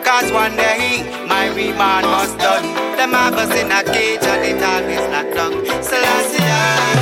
Cause 0.04 0.32
one 0.32 0.56
day 0.56 1.02
my 1.28 1.46
remand 1.54 2.06
must 2.06 2.38
done. 2.38 2.66
Them 2.96 3.14
a 3.14 3.30
bust 3.30 3.52
in 3.52 3.70
a 3.70 3.82
cage 3.84 4.22
and 4.22 4.44
it 4.50 4.62
always 4.62 5.04
locked 5.14 5.34
down. 5.34 5.82
Selassie 5.82 6.42
I 6.42 6.99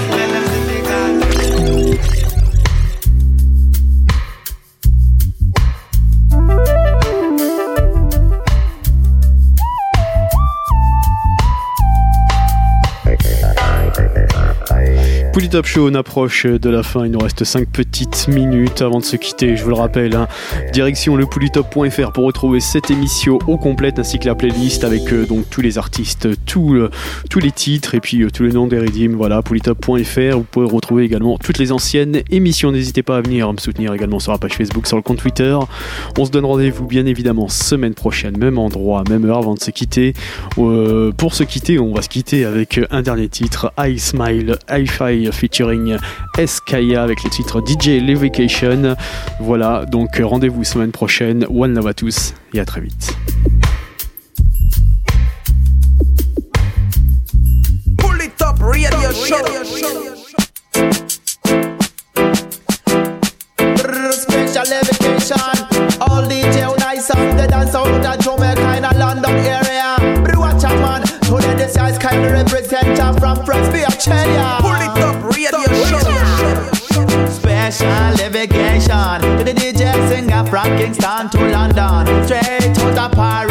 Pouli 15.33 15.51
Top 15.51 15.67
Show, 15.67 15.89
on 15.89 15.95
approche 15.95 16.47
de 16.47 16.69
la 16.71 16.83
fin. 16.83 17.05
Il 17.07 17.13
nous 17.13 17.19
reste 17.21 17.45
5 17.45 17.69
petites 17.69 18.27
minutes 18.27 18.83
avant 18.83 18.99
de 18.99 19.05
se 19.05 19.15
quitter. 19.15 19.57
Je 19.57 19.63
vous 19.63 19.69
le 19.71 19.77
rappelle, 19.77 20.17
hein. 20.17 20.27
direction 20.73 21.15
lepoulitop.fr 21.15 22.13
pour 22.13 22.25
retrouver 22.25 22.59
cette 22.59 22.91
émission 22.91 23.39
au 23.47 23.57
complète 23.57 24.01
ainsi 24.01 24.19
que 24.19 24.27
la 24.27 24.35
playlist 24.35 24.83
avec 24.83 25.13
euh, 25.13 25.27
donc 25.27 25.49
tous 25.49 25.61
les 25.61 25.79
artistes, 25.79 26.27
le- 26.27 26.91
tous 27.31 27.39
les 27.39 27.53
titres 27.53 27.95
et 27.95 28.01
puis 28.01 28.23
euh, 28.23 28.31
tous 28.31 28.43
les 28.43 28.53
noms 28.53 28.67
des 28.67 28.81
redeems. 28.81 29.15
Voilà, 29.15 29.41
poulitop.fr. 29.43 30.37
Vous 30.39 30.43
pouvez 30.51 30.67
retrouver 30.67 31.05
également 31.05 31.39
toutes 31.39 31.59
les 31.59 31.71
anciennes 31.71 32.23
émissions. 32.31 32.73
N'hésitez 32.73 33.05
pas 33.05 33.19
à 33.19 33.21
venir 33.21 33.53
me 33.53 33.59
soutenir 33.59 33.93
également 33.95 34.19
sur 34.19 34.33
la 34.33 34.39
page 34.39 34.55
Facebook, 34.55 34.89
sur 34.89 34.97
le 34.97 35.03
compte 35.03 35.19
Twitter. 35.19 35.57
On 36.19 36.25
se 36.25 36.31
donne 36.33 36.47
rendez-vous 36.47 36.87
bien 36.87 37.07
évidemment 37.07 37.49
semaine 37.49 37.95
prochaine, 37.95 38.37
même 38.39 38.59
endroit, 38.59 39.05
même 39.09 39.25
heure 39.25 39.39
avant 39.39 39.55
de 39.55 39.61
se 39.61 39.71
quitter. 39.71 40.15
Euh, 40.59 41.13
pour 41.13 41.35
se 41.35 41.45
quitter, 41.45 41.79
on 41.79 41.93
va 41.95 42.03
se 42.03 42.09
quitter 42.09 42.45
avec 42.45 42.81
un 42.91 43.03
dernier 43.03 43.29
titre, 43.29 43.73
I 43.79 43.99
Smile, 44.01 44.57
featuring 45.33 45.97
Eskaya 46.37 47.03
avec 47.03 47.23
le 47.25 47.31
titre 47.31 47.63
DJ 47.65 48.01
Levication. 48.01 48.97
Voilà, 49.41 49.85
donc 49.87 50.21
euh, 50.21 50.27
rendez-vous 50.27 50.65
semaine 50.65 50.93
prochaine. 50.93 51.45
One 51.51 51.75
love 51.75 51.87
à 51.87 51.95
tous 51.95 52.35
et 52.55 52.61
à 52.61 52.65
très 52.65 52.81
vite. 52.81 53.17
Pull 57.99 58.23
it 58.23 58.43
up, 58.43 58.59
radio 58.61 59.13
show. 59.13 59.37
Special 64.13 64.65
levitation. 64.71 65.37
All 66.01 66.23
DJ 66.29 66.79
nice 66.79 67.11
and 67.11 67.39
the 67.39 67.47
dance 67.49 67.75
out 67.75 67.87
of 67.87 68.21
Jamaica 68.21 68.77
in 68.77 68.85
a 68.85 68.99
London 68.99 69.31
area. 69.31 69.68
This 71.59 71.77
guy's 71.77 71.99
kind 71.99 72.25
of 72.25 72.31
representative 72.31 73.19
from 73.19 73.45
France, 73.45 73.69
be 73.73 73.81
a 73.81 73.87
Australia. 73.87 74.59
Pull 74.61 74.79
it 74.79 74.99
up, 75.03 75.17
radio 75.25 75.51
show. 75.91 77.29
Special 77.29 78.15
levitation. 78.17 79.21
To 79.39 79.43
the 79.45 79.53
DJ 79.53 79.93
singer 80.09 80.47
from 80.47 80.69
Kingston 80.79 81.29
to 81.31 81.39
London. 81.51 82.07
Straight 82.27 82.79
out 82.79 82.99
of 82.99 83.13
Paris, 83.13 83.48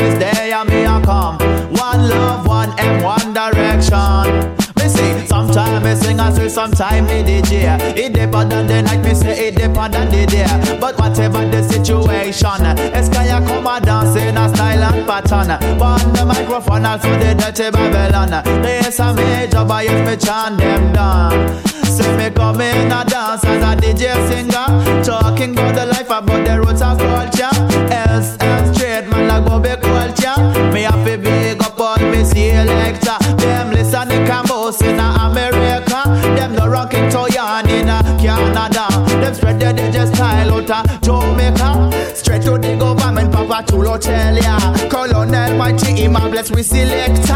sometime 6.31 6.43
me 6.43 6.49
sing 6.49 6.49
and 6.49 6.49
say, 6.49 6.49
sometime 6.49 7.05
me 7.05 7.23
DJ. 7.23 7.97
It 7.97 8.13
depend 8.13 8.53
on 8.53 8.67
the 8.67 8.81
night, 8.81 9.03
me 9.03 9.13
say 9.13 9.47
it 9.47 9.55
depend 9.55 9.95
on 9.95 10.07
the 10.09 10.25
day. 10.25 10.77
But 10.79 10.97
whatever 10.99 11.45
the 11.45 11.63
situation, 11.63 12.63
Eskaya 12.93 13.45
come 13.45 13.67
and 13.67 13.85
dance 13.85 14.15
in 14.15 14.37
a 14.37 14.49
style 14.49 14.83
and 14.83 15.07
pattern. 15.07 15.77
But 15.77 16.03
on 16.03 16.13
the 16.13 16.25
microphone, 16.25 16.85
also 16.85 17.09
the 17.19 17.35
dirty 17.35 17.71
Babylon. 17.71 18.29
Yes, 18.63 18.99
a 18.99 19.13
major, 19.13 19.65
but 19.65 19.85
yes, 19.85 20.07
me 20.07 20.25
chant 20.25 20.57
them 20.57 20.93
down. 20.93 21.63
Say 21.85 22.17
me 22.17 22.29
come 22.31 22.61
in 22.61 22.91
a 22.91 23.05
dance 23.05 23.43
as 23.43 23.63
a 23.63 23.75
DJ 23.81 24.13
singer 24.27 25.03
Talking 25.03 25.53
about 25.53 25.73
the 25.73 25.85
life, 25.87 26.05
about 26.05 26.45
the 26.45 26.59
roots 26.59 26.81
and 26.81 26.99
culture 26.99 27.49
Else, 27.91 28.37
else, 28.39 28.77
straight 28.77 29.07
man 29.07 29.27
like 29.27 29.45
Bobby 29.45 29.86
Spread 39.47 39.77
the 39.77 39.81
DJ 39.81 40.13
style 40.13 40.53
out 40.55 40.69
of 40.69 41.01
Jamaica 41.01 42.13
Straight 42.13 42.41
to 42.41 42.57
the 42.57 42.75
government, 42.75 43.31
Papa 43.31 43.63
Chulo 43.71 43.97
tell 43.97 44.35
ya 44.35 44.59
Colonel, 44.89 45.55
my 45.55 45.71
team, 45.71 46.17
I 46.17 46.29
bless 46.29 46.51
we 46.51 46.61
selector. 46.63 47.33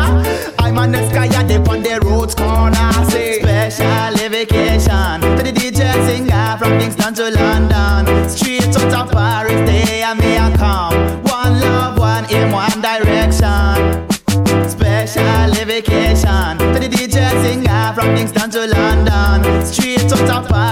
I'm 0.60 0.78
on 0.78 0.92
the 0.92 1.10
sky, 1.10 1.28
I 1.28 1.44
dip 1.44 1.70
on 1.70 1.82
the 1.82 2.02
roads 2.04 2.36
corner 2.36 2.92
Say 3.10 3.40
special 3.40 4.30
vacation 4.30 5.22
To 5.22 5.42
the 5.42 5.54
DJ 5.54 5.94
singer 6.06 6.58
from 6.60 6.80
Kingston 6.80 7.14
to 7.14 7.32
London. 7.32 8.28
Straight 8.30 8.76
out 8.76 8.94
of 8.94 9.12
Paris, 9.12 9.70
they 9.70 10.04
and 10.04 10.20
me 10.20 10.36
a 10.36 10.52
come. 10.58 11.24
One 11.24 11.62
love, 11.62 11.98
one 11.98 12.26
aim, 12.30 12.52
one 12.52 12.82
direction. 12.82 14.10
Special 14.70 15.66
vacation 15.66 16.58
To 16.58 16.78
the 16.78 16.90
DJ 16.92 17.32
singer 17.42 17.94
from 17.96 18.16
Kingston 18.18 18.50
to 18.52 18.68
London. 18.68 19.66
Straight 19.66 20.12
out 20.12 20.30
of 20.30 20.50
Paris, 20.50 20.71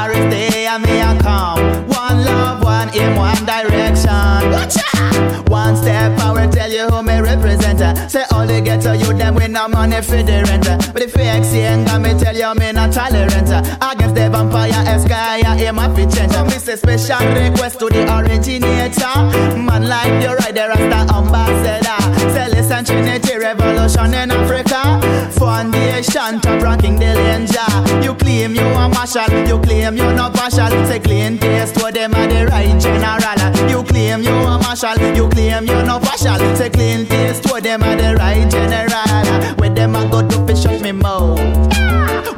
you 6.80 6.88
who 6.88 7.03
me 7.03 7.19
represent 7.19 7.80
Say 8.10 8.23
all 8.31 8.47
they 8.47 8.61
get 8.61 8.81
to 8.81 8.95
you, 8.95 9.14
them 9.14 9.35
with 9.35 9.51
no 9.51 9.68
money 9.68 10.01
for 10.01 10.23
the 10.23 10.43
rent 10.47 10.93
But 10.93 11.01
if 11.03 11.15
you 11.15 11.23
ex 11.23 11.51
got 11.85 12.01
me 12.01 12.18
tell 12.18 12.35
you 12.35 12.53
me 12.56 12.72
not 12.72 12.93
tolerant 12.93 13.49
Against 13.84 14.15
the 14.15 14.30
vampire, 14.31 14.72
Eskaya, 14.72 15.60
aim 15.60 15.77
a 15.77 15.93
fit 15.95 16.10
change 16.11 16.34
Me 16.47 16.56
a 16.56 16.77
special 16.77 17.27
request 17.34 17.80
to 17.80 17.89
the 17.89 18.03
originator. 18.18 19.15
Man 19.57 19.88
like 19.89 20.23
you 20.23 20.34
right 20.35 20.53
there 20.53 20.72
as 20.72 20.77
the 20.77 21.15
ambassador 21.15 22.09
Zealous 22.33 22.71
and 22.71 22.85
Trinity 22.85 23.37
revolution 23.37 24.13
in 24.13 24.31
Africa. 24.31 24.99
Foundation 25.31 26.39
top 26.41 26.61
ranking 26.61 26.99
danger. 26.99 27.69
You 28.03 28.13
claim 28.15 28.55
you 28.55 28.61
a 28.61 28.89
marshal. 28.89 29.29
you 29.47 29.59
claim 29.59 29.97
you 29.97 30.11
no 30.13 30.29
partial. 30.29 30.69
Say 30.85 30.99
clean 30.99 31.37
taste 31.37 31.79
for 31.79 31.91
them 31.91 32.13
are 32.13 32.27
the 32.27 32.47
right 32.47 32.79
general. 32.79 33.69
You 33.69 33.83
claim 33.83 34.21
you 34.23 34.31
a 34.31 34.59
marshal. 34.59 34.97
you 35.15 35.29
claim 35.29 35.65
you 35.67 35.83
no 35.83 35.99
partial. 35.99 36.37
Say 36.55 36.69
clean 36.69 37.05
taste 37.05 37.47
for 37.47 37.61
them 37.61 37.83
are 37.83 37.95
the 37.95 38.15
right 38.15 38.49
general. 38.49 39.55
Where 39.57 39.69
them 39.69 39.95
a 39.95 40.07
go 40.09 40.27
to 40.27 40.47
fish 40.47 40.65
up 40.65 40.81
me 40.81 40.91
mouth. 40.91 41.39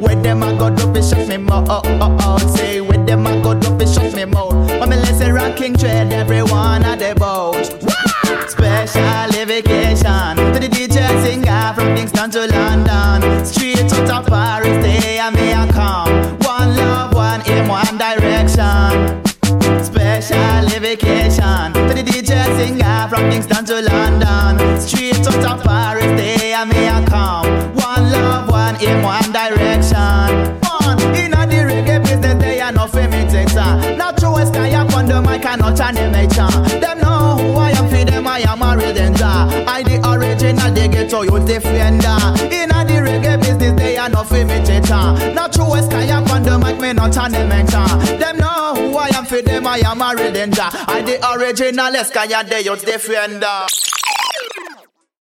Where 0.00 0.16
them 0.16 0.42
a 0.42 0.56
go 0.56 0.74
to 0.74 0.92
fish 0.94 1.12
up 1.12 1.28
me 1.28 1.36
mouth. 1.36 1.66
Oh, 1.68 1.82
oh, 1.84 2.16
oh. 2.20 2.56
Say 2.56 2.80
where 2.80 3.04
them 3.04 3.26
a 3.26 3.42
go 3.42 3.58
to 3.58 3.78
fish 3.78 3.96
up 3.96 4.14
me 4.14 4.24
mouth. 4.24 4.68
But 4.78 4.88
me 4.88 4.96
let's 4.96 5.20
ranking 5.20 5.74
trade 5.76 6.12
everyone 6.12 6.82
at 6.84 6.98
the 6.98 7.14
boat. 7.14 7.66
Special 8.50 9.31
Kingston 12.22 12.48
to 12.48 12.56
London. 12.56 13.44
Straight 13.44 13.92
out 13.92 14.10
of 14.10 14.26
Paris, 14.26 14.86
and 14.86 15.34
me 15.34 15.50
a 15.50 15.66
come. 15.72 16.38
One 16.38 16.76
love, 16.76 17.14
one 17.14 17.42
aim, 17.48 17.66
one 17.66 17.98
direction. 17.98 19.24
Special 19.82 20.80
vacation 20.80 21.72
to 21.72 21.94
the 21.94 22.04
DJ 22.06 22.44
singer 22.56 23.08
from 23.08 23.28
Kingston 23.28 23.64
to 23.64 23.82
London. 23.82 24.80
Straight 24.80 25.26
out 25.26 25.44
of 25.44 25.64
Paris, 25.64 26.04
and 26.04 26.70
me 26.70 26.86
a 26.86 27.04
come. 27.10 27.74
One 27.74 28.12
love, 28.12 28.48
one 28.48 28.76
aim, 28.80 29.02
one 29.02 29.32
direction. 29.32 30.30
In 31.18 31.32
the 31.32 31.66
reggae 31.66 32.04
business, 32.04 32.40
they 32.40 32.60
the 35.06 35.20
mic 35.20 35.42
not. 35.58 36.70
Them 36.80 36.98
know 37.00 37.36
who 37.36 37.58
I 37.58 37.70
am 37.70 37.88
for 37.88 38.04
them, 38.04 38.26
I 38.28 38.40
am 38.40 38.62
a 38.62 38.76
rhythm 38.76 39.14
I 39.66 39.81
the 40.56 40.62
original, 40.62 40.74
they 40.74 40.88
get 40.88 41.10
to 41.10 41.24
you 41.24 41.38
defender. 41.46 42.16
In 42.52 42.70
a 42.70 42.84
the 42.84 43.00
reggae 43.04 43.40
business, 43.40 43.74
they 43.78 43.96
are 43.96 44.08
no 44.08 44.22
imitator. 44.24 45.34
Not 45.34 45.52
true 45.52 45.74
as 45.74 45.86
sky 45.86 46.10
up 46.10 46.30
on 46.30 46.42
the 46.42 46.58
mic, 46.58 46.80
me 46.80 46.92
not 46.92 47.16
an 47.16 47.34
imitator. 47.34 48.18
Them 48.18 48.38
know 48.38 48.74
who 48.74 48.96
I 48.96 49.08
am 49.14 49.24
for 49.24 49.42
them, 49.42 49.66
I 49.66 49.78
am 49.78 50.00
a 50.00 50.14
rhythm 50.14 50.52
I 50.88 51.02
the 51.02 51.18
original, 51.32 52.04
sky 52.04 52.28
and 52.38 52.48
they 52.48 52.60
you 52.62 52.76
defender. 52.76 53.66